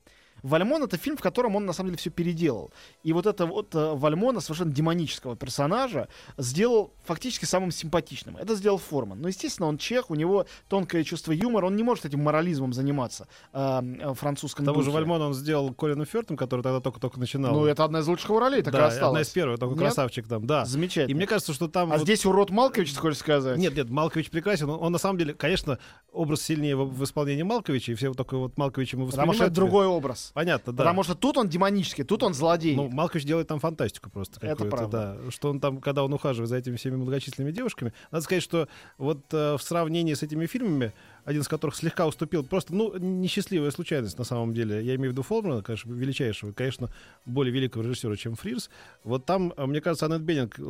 Вальмон 0.43 0.83
это 0.83 0.97
фильм, 0.97 1.17
в 1.17 1.21
котором 1.21 1.57
он 1.57 1.67
на 1.67 1.73
самом 1.73 1.91
деле 1.91 1.99
все 1.99 2.11
переделал. 2.11 2.71
И 3.03 3.13
вот 3.13 3.27
это 3.27 3.47
вот 3.47 3.75
э, 3.75 3.95
Вальмона, 3.95 4.41
совершенно 4.41 4.73
демонического 4.73 5.37
персонажа, 5.37 6.09
сделал 6.39 6.93
фактически 7.05 7.45
самым 7.45 7.71
симпатичным. 7.71 8.37
Это 8.37 8.55
сделал 8.55 8.79
Форман. 8.79 9.21
Но, 9.21 9.29
естественно, 9.29 9.69
он 9.69 9.79
чех, 9.79 10.11
у 10.11 10.15
него 10.15 10.47
тонкое 10.69 11.05
чувство 11.05 11.33
юмора, 11.33 11.67
он 11.67 11.77
не 11.77 11.83
может 11.83 12.07
этим 12.07 12.23
морализмом 12.23 12.73
заниматься 12.73 13.29
э, 13.53 13.59
э, 13.59 14.09
в 14.11 14.15
французском 14.15 14.65
К 14.65 14.67
тому 14.67 14.83
же. 14.83 14.91
Вальмон 14.91 15.23
он 15.23 15.35
сделал 15.35 15.73
Колину 15.73 16.05
Фёртом, 16.05 16.37
который 16.37 16.63
тогда 16.63 16.81
только-только 16.81 17.19
начинал. 17.19 17.53
Ну, 17.53 17.67
это 17.67 17.85
одна 17.85 18.01
из 18.01 18.07
лучших 18.07 18.31
его 18.31 18.41
ролей, 18.41 18.63
так 18.63 18.75
и 18.75 18.77
да, 18.77 18.87
осталась. 18.87 19.09
одна 19.09 19.21
из 19.23 19.29
первых, 19.29 19.59
такой 19.59 19.75
Нет? 19.75 19.85
красавчик 19.85 20.27
там, 20.27 20.47
да. 20.47 20.65
Замечательно. 20.65 21.11
И 21.11 21.15
мне 21.15 21.27
кажется, 21.27 21.53
что 21.53 21.69
там... 21.69 21.93
А 21.93 21.97
вот- 21.97 22.03
здесь 22.03 22.25
урод 22.27 22.51
Малкович, 22.51 22.93
ты 22.93 23.01
хочешь 23.01 23.19
сказать? 23.19 23.59
Нет, 23.59 23.77
нет, 23.77 23.91
Малкович 23.91 24.31
прекрасен. 24.31 24.69
Он, 24.69 24.83
он 24.83 24.93
на 24.93 24.99
самом 24.99 25.19
деле, 25.19 25.35
конечно, 25.35 25.79
образ 26.13 26.43
сильнее 26.43 26.77
в, 26.77 26.89
в 26.89 27.05
исполнении 27.05 27.43
Малковича, 27.43 27.93
и 27.93 27.95
все 27.95 28.09
вот 28.09 28.17
такой 28.17 28.39
вот 28.39 28.57
Малковича 28.57 28.97
мы 28.97 29.07
Потому 29.07 29.33
что 29.33 29.45
это 29.45 29.55
другой 29.55 29.87
образ. 29.87 30.30
Понятно, 30.33 30.73
да. 30.73 30.85
Потому 30.85 31.03
что 31.03 31.15
тут 31.15 31.37
он 31.37 31.49
демонический, 31.49 32.05
тут 32.05 32.23
он 32.23 32.35
злодей. 32.35 32.77
Ну, 32.77 32.89
Малкович 32.89 33.25
делает 33.25 33.49
там 33.49 33.59
фантастику 33.59 34.11
просто 34.11 34.45
Это 34.47 34.65
правда. 34.65 35.19
да. 35.23 35.31
Что 35.31 35.51
он 35.51 35.61
там, 35.61 35.81
когда 35.81 36.05
он 36.05 36.13
ухаживает 36.13 36.49
за 36.49 36.57
этими 36.57 36.77
всеми 36.77 36.97
многочисленными 36.97 37.53
девушками. 37.53 37.93
Надо 38.11 38.25
сказать, 38.25 38.43
что 38.43 38.69
вот 38.99 39.21
э, 39.33 39.57
в 39.57 39.63
сравнении 39.63 40.15
с 40.15 40.23
этими 40.23 40.47
фильмами, 40.47 40.93
один 41.31 41.43
из 41.43 41.49
которых 41.49 41.75
слегка 41.77 42.07
уступил, 42.07 42.45
просто, 42.45 42.75
ну, 42.75 42.97
несчастливая 42.99 43.71
случайность 43.71 44.19
на 44.19 44.25
самом 44.25 44.53
деле. 44.53 44.83
Я 44.85 44.95
имею 44.97 45.11
в 45.11 45.13
виду 45.13 45.23
Фолмана, 45.23 45.63
конечно, 45.63 45.93
величайшего, 45.93 46.53
конечно, 46.53 46.91
более 47.25 47.53
великого 47.53 47.85
режиссера, 47.85 48.17
чем 48.17 48.35
Фрирс. 48.37 48.69
Вот 49.05 49.25
там, 49.25 49.53
э, 49.57 49.67
мне 49.67 49.81
кажется, 49.81 50.07
Аннет 50.07 50.23
Беннинг 50.23 50.59
э, 50.59 50.63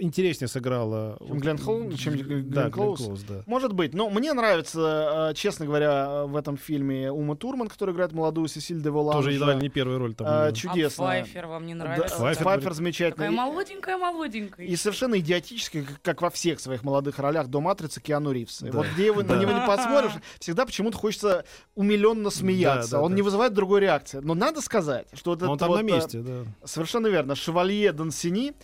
интереснее 0.00 0.48
сыграла. 0.48 1.16
Чем 1.26 1.38
Глен 1.38 1.56
Хол- 1.58 1.94
чем 1.96 2.14
Глен 2.14 2.50
да, 2.50 2.62
Глен 2.62 2.72
Клоуз? 2.72 2.98
Клоуз, 3.00 3.22
да. 3.22 3.42
Может 3.46 3.72
быть. 3.72 3.94
Но 3.94 4.10
мне 4.10 4.32
нравится, 4.32 5.30
э, 5.30 5.34
честно 5.34 5.66
говоря, 5.66 6.24
в 6.24 6.36
этом 6.36 6.56
фильме 6.56 7.10
Ума 7.12 7.36
Турман, 7.36 7.68
который 7.68 7.94
играет 7.94 8.12
молодую 8.12 8.48
Сесиль 8.48 8.80
де 8.82 8.90
Волан. 8.90 9.12
Тоже 9.16 9.32
едва 9.32 9.54
ли 9.54 9.60
не 9.60 9.68
первая 9.68 9.98
роль 9.98 10.14
там. 10.14 10.26
него. 10.26 10.54
чудесно. 10.56 11.04
А 11.04 11.08
Пфайфер 11.08 11.46
вам 11.46 11.66
не 11.66 11.74
Да, 11.74 11.84
нравится? 11.84 12.16
Пфайфер 12.16 12.42
Пфайфер 12.42 12.60
Такая 12.62 12.74
замечательный. 12.74 13.30
молоденькая-молоденькая. 13.30 14.66
И 14.66 14.76
совершенно 14.76 15.18
идиотически, 15.18 15.86
как- 16.02 16.22
во 16.22 16.30
всех 16.30 16.60
своих 16.60 16.82
молодых 16.84 17.18
ролях 17.18 17.48
до 17.48 17.60
«Матрицы» 17.60 18.00
Киану 18.00 18.32
Ривз. 18.32 18.62
И 18.62 18.66
Да. 18.70 18.78
Вот 18.78 18.86
где 18.94 19.06
его, 19.06 19.22
на 19.22 19.28
Да. 19.28 19.36
него 19.38 19.52
не 19.52 19.66
посмотришь, 19.94 20.22
всегда 20.38 20.66
почему-то 20.66 20.98
хочется 20.98 21.44
умиленно 21.74 22.30
смеяться. 22.30 22.92
Да, 22.92 22.96
да, 22.98 23.02
Он 23.02 23.12
да. 23.12 23.16
не 23.16 23.22
вызывает 23.22 23.52
другой 23.52 23.80
реакции. 23.80 24.20
Но 24.22 24.34
надо 24.34 24.60
сказать, 24.60 25.06
что 25.14 25.30
вот 25.30 25.42
Он 25.42 25.50
это 25.50 25.58
там 25.58 25.68
вот, 25.68 25.76
на 25.76 25.80
э, 25.80 25.82
месте, 25.82 26.18
да. 26.20 26.44
Совершенно 26.64 27.06
верно. 27.08 27.34
Шевалье 27.34 27.92
Дансини. 27.92 28.54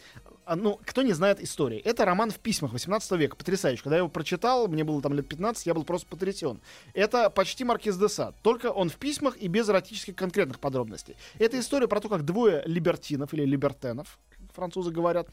а, 0.45 0.55
Ну, 0.57 0.79
кто 0.85 1.03
не 1.03 1.13
знает 1.13 1.41
истории. 1.43 1.79
Это 1.79 2.05
роман 2.05 2.31
в 2.31 2.39
письмах 2.39 2.73
18 2.73 3.13
века. 3.13 3.37
Потрясающий. 3.37 3.83
Когда 3.83 3.97
я 3.97 3.99
его 3.99 4.09
прочитал, 4.09 4.69
мне 4.69 4.85
было 4.85 5.03
там 5.03 5.13
лет 5.15 5.29
15, 5.29 5.67
я 5.67 5.75
был 5.75 5.85
просто 5.85 6.07
потрясен. 6.09 6.61
Это 6.95 7.31
почти 7.31 7.65
Маркиз 7.65 7.97
де 7.97 8.09
Сад. 8.09 8.35
Только 8.43 8.67
он 8.71 8.89
в 8.89 8.97
письмах 8.97 9.37
и 9.39 9.49
без 9.49 9.69
эротических 9.69 10.15
конкретных 10.15 10.61
подробностей. 10.61 11.17
Это 11.39 11.59
история 11.59 11.89
про 11.89 12.01
то, 12.01 12.09
как 12.09 12.25
двое 12.25 12.63
либертинов 12.67 13.35
или 13.35 13.45
либертенов, 13.45 14.19
французы 14.55 14.91
говорят, 14.91 15.29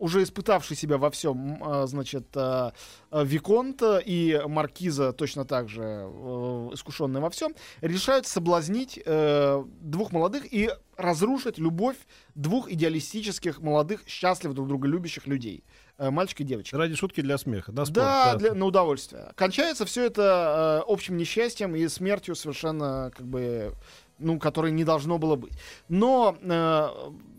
уже 0.00 0.22
испытавший 0.22 0.76
себя 0.76 0.96
во 0.98 1.10
всем, 1.10 1.62
а, 1.62 1.86
значит, 1.86 2.28
а, 2.34 2.72
Виконт 3.12 3.82
и 4.06 4.40
Маркиза 4.46 5.12
точно 5.12 5.44
так 5.44 5.68
же 5.68 5.82
э, 5.82 6.70
искушенные 6.72 7.20
во 7.20 7.28
всем, 7.28 7.54
решают 7.82 8.26
соблазнить 8.26 8.98
э, 9.04 9.64
двух 9.80 10.12
молодых 10.12 10.50
и 10.52 10.70
разрушить 10.96 11.58
любовь 11.58 11.96
двух 12.34 12.70
идеалистических 12.70 13.60
молодых, 13.60 14.02
счастливых 14.06 14.54
друг 14.54 14.68
друга 14.68 14.88
любящих 14.88 15.26
людей. 15.26 15.64
Э, 15.98 16.10
мальчик 16.10 16.40
и 16.40 16.44
девочка. 16.44 16.78
Ради 16.78 16.94
шутки 16.94 17.20
для 17.20 17.36
смеха, 17.36 17.72
да, 17.72 17.84
спорт, 17.84 17.96
Да, 18.06 18.34
для- 18.36 18.54
на 18.54 18.64
удовольствие. 18.66 19.32
Кончается 19.34 19.84
все 19.84 20.04
это 20.06 20.82
э, 20.86 20.90
общим 20.92 21.16
несчастьем 21.18 21.74
и 21.76 21.86
смертью 21.88 22.34
совершенно 22.36 23.10
как 23.14 23.26
бы 23.26 23.74
ну, 24.20 24.38
которой 24.38 24.70
не 24.70 24.84
должно 24.84 25.18
было 25.18 25.34
быть. 25.36 25.52
Но 25.88 26.36
э, 26.40 26.88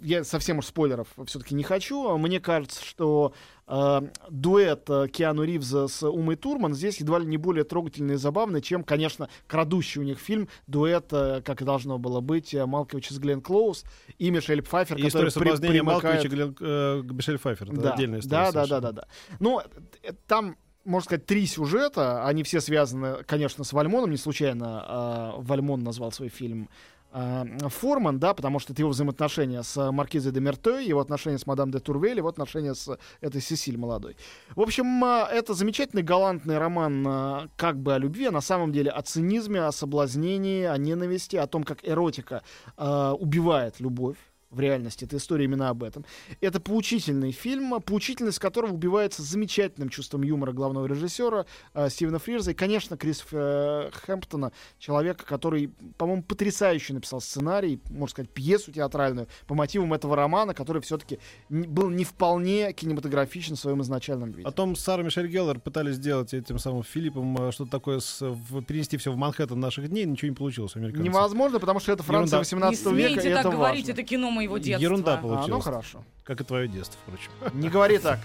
я 0.04 0.24
совсем 0.24 0.58
уж 0.60 0.66
спойлеров 0.66 1.08
все-таки 1.26 1.56
не 1.56 1.64
хочу. 1.64 2.18
Мне 2.18 2.40
кажется, 2.40 2.84
что 2.84 3.34
э, 3.68 4.02
дуэт 4.30 4.90
э, 4.90 5.08
Киану 5.08 5.44
Ривза 5.44 5.88
с 5.88 6.04
Умой 6.08 6.36
Турман 6.36 6.74
здесь 6.74 7.00
едва 7.00 7.20
ли 7.20 7.26
не 7.26 7.38
более 7.38 7.64
трогательный 7.64 8.16
и 8.16 8.18
забавный, 8.18 8.62
чем, 8.62 8.84
конечно, 8.84 9.30
крадущий 9.48 10.02
у 10.02 10.04
них 10.04 10.20
фильм 10.20 10.50
дуэт, 10.68 11.08
э, 11.12 11.42
как 11.46 11.62
и 11.62 11.66
должно 11.66 11.98
было 11.98 12.20
быть, 12.20 12.54
э, 12.54 12.66
Малкович 12.66 13.10
с 13.10 13.20
Глен 13.20 13.42
Клоуз 13.42 13.86
и 14.18 14.30
Мишель 14.32 14.62
Пфайфер, 14.62 14.98
И 14.98 15.08
история 15.08 15.30
соблазнения 15.32 15.82
примыкает- 15.82 15.86
Малковича 15.86 16.30
Глен, 16.30 16.56
э, 16.60 17.02
Мишель 17.04 17.38
Пфайфер. 17.38 17.72
Это 17.72 17.82
да, 17.82 17.94
отдельная 17.94 18.20
история. 18.20 18.52
да, 18.52 18.52
да, 18.52 18.66
да, 18.66 18.80
да, 18.80 18.92
да. 18.92 19.08
Ну, 19.40 19.62
э, 20.04 20.12
там, 20.28 20.58
можно 20.86 21.06
сказать, 21.06 21.26
три 21.26 21.46
сюжета. 21.46 22.26
Они 22.26 22.44
все 22.44 22.62
связаны, 22.62 23.24
конечно, 23.24 23.64
с 23.64 23.74
Вальмоном. 23.74 24.12
Не 24.12 24.18
случайно 24.18 25.36
э, 25.38 25.42
Вальмон 25.42 25.84
назвал 25.84 26.12
свой 26.12 26.30
фильм 26.30 26.70
э, 27.14 27.44
Форман, 27.70 28.20
да, 28.20 28.34
потому 28.34 28.60
что 28.60 28.74
это 28.74 28.82
его 28.82 28.92
взаимоотношения 28.92 29.64
с 29.64 29.92
Маркизой 29.92 30.32
де 30.32 30.40
Мертой, 30.40 30.86
его 30.86 31.00
отношения 31.00 31.38
с 31.38 31.46
мадам 31.46 31.72
де 31.72 31.80
Турвель, 31.80 32.18
его 32.18 32.30
отношения 32.30 32.74
с 32.74 32.98
этой 33.22 33.42
Сесиль 33.42 33.78
молодой. 33.78 34.16
В 34.56 34.62
общем, 34.62 35.04
э, 35.04 35.28
это 35.32 35.54
замечательный 35.54 36.04
галантный 36.04 36.58
роман 36.58 37.06
э, 37.08 37.48
как 37.58 37.78
бы 37.78 37.94
о 37.94 37.98
любви, 37.98 38.26
а 38.26 38.32
на 38.32 38.42
самом 38.42 38.72
деле 38.72 38.92
о 38.92 39.02
цинизме, 39.02 39.62
о 39.62 39.72
соблазнении, 39.72 40.64
о 40.66 40.78
ненависти, 40.78 41.36
о 41.36 41.48
том, 41.48 41.64
как 41.64 41.80
эротика 41.88 42.44
э, 42.78 43.16
убивает 43.20 43.80
любовь. 43.80 44.18
В 44.52 44.60
реальности 44.60 45.06
это 45.06 45.16
история 45.18 45.46
именно 45.46 45.70
об 45.70 45.82
этом. 45.82 46.06
Это 46.42 46.60
поучительный 46.60 47.32
фильм, 47.32 47.82
поучительность 47.82 48.38
которого 48.40 48.74
убивается 48.74 49.22
замечательным 49.24 49.88
чувством 49.90 50.24
юмора 50.24 50.52
главного 50.52 50.86
режиссера 50.86 51.46
э, 51.74 51.90
Стивена 51.90 52.20
Фрирза. 52.20 52.52
И, 52.52 52.54
конечно, 52.54 52.98
Крис 52.98 53.24
э, 53.32 53.90
Хэмптона, 53.94 54.52
человека, 54.78 55.26
который, 55.26 55.70
по-моему, 55.98 56.24
потрясающе 56.24 56.94
написал 56.94 57.22
сценарий, 57.22 57.80
можно 57.90 58.12
сказать, 58.12 58.30
пьесу 58.30 58.74
театральную 58.74 59.28
по 59.48 59.56
мотивам 59.56 59.94
этого 59.94 60.18
романа, 60.18 60.54
который 60.54 60.82
все-таки 60.82 61.20
был 61.50 61.90
не 61.90 62.04
вполне 62.04 62.74
кинематографичен 62.74 63.56
в 63.56 63.60
своем 63.60 63.82
изначальном 63.82 64.32
виде. 64.32 64.44
Потом 64.44 64.76
с 64.76 64.82
Сарой 64.82 65.06
Мишель 65.06 65.28
Геллер 65.28 65.60
пытались 65.60 65.96
сделать 65.96 66.34
этим 66.34 66.60
самым 66.60 66.84
Филиппом 66.84 67.38
э, 67.38 67.52
что-то 67.54 67.72
такое, 67.72 68.00
с, 68.02 68.20
в- 68.22 68.62
перенести 68.64 68.98
все 68.98 69.14
в 69.14 69.16
Манхэттен 69.16 69.58
наших 69.60 69.88
дней, 69.88 70.04
ничего 70.06 70.30
не 70.30 70.36
получилось 70.36 70.76
у 70.76 70.80
американцев. 70.80 71.06
Невозможно, 71.06 71.60
потому 71.60 71.80
что 71.80 71.94
это 71.94 72.04
Франция 72.04 72.40
Ерунда. 72.42 72.70
18 72.70 72.86
не 72.88 72.94
века, 72.94 73.22
и 73.28 73.32
это 73.32 73.44
так 73.44 73.52
говорить, 73.54 73.86
важно. 73.88 73.92
это 73.94 74.04
кино 74.04 74.30
моего 74.42 74.58
детства. 74.58 74.82
Ерунда 74.84 75.14
А, 75.16 75.18
получилась. 75.18 75.50
ну 75.50 75.60
хорошо. 75.60 76.04
Как 76.24 76.42
и 76.42 76.44
твое 76.44 76.68
детство, 76.68 76.98
впрочем. 77.06 77.32
Не 77.60 77.70
говори 77.70 77.98
так. 78.10 78.20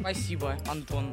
Спасибо, 0.00 0.56
Антон. 0.68 1.12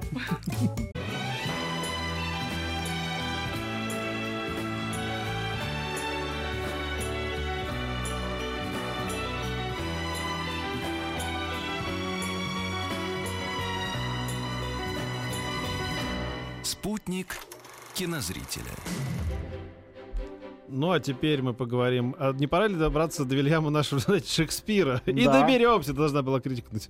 Спутник 16.64 17.38
кинозрителя. 17.94 18.72
Ну, 20.68 20.92
а 20.92 21.00
теперь 21.00 21.42
мы 21.42 21.54
поговорим. 21.54 22.16
А 22.18 22.34
не 22.34 22.48
пора 22.48 22.68
ли 22.68 22.76
добраться 22.76 23.26
до 23.26 23.36
Вильяма 23.36 23.70
нашего, 23.70 24.00
знаете, 24.02 24.30
Шекспира? 24.32 25.02
И 25.06 25.26
Да. 25.26 25.42
доберемся, 25.42 25.94
должна 25.94 26.22
была 26.22 26.40
крикнуть. 26.40 26.88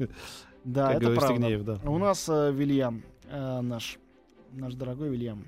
Да, 0.64 0.94
Как 0.94 1.04
это 1.04 1.12
правда. 1.12 1.28
Стегнеев, 1.28 1.64
да. 1.64 1.80
У 1.84 1.98
нас 1.98 2.28
э, 2.30 2.52
Вильям, 2.52 3.04
э, 3.30 3.62
наш, 3.62 3.98
наш 4.54 4.74
дорогой 4.74 5.10
Вильям. 5.10 5.46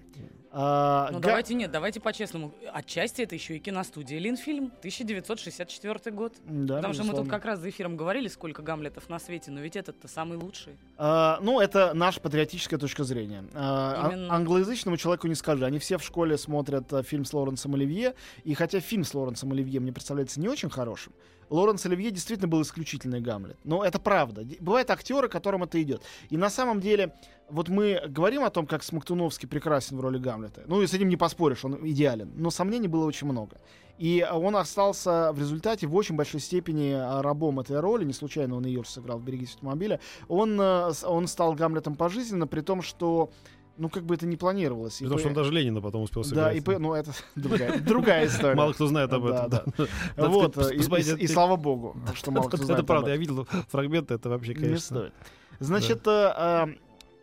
А, 0.59 1.09
Ну 1.11 1.19
Га- 1.19 1.27
давайте 1.27 1.53
нет, 1.53 1.69
давайте 1.69 1.99
по-честному. 1.99 2.51
Отчасти 2.73 3.21
это 3.21 3.35
еще 3.35 3.55
и 3.57 3.59
киностудия 3.59 4.17
Линфильм, 4.17 4.71
1964 4.79 6.11
год. 6.15 6.33
Да, 6.45 6.77
Потому 6.77 6.93
что 6.95 7.03
мы 7.03 7.09
тут 7.09 7.19
безусловно. 7.19 7.29
как 7.31 7.45
раз 7.45 7.59
за 7.59 7.69
эфиром 7.69 7.95
говорили, 7.95 8.27
сколько 8.27 8.63
Гамлетов 8.63 9.07
на 9.07 9.19
свете, 9.19 9.51
но 9.51 9.59
ведь 9.61 9.75
этот-то 9.75 10.07
самый 10.07 10.39
лучший. 10.39 10.75
А, 10.97 11.37
ну, 11.43 11.59
это 11.59 11.93
наша 11.93 12.19
патриотическая 12.21 12.79
точка 12.79 13.03
зрения. 13.03 13.43
А, 13.53 14.07
а- 14.07 14.11
Именно. 14.11 14.33
англоязычному 14.33 14.97
человеку 14.97 15.27
не 15.27 15.35
скажи. 15.35 15.63
Они 15.63 15.77
все 15.77 15.99
в 15.99 16.03
школе 16.03 16.39
смотрят 16.39 16.91
а, 16.91 17.03
фильм 17.03 17.23
с 17.23 17.33
Лоренсом 17.33 17.75
Оливье. 17.75 18.15
И 18.43 18.55
хотя 18.55 18.79
фильм 18.79 19.03
с 19.03 19.13
Лоренсом 19.13 19.51
Оливье 19.51 19.79
мне 19.79 19.93
представляется 19.93 20.39
не 20.39 20.47
очень 20.49 20.71
хорошим, 20.71 21.13
Лоренс 21.49 21.85
Оливье 21.85 22.11
действительно 22.11 22.47
был 22.49 22.61
исключительный 22.61 23.21
Гамлет. 23.21 23.57
Но 23.63 23.83
это 23.85 23.99
правда. 23.99 24.43
Бывают 24.59 24.89
актеры, 24.89 25.29
которым 25.29 25.63
это 25.63 25.81
идет. 25.81 26.01
И 26.29 26.35
на 26.35 26.49
самом 26.49 26.81
деле, 26.81 27.13
вот 27.49 27.69
мы 27.69 28.01
говорим 28.09 28.43
о 28.43 28.49
том, 28.49 28.67
как 28.67 28.83
Смоктуновский 28.83 29.47
прекрасен 29.47 29.95
в 29.97 30.01
роли 30.01 30.17
Гамлета. 30.17 30.46
Ну 30.67 30.81
и 30.81 30.87
с 30.87 30.93
этим 30.93 31.09
не 31.09 31.17
поспоришь, 31.17 31.63
он 31.65 31.77
идеален. 31.87 32.31
Но 32.35 32.49
сомнений 32.51 32.87
было 32.87 33.05
очень 33.05 33.27
много. 33.27 33.57
И 33.97 34.19
а, 34.21 34.35
он 34.37 34.55
остался 34.55 35.31
в 35.33 35.39
результате 35.39 35.87
в 35.87 35.95
очень 35.95 36.15
большой 36.15 36.39
степени 36.39 36.91
а, 36.91 37.21
рабом 37.21 37.59
этой 37.59 37.79
роли. 37.79 38.05
Не 38.05 38.13
случайно 38.13 38.55
он 38.55 38.65
ее 38.65 38.83
сыграл 38.85 39.17
в 39.17 39.23
«Берегись 39.23 39.55
автомобиля». 39.55 39.99
Он, 40.27 40.59
э, 40.61 40.91
он 41.03 41.27
стал 41.27 41.53
Гамлетом 41.53 41.95
пожизненно, 41.95 42.45
при 42.47 42.61
том, 42.61 42.81
что 42.83 43.29
Ну, 43.79 43.89
как 43.89 44.03
бы 44.05 44.15
это 44.15 44.25
не 44.25 44.37
планировалось. 44.37 44.97
Потому 44.99 45.19
что 45.19 45.27
он 45.29 45.33
даже 45.35 45.51
Ленина 45.51 45.81
потом 45.81 46.01
успел 46.01 46.23
Да, 46.23 46.29
сыграть. 46.29 46.57
и 46.57 46.61
П- 46.61 46.79
ну 46.79 46.93
это 46.93 47.11
другая, 47.35 47.79
другая 47.79 48.25
история. 48.27 48.55
Мало 48.55 48.73
кто 48.73 48.87
знает 48.87 49.13
об 49.13 49.27
Да, 49.27 49.45
этом. 49.45 49.73
да. 49.77 49.85
Надо 50.15 50.29
Вот, 50.33 50.57
и- 50.57 50.75
и, 50.75 51.23
и 51.23 51.27
слава 51.27 51.55
богу, 51.57 51.95
что 52.15 52.31
мало 52.31 52.47
кто 52.47 52.57
Это 52.57 52.65
знает 52.65 52.79
об 52.81 52.87
правда, 52.87 53.11
я 53.11 53.17
видел 53.17 53.47
фрагменты, 53.69 54.13
это 54.15 54.29
вообще, 54.29 54.53
Не 54.55 54.61
конечно. 54.61 54.95
стоит. 54.97 55.13
Значит, 55.59 56.07
э, 56.07 56.33
э, 56.37 56.65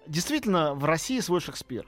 действительно, 0.06 0.74
в 0.74 0.84
России 0.84 1.20
свой 1.20 1.40
Шекспир. 1.40 1.86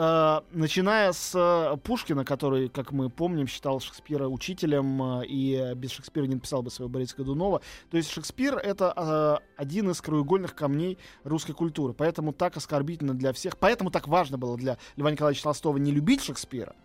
Э, 0.00 0.42
начиная 0.52 1.10
с 1.10 1.32
э, 1.34 1.76
Пушкина, 1.78 2.24
который, 2.24 2.68
как 2.68 2.92
мы 2.92 3.10
помним, 3.10 3.48
считал 3.48 3.80
Шекспира 3.80 4.28
учителем 4.28 5.02
э, 5.02 5.26
и 5.26 5.56
э, 5.56 5.74
без 5.74 5.90
Шекспира 5.90 6.24
не 6.26 6.36
написал 6.36 6.62
бы 6.62 6.70
своего 6.70 6.88
Бориса 6.88 7.16
Годунова. 7.16 7.62
То 7.90 7.96
есть 7.96 8.08
Шекспир— 8.08 8.58
это 8.62 8.92
э, 8.96 9.60
один 9.60 9.90
из 9.90 10.00
краеугольных 10.00 10.54
камней 10.54 10.98
русской 11.24 11.52
культуры. 11.52 11.94
Поэтому 11.94 12.32
так 12.32 12.56
оскорбительно 12.56 13.12
для 13.14 13.32
всех. 13.32 13.58
Поэтому 13.58 13.90
так 13.90 14.06
важно 14.06 14.38
было 14.38 14.56
для 14.56 14.78
Льва 14.96 15.10
Николаевича 15.10 15.42
Толстого 15.42 15.78
не 15.78 15.90
любить 15.90 16.22
Шекспира. 16.22 16.76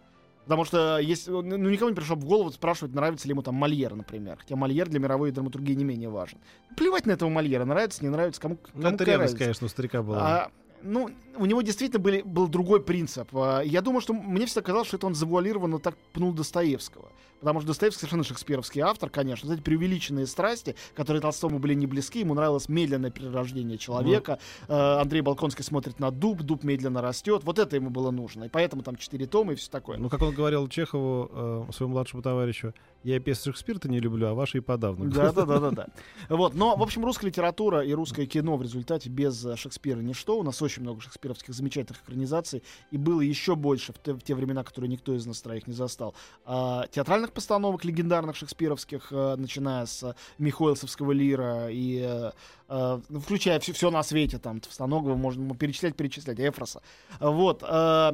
Потому 0.46 0.66
что 0.66 0.98
есть, 0.98 1.28
ну, 1.28 1.42
никому 1.42 1.92
не 1.92 1.96
пришло 1.96 2.16
в 2.16 2.26
голову 2.26 2.52
спрашивать, 2.52 2.96
нравится 2.96 3.28
ли 3.28 3.34
ему 3.34 3.44
там 3.44 3.54
Мольер, 3.54 3.96
например. 3.96 4.38
Хотя 4.40 4.56
Мольер 4.56 4.90
для 4.90 5.00
мировой 5.00 5.32
драматургии 5.32 5.74
не 5.74 5.84
менее 5.84 6.10
важен. 6.10 6.40
Плевать 6.76 7.06
на 7.06 7.12
этого 7.12 7.30
Мольера, 7.30 7.64
нравится, 7.64 8.04
не 8.04 8.10
нравится, 8.10 8.42
кому, 8.42 8.58
Ну, 8.74 8.82
кому 8.82 8.88
это 8.88 8.98
какая 8.98 9.16
ревность, 9.18 9.38
конечно, 9.38 9.68
у 9.68 9.70
старика 9.70 10.02
была. 10.02 10.18
А, 10.20 10.52
ну, 10.84 11.10
у 11.38 11.46
него 11.46 11.62
действительно 11.62 12.00
были, 12.00 12.22
был 12.22 12.48
другой 12.48 12.82
принцип. 12.82 13.30
А, 13.36 13.62
Я 13.62 13.82
думаю, 13.82 14.02
что 14.02 14.14
мне 14.14 14.46
всегда 14.46 14.62
казалось, 14.62 14.88
что 14.88 14.98
это 14.98 15.08
он 15.08 15.16
завуалированно 15.16 15.80
так 15.80 15.98
пнул 16.14 16.34
Достоевского. 16.34 17.10
Потому 17.44 17.60
что 17.60 17.68
Достоевский 17.68 18.00
совершенно 18.00 18.24
шекспировский 18.24 18.80
автор, 18.80 19.10
конечно. 19.10 19.50
Вот 19.50 19.56
эти 19.56 19.62
преувеличенные 19.62 20.28
страсти, 20.28 20.78
которые 20.96 21.22
Толстому 21.22 21.60
были 21.60 21.74
не 21.74 21.86
близки. 21.86 22.22
Ему 22.22 22.36
нравилось 22.36 22.70
медленное 22.70 23.10
перерождение 23.12 23.78
человека. 23.78 24.40
Э, 24.70 25.02
Андрей 25.02 25.20
Балконский 25.20 25.62
смотрит 25.66 26.00
на 26.00 26.10
дуб, 26.10 26.42
дуб 26.42 26.64
медленно 26.64 27.02
растет. 27.02 27.42
Вот 27.44 27.60
это 27.60 27.76
ему 27.76 27.90
было 27.90 28.12
нужно. 28.12 28.46
И 28.46 28.48
поэтому 28.48 28.82
там 28.82 28.96
четыре 28.96 29.26
тома 29.26 29.52
и 29.52 29.56
все 29.56 29.70
такое. 29.70 29.98
Ну, 29.98 30.08
как 30.08 30.22
он 30.22 30.34
говорил 30.34 30.70
Чехову, 30.70 31.66
э, 31.68 31.74
своему 31.74 31.96
младшему 31.96 32.22
товарищу, 32.24 32.74
я 33.04 33.20
пьесы 33.20 33.52
Шекспира-то 33.52 33.90
не 33.90 34.00
люблю, 34.00 34.28
а 34.28 34.34
ваши 34.34 34.60
и 34.60 34.62
подавно. 34.62 35.12
Да, 35.12 35.34
да, 35.34 35.46
да, 35.46 35.60
да, 35.60 35.72
да. 35.72 35.88
Вот, 36.30 36.54
но, 36.56 36.78
в 36.78 36.82
общем, 36.82 37.04
русская 37.04 37.28
литература 37.28 37.82
и 37.82 37.94
русское 37.94 38.26
кино 38.26 38.56
в 38.56 38.62
результате 38.62 39.10
без 39.10 39.46
Шекспира 39.58 40.00
ничто. 40.00 40.40
У 40.40 40.44
нас 40.44 40.62
очень 40.62 40.73
много 40.82 41.02
шекспировских 41.02 41.54
замечательных 41.54 42.02
экранизаций, 42.04 42.64
и 42.92 42.98
было 42.98 43.22
еще 43.22 43.56
больше 43.56 43.94
в 43.94 44.00
те, 44.00 44.14
в 44.14 44.22
те 44.22 44.36
времена, 44.36 44.64
которые 44.64 44.90
никто 44.90 45.14
из 45.14 45.26
нас 45.26 45.42
троих 45.42 45.68
не 45.68 45.74
застал. 45.74 46.16
А, 46.46 46.88
театральных 46.88 47.32
постановок 47.32 47.86
легендарных 47.86 48.36
шекспировских, 48.36 49.08
э, 49.12 49.36
начиная 49.38 49.86
с 49.86 50.04
э, 50.04 50.14
Михоэлсовского 50.38 51.12
лира 51.12 51.68
и 51.70 52.32
ну, 52.70 53.20
включая 53.20 53.60
все, 53.60 53.92
на 53.92 54.02
свете, 54.02 54.40
там, 54.40 54.60
Товстоногова, 54.60 55.16
можно 55.16 55.54
перечислять, 55.54 55.96
перечислять, 55.96 56.40
Эфроса. 56.40 56.82
Вот. 57.20 57.62
э, 57.62 58.14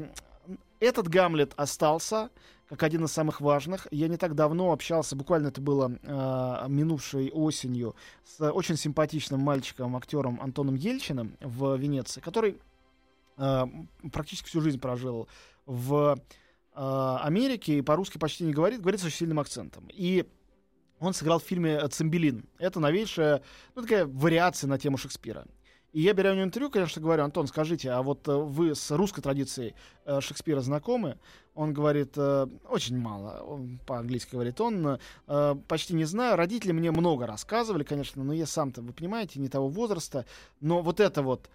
этот 0.79 1.07
Гамлет 1.07 1.53
остался 1.55 2.29
как 2.69 2.83
один 2.83 3.03
из 3.03 3.11
самых 3.11 3.41
важных. 3.41 3.87
Я 3.89 4.07
не 4.07 4.17
так 4.17 4.35
давно 4.35 4.71
общался, 4.71 5.15
буквально 5.15 5.47
это 5.47 5.59
было 5.59 5.91
э, 6.03 6.65
минувшей 6.69 7.31
осенью, 7.31 7.95
с 8.23 8.51
очень 8.51 8.77
симпатичным 8.77 9.39
мальчиком, 9.39 9.97
актером 9.97 10.39
Антоном 10.39 10.75
Ельчиным 10.75 11.35
в 11.41 11.75
Венеции, 11.75 12.21
который 12.21 12.59
э, 13.37 13.65
практически 14.13 14.47
всю 14.47 14.61
жизнь 14.61 14.79
прожил 14.79 15.27
в 15.65 16.15
э, 16.75 17.17
Америке 17.23 17.79
и 17.79 17.81
по-русски 17.81 18.19
почти 18.19 18.43
не 18.43 18.53
говорит, 18.53 18.81
говорит 18.81 19.01
с 19.01 19.05
очень 19.05 19.17
сильным 19.17 19.39
акцентом. 19.39 19.87
И 19.91 20.25
он 20.99 21.13
сыграл 21.13 21.39
в 21.39 21.43
фильме 21.43 21.87
«Цимбелин». 21.87 22.45
Это 22.59 22.79
новейшая, 22.79 23.41
ну, 23.73 23.81
такая 23.81 24.05
вариация 24.05 24.67
на 24.67 24.77
тему 24.77 24.97
Шекспира. 24.97 25.47
И 25.91 26.01
я 26.01 26.13
беру 26.13 26.29
у 26.29 26.33
него 26.33 26.43
интервью, 26.43 26.69
конечно, 26.69 27.01
говорю, 27.01 27.23
Антон, 27.23 27.47
скажите, 27.47 27.89
а 27.91 28.03
вот 28.03 28.27
э, 28.27 28.31
вы 28.31 28.75
с 28.75 28.91
русской 28.91 29.21
традицией 29.21 29.73
э, 30.05 30.21
Шекспира 30.21 30.61
знакомы? 30.61 31.17
Он 31.55 31.73
говорит, 31.73 32.13
э, 32.15 32.47
очень 32.69 32.97
мало, 32.97 33.41
он 33.41 33.79
по-английски 33.87 34.31
говорит, 34.33 34.61
он 34.61 34.99
э, 35.27 35.55
почти 35.67 35.95
не 35.95 36.05
знаю. 36.05 36.35
Родители 36.35 36.73
мне 36.73 36.91
много 36.91 37.25
рассказывали, 37.25 37.83
конечно, 37.83 38.23
но 38.23 38.33
я 38.33 38.45
сам-то, 38.45 38.81
вы 38.81 38.93
понимаете, 38.93 39.39
не 39.39 39.49
того 39.49 39.67
возраста. 39.67 40.25
Но 40.61 40.81
вот 40.81 40.99
это 40.99 41.23
вот 41.23 41.49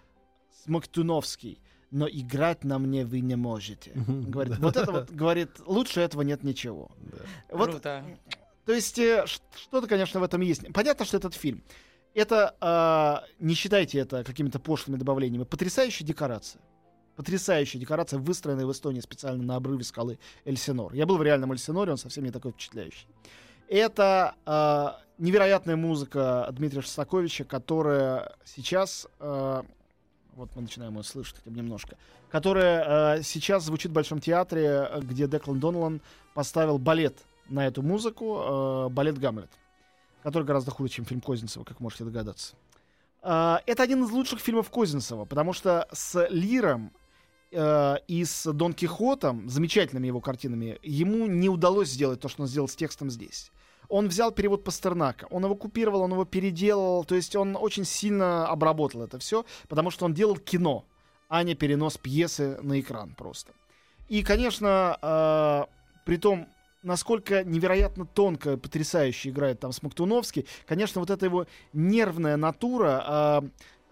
Смоктуновский, 0.65 1.61
но 1.91 2.07
играть 2.09 2.65
на 2.65 2.77
мне 2.77 3.05
вы 3.05 3.21
не 3.21 3.35
можете. 3.35 3.91
Говорит, 3.95 4.57
вот 4.59 4.75
это 4.75 4.91
вот, 4.91 5.11
говорит, 5.11 5.49
лучше 5.65 6.01
этого 6.01 6.23
нет 6.23 6.43
ничего. 6.43 6.91
Да. 6.97 7.17
Вот 7.57 7.69
Круто. 7.69 8.03
то 8.65 8.73
есть 8.73 8.99
э, 8.99 9.25
что-то, 9.55 9.87
конечно, 9.87 10.19
в 10.19 10.23
этом 10.23 10.41
есть. 10.41 10.73
Понятно, 10.73 11.05
что 11.05 11.15
этот 11.15 11.35
фильм. 11.35 11.63
Это, 12.15 12.55
э, 12.61 13.27
не 13.39 13.53
считайте 13.55 13.99
это 13.99 14.23
какими-то 14.23 14.57
пошлыми 14.57 14.97
добавлениями, 14.97 15.43
потрясающая 15.43 16.07
декорация. 16.07 16.61
Потрясающая 17.17 17.79
декорация, 17.79 18.19
выстроенная 18.19 18.65
в 18.65 18.71
Эстонии 18.71 19.01
специально 19.01 19.43
на 19.43 19.57
обрыве 19.57 19.83
скалы 19.83 20.17
Эльсинор. 20.45 20.93
Я 20.93 21.05
был 21.05 21.17
в 21.17 21.23
реальном 21.23 21.51
Эльсиноре, 21.51 21.91
он 21.91 21.97
совсем 21.97 22.23
не 22.23 22.31
такой 22.31 22.53
впечатляющий. 22.53 23.07
Это 23.67 24.35
э, 24.45 25.21
невероятная 25.21 25.75
музыка 25.75 26.47
Дмитрия 26.53 26.81
Шостаковича, 26.81 27.43
которая 27.43 28.33
сейчас, 28.45 29.07
э, 29.19 29.63
вот 30.35 30.55
мы 30.55 30.61
начинаем 30.61 30.95
ее 30.95 31.03
слышать 31.03 31.35
хотя 31.35 31.51
бы 31.51 31.57
немножко, 31.57 31.97
которая 32.31 33.17
э, 33.17 33.23
сейчас 33.23 33.65
звучит 33.65 33.91
в 33.91 33.93
Большом 33.93 34.21
театре, 34.21 34.89
где 35.01 35.27
Деклан 35.27 35.59
Доналан 35.59 36.01
поставил 36.33 36.77
балет 36.77 37.17
на 37.49 37.67
эту 37.67 37.81
музыку, 37.81 38.39
э, 38.39 38.89
балет 38.89 39.17
«Гамлет», 39.17 39.49
который 40.25 40.43
гораздо 40.43 40.71
хуже, 40.71 40.91
чем 40.91 41.05
фильм 41.05 41.21
Козинцева, 41.21 41.63
как 41.63 41.79
можете 41.79 42.03
догадаться. 42.03 42.55
Э, 43.21 43.57
это 43.67 43.83
один 43.83 44.03
из 44.03 44.09
лучших 44.09 44.39
фильмов 44.39 44.71
Козинцева, 44.71 45.25
потому 45.25 45.53
что 45.53 45.87
с 45.93 46.27
Лиром 46.31 46.91
э, 47.51 47.97
и 48.07 48.25
с 48.25 48.51
Дон 48.51 48.73
Кихотом, 48.73 49.47
замечательными 49.47 50.07
его 50.07 50.21
картинами, 50.21 50.79
ему 50.81 51.27
не 51.27 51.47
удалось 51.47 51.89
сделать 51.89 52.21
то, 52.21 52.27
что 52.27 52.41
он 52.41 52.47
сделал 52.47 52.67
с 52.67 52.75
текстом 52.75 53.11
здесь. 53.11 53.51
Он 53.87 54.07
взял 54.07 54.31
перевод 54.31 54.63
Пастернака, 54.63 55.27
он 55.29 55.43
его 55.45 55.55
купировал, 55.55 56.01
он 56.01 56.13
его 56.13 56.25
переделал, 56.25 57.05
то 57.05 57.13
есть 57.13 57.35
он 57.35 57.55
очень 57.55 57.85
сильно 57.85 58.47
обработал 58.47 59.03
это 59.03 59.19
все, 59.19 59.45
потому 59.67 59.91
что 59.91 60.05
он 60.05 60.15
делал 60.15 60.37
кино, 60.37 60.85
а 61.29 61.43
не 61.43 61.53
перенос 61.53 61.99
пьесы 61.99 62.57
на 62.63 62.79
экран 62.79 63.13
просто. 63.15 63.51
И, 64.09 64.23
конечно, 64.23 64.97
э, 64.99 65.65
при 66.03 66.17
том, 66.17 66.47
насколько 66.85 67.43
невероятно 67.43 68.05
тонко, 68.05 68.57
потрясающе 68.57 69.29
играет 69.29 69.59
там 69.59 69.71
Смоктуновский, 69.71 70.45
конечно, 70.65 71.01
вот 71.01 71.09
эта 71.09 71.25
его 71.25 71.47
нервная 71.73 72.37
натура 72.37 73.41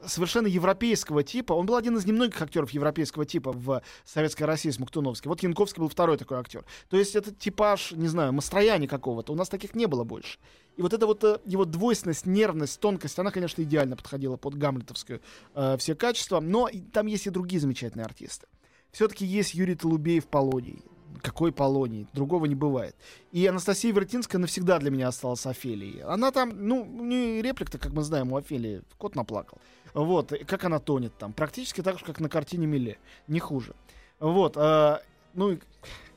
э, 0.01 0.07
совершенно 0.07 0.47
европейского 0.47 1.23
типа. 1.23 1.53
Он 1.53 1.65
был 1.65 1.75
один 1.75 1.97
из 1.97 2.05
немногих 2.05 2.41
актеров 2.41 2.71
европейского 2.71 3.25
типа 3.25 3.51
в 3.51 3.81
Советской 4.05 4.43
России 4.43 4.69
Смоктуновский. 4.69 5.27
Вот 5.27 5.41
Янковский 5.41 5.81
был 5.81 5.89
второй 5.89 6.17
такой 6.17 6.37
актер. 6.37 6.63
То 6.89 6.97
есть 6.97 7.15
это 7.15 7.33
типаж, 7.33 7.91
не 7.91 8.07
знаю, 8.07 8.31
Мастрояни 8.33 8.87
какого-то. 8.87 9.33
У 9.33 9.35
нас 9.35 9.49
таких 9.49 9.75
не 9.75 9.87
было 9.87 10.03
больше. 10.03 10.37
И 10.77 10.81
вот 10.81 10.93
эта 10.93 11.05
вот 11.05 11.23
э, 11.23 11.39
его 11.45 11.65
двойственность, 11.65 12.25
нервность, 12.25 12.79
тонкость, 12.79 13.17
она, 13.19 13.31
конечно, 13.31 13.61
идеально 13.61 13.95
подходила 13.95 14.37
под 14.37 14.55
гамлетовскую 14.55 15.21
э, 15.55 15.77
все 15.77 15.95
качества. 15.95 16.39
Но 16.39 16.67
и 16.67 16.79
там 16.79 17.07
есть 17.07 17.27
и 17.27 17.29
другие 17.29 17.59
замечательные 17.59 18.05
артисты. 18.05 18.47
Все-таки 18.91 19.25
есть 19.25 19.55
Юрий 19.55 19.75
Толубеев 19.75 20.27
Полоний. 20.27 20.83
Какой 21.21 21.51
Полоний? 21.51 22.07
Другого 22.13 22.45
не 22.45 22.55
бывает. 22.55 22.95
И 23.31 23.45
Анастасия 23.45 23.93
Вертинская 23.93 24.39
навсегда 24.39 24.79
для 24.79 24.91
меня 24.91 25.07
осталась 25.07 25.45
Офелией. 25.45 26.01
Она 26.03 26.31
там, 26.31 26.67
ну, 26.67 26.85
не 26.85 27.41
реплик-то, 27.41 27.77
как 27.77 27.93
мы 27.93 28.03
знаем, 28.03 28.31
у 28.31 28.37
Офелии 28.37 28.81
кот 28.97 29.15
наплакал. 29.15 29.59
Вот, 29.93 30.31
и 30.33 30.43
как 30.43 30.63
она 30.63 30.79
тонет 30.79 31.15
там. 31.17 31.33
Практически 31.33 31.81
так 31.81 31.99
же, 31.99 32.05
как 32.05 32.19
на 32.19 32.29
картине 32.29 32.65
Миле. 32.65 32.97
Не 33.27 33.39
хуже. 33.39 33.75
Вот, 34.19 34.57
э, 34.57 34.97
ну, 35.35 35.51
и, 35.51 35.59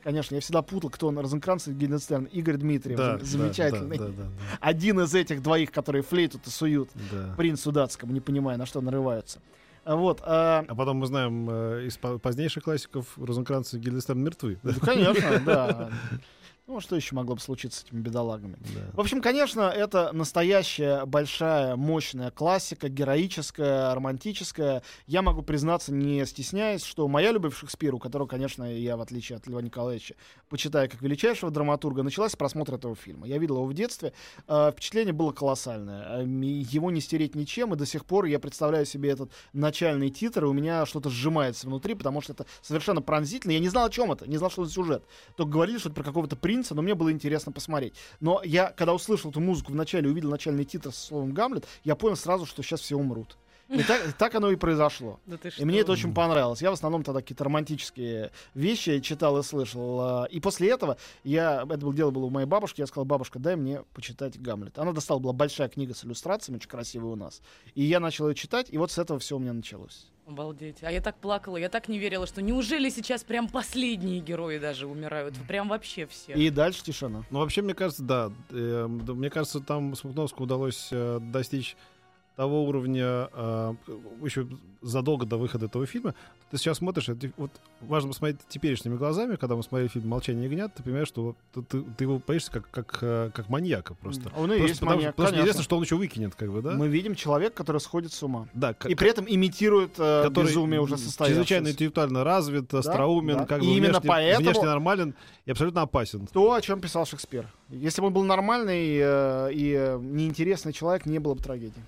конечно, 0.03 0.35
я 0.35 0.41
всегда 0.41 0.63
путал, 0.63 0.89
кто 0.91 1.09
он, 1.09 1.19
Розенкранц 1.19 1.69
или 1.69 1.75
Гильденстерн. 1.75 2.25
Игорь 2.25 2.57
Дмитриев, 2.57 2.97
Да, 2.97 3.17
зам- 3.19 3.25
замечательный. 3.25 3.99
Да, 3.99 4.07
да, 4.07 4.13
да, 4.13 4.29
Один 4.61 5.01
из 5.01 5.15
этих 5.15 5.43
двоих, 5.43 5.73
которые 5.73 6.03
флейту-то 6.03 6.51
суют 6.51 6.89
да, 7.13 7.27
да. 7.29 7.35
принцу 7.37 7.71
датскому, 7.73 8.13
не 8.13 8.21
понимая, 8.21 8.57
на 8.57 8.65
что 8.67 8.81
нарываются. 8.81 9.41
А 9.87 9.95
Вот, 9.95 10.21
а, 10.25 10.65
А 10.67 10.75
потом 10.75 10.97
мы 10.97 11.07
знаем 11.07 11.49
э, 11.49 11.85
из 11.87 11.97
по- 11.97 12.19
позднейших 12.19 12.65
классиков 12.65 13.17
Розенкранц 13.17 13.73
и 13.75 13.79
Гильденстерн 13.79 14.19
мертвы. 14.21 14.59
ну, 14.65 14.73
конечно, 14.81 15.41
да. 15.47 15.91
Ну, 16.69 16.81
что 16.81 16.97
еще 16.97 17.15
могло 17.15 17.37
бы 17.37 17.41
случиться 17.41 17.79
с 17.81 17.85
этими 17.85 18.01
бедолагами? 18.01 18.59
В 18.93 19.01
общем, 19.01 19.23
конечно, 19.23 19.61
это 19.71 20.11
настоящая, 20.13 21.05
большая, 21.07 21.77
мощная 21.77 22.33
классика, 22.33 22.89
героическая, 22.89 23.95
романтическая. 23.95 24.83
Я 25.07 25.23
могу 25.23 25.43
признаться, 25.43 25.95
не 25.95 26.27
стесняясь, 26.27 26.83
что 26.83 27.07
моя 27.07 27.31
любовь 27.31 27.55
к 27.55 27.57
Шекспиру, 27.57 28.01
которую, 28.01 28.27
конечно, 28.27 28.65
я, 28.65 28.97
в 28.97 29.01
отличие 29.01 29.37
от 29.37 29.47
Льва 29.47 29.63
Николаевича, 29.63 30.17
почитаю 30.49 30.91
как 30.91 31.01
величайшего 31.03 31.53
драматурга, 31.53 32.03
началась 32.03 32.33
с 32.33 32.37
просмотра 32.37 32.75
этого 32.79 32.97
фильма. 32.97 33.29
Я 33.29 33.39
видел 33.39 33.55
его 33.59 33.67
в 33.67 33.73
детстве. 33.73 34.13
Э, 34.49 34.73
Впечатление 34.73 35.13
было 35.13 35.31
колоссальное. 35.31 36.23
М, 36.23 36.41
Его 36.41 36.91
не 36.91 37.01
стереть 37.01 37.37
ничем, 37.37 37.75
и 37.75 37.77
до 37.77 37.87
сих 37.87 38.05
пор 38.05 38.25
я 38.25 38.41
представляю 38.41 38.87
себе 38.87 39.11
этот 39.11 39.31
начальный 39.53 40.11
титр, 40.11 40.47
и 40.47 40.49
у 40.49 40.53
меня 40.53 40.85
что-то 40.85 41.11
сжимается 41.11 41.69
внутри, 41.69 41.95
потому 41.95 42.21
что 42.23 42.33
это 42.33 42.45
совершенно 42.61 43.03
пронзительно. 43.03 43.53
Я 43.53 43.61
не 43.61 43.69
знал, 43.69 43.85
о 43.87 43.91
чем 43.91 44.11
это, 44.11 44.29
не 44.29 44.37
знал, 44.37 44.51
что 44.51 44.65
за 44.65 44.73
сюжет. 44.73 45.05
Только 45.37 45.53
говорили, 45.53 45.79
что 45.79 45.91
это 45.91 45.95
про 45.95 46.03
какого-то 46.05 46.35
принца, 46.35 46.56
но 46.75 46.83
мне 46.83 46.95
было 46.95 47.13
интересно 47.13 47.53
посмотреть. 47.53 47.95
Но 48.21 48.41
я, 48.45 48.71
когда 48.71 48.95
услышал 48.95 49.31
эту 49.31 49.41
музыку 49.41 49.73
в 49.73 49.75
начале, 49.75 50.09
увидел 50.09 50.31
начальный 50.31 50.65
титр 50.65 50.93
со 50.93 51.07
словом 51.07 51.33
«Гамлет», 51.33 51.67
я 51.85 51.97
понял 51.97 52.17
сразу, 52.17 52.47
что 52.47 52.63
сейчас 52.63 52.81
все 52.81 52.97
умрут. 52.97 53.37
И 53.69 53.83
так, 53.83 54.13
так 54.15 54.35
оно 54.37 54.51
и 54.51 54.57
произошло. 54.57 55.19
Да 55.27 55.37
ты 55.37 55.49
И 55.49 55.51
что? 55.51 55.67
мне 55.67 55.81
это 55.81 55.93
очень 55.93 56.15
понравилось. 56.15 56.63
Я 56.63 56.71
в 56.71 56.75
основном 56.75 57.03
тогда 57.03 57.21
какие-то 57.21 57.45
романтические 57.45 58.31
вещи 58.55 59.01
читал 59.01 59.39
и 59.39 59.43
слышал. 59.43 60.01
А, 60.01 60.25
И 60.31 60.41
после 60.41 60.71
этого 60.71 60.97
я, 61.25 61.63
это 61.63 61.79
было, 61.79 61.95
дело 61.95 62.11
было 62.11 62.27
у 62.27 62.31
моей 62.31 62.47
бабушки, 62.47 62.81
я 62.81 62.87
сказал, 62.87 63.05
бабушка, 63.05 63.39
дай 63.39 63.57
мне 63.57 63.83
почитать 63.93 64.41
Гамлет. 64.41 64.79
Она 64.79 64.93
достала, 64.93 65.19
была 65.19 65.33
большая 65.33 65.69
книга 65.69 65.95
с 65.95 66.05
иллюстрациями, 66.05 66.59
очень 66.59 66.69
красивая 66.69 67.13
у 67.13 67.17
нас. 67.17 67.43
И 67.75 67.83
я 67.83 67.99
начал 67.99 68.29
ее 68.29 68.35
читать, 68.35 68.69
и 68.71 68.79
вот 68.79 68.91
с 68.93 68.99
этого 68.99 69.19
все 69.19 69.37
у 69.37 69.39
меня 69.41 69.53
началось. 69.53 70.07
Обалдеть. 70.27 70.79
А 70.83 70.91
я 70.91 71.01
так 71.01 71.17
плакала, 71.19 71.57
я 71.57 71.69
так 71.69 71.87
не 71.89 71.99
верила, 72.01 72.27
что 72.27 72.43
неужели 72.43 72.89
сейчас 72.91 73.23
прям 73.23 73.49
последние 73.49 74.19
герои 74.19 74.59
даже 74.59 74.89
умирают? 74.89 75.35
Прям 75.47 75.69
вообще 75.69 76.07
все. 76.07 76.33
И 76.33 76.51
дальше 76.51 76.83
тишина. 76.83 77.25
Ну, 77.31 77.39
вообще, 77.39 77.63
мне 77.63 77.75
кажется, 77.75 78.03
да. 78.03 78.33
э, 78.51 78.87
да, 78.89 79.13
Мне 79.13 79.31
кажется, 79.31 79.61
там 79.61 79.95
Смоктуновскому 79.95 80.45
удалось 80.45 80.89
э, 80.91 81.21
достичь 81.21 81.77
того 82.37 82.65
уровня 82.65 83.29
э, 83.33 83.75
еще 84.23 84.47
задолго 84.83 85.25
до 85.27 85.37
выхода 85.39 85.67
этого 85.67 85.87
фильма. 85.87 86.15
Ты 86.51 86.59
сейчас 86.59 86.79
смотришь, 86.79 87.09
это, 87.09 87.31
вот 87.39 87.51
важно 87.81 88.11
посмотреть 88.11 88.39
теперешними 88.49 88.95
глазами, 88.97 89.37
когда 89.37 89.57
мы 89.57 89.63
смотрели 89.63 89.89
фильм 89.89 90.09
«Молчание 90.09 90.45
ягнят», 90.45 90.75
ты 90.75 90.83
понимаешь, 90.83 91.09
что 91.09 91.35
вот 91.53 91.67
ты, 91.69 91.81
ты- 91.83 92.05
его 92.05 92.21
боишься 92.25 92.53
как, 92.53 92.71
как, 92.71 92.99
э, 93.01 93.31
как 93.35 93.49
маньяка 93.49 93.95
просто. 93.95 94.31
Он 94.37 94.45
и 94.53 94.59
Просто 94.59 94.63
есть 94.69 94.81
потому, 94.81 94.97
маньяк, 94.97 95.15
потому 95.17 95.29
что 95.29 95.37
неизвестно, 95.39 95.63
что 95.65 95.77
он 95.79 95.83
еще 95.83 95.97
выкинет, 95.97 96.35
как 96.37 96.53
бы, 96.53 96.61
да? 96.63 96.75
Мы 96.75 96.89
видим 96.89 97.15
человека, 97.15 97.57
который 97.57 97.79
сходит 97.81 98.13
с 98.13 98.23
ума. 98.23 98.47
Да, 98.55 98.77
И 98.87 98.95
при 98.95 99.09
этом 99.11 99.25
имитирует 99.29 99.93
э, 99.99 100.23
который 100.25 100.47
безумие 100.49 100.81
уже 100.81 100.99
состоявшееся. 100.99 101.29
чрезвычайно 101.35 101.69
интеллектуально 101.71 102.23
развит, 102.23 102.73
остроумен, 102.75 103.39
да. 103.39 103.47
как 103.47 103.63
И 103.63 103.67
бы 103.67 103.73
именно 103.73 103.95
внешне, 103.95 104.09
поэтому- 104.09 104.45
внешне 104.47 104.65
нормален 104.67 105.15
и 105.47 105.51
абсолютно 105.51 105.81
опасен. 105.83 106.27
То, 106.29 106.53
о 106.53 106.61
чем 106.61 106.81
писал 106.81 107.07
Шекспир. 107.07 107.49
Если 107.71 108.01
бы 108.03 108.09
он 108.09 108.13
был 108.13 108.23
нормальный 108.25 108.99
э, 109.01 109.51
и 109.53 109.73
э, 109.77 109.99
неинтересный 110.01 110.73
человек, 110.73 111.07
не 111.07 111.19
было 111.19 111.35
бы 111.35 111.43
трагедии. 111.43 111.83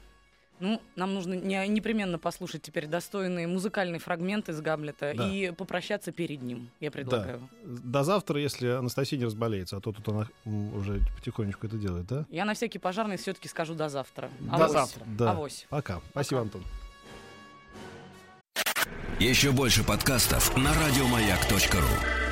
Ну, 0.60 0.80
нам 0.96 1.14
нужно 1.14 1.34
не- 1.34 1.68
непременно 1.68 2.18
послушать 2.18 2.62
теперь 2.62 2.86
достойный 2.86 3.46
музыкальный 3.46 3.98
фрагмент 3.98 4.48
из 4.48 4.60
Гамлета 4.60 5.12
Да. 5.16 5.28
и 5.30 5.50
попрощаться 5.52 6.12
перед 6.12 6.42
ним, 6.42 6.70
я 6.80 6.90
предлагаю. 6.90 7.48
До 7.64 8.02
завтра, 8.04 8.40
если 8.40 8.68
Анастасия 8.68 9.18
не 9.18 9.24
разболеется, 9.24 9.76
а 9.76 9.80
то 9.80 9.92
тут 9.92 10.08
она 10.08 10.26
уже 10.44 11.00
потихонечку 11.16 11.66
это 11.66 11.76
делает, 11.76 12.06
да? 12.06 12.26
Я 12.30 12.44
на 12.44 12.54
всякий 12.54 12.78
пожарный 12.78 13.16
все-таки 13.16 13.48
скажу 13.48 13.74
до 13.74 13.88
завтра. 13.88 14.30
До 14.40 14.54
Авось. 14.56 14.72
завтра. 14.72 15.04
Да. 15.06 15.30
Авось. 15.32 15.66
Пока. 15.68 16.00
Спасибо, 16.10 16.40
Антон. 16.42 16.62
Еще 19.20 19.50
больше 19.52 19.84
подкастов 19.84 20.56
на 20.56 20.72
радиомаяк.ру. 20.74 22.27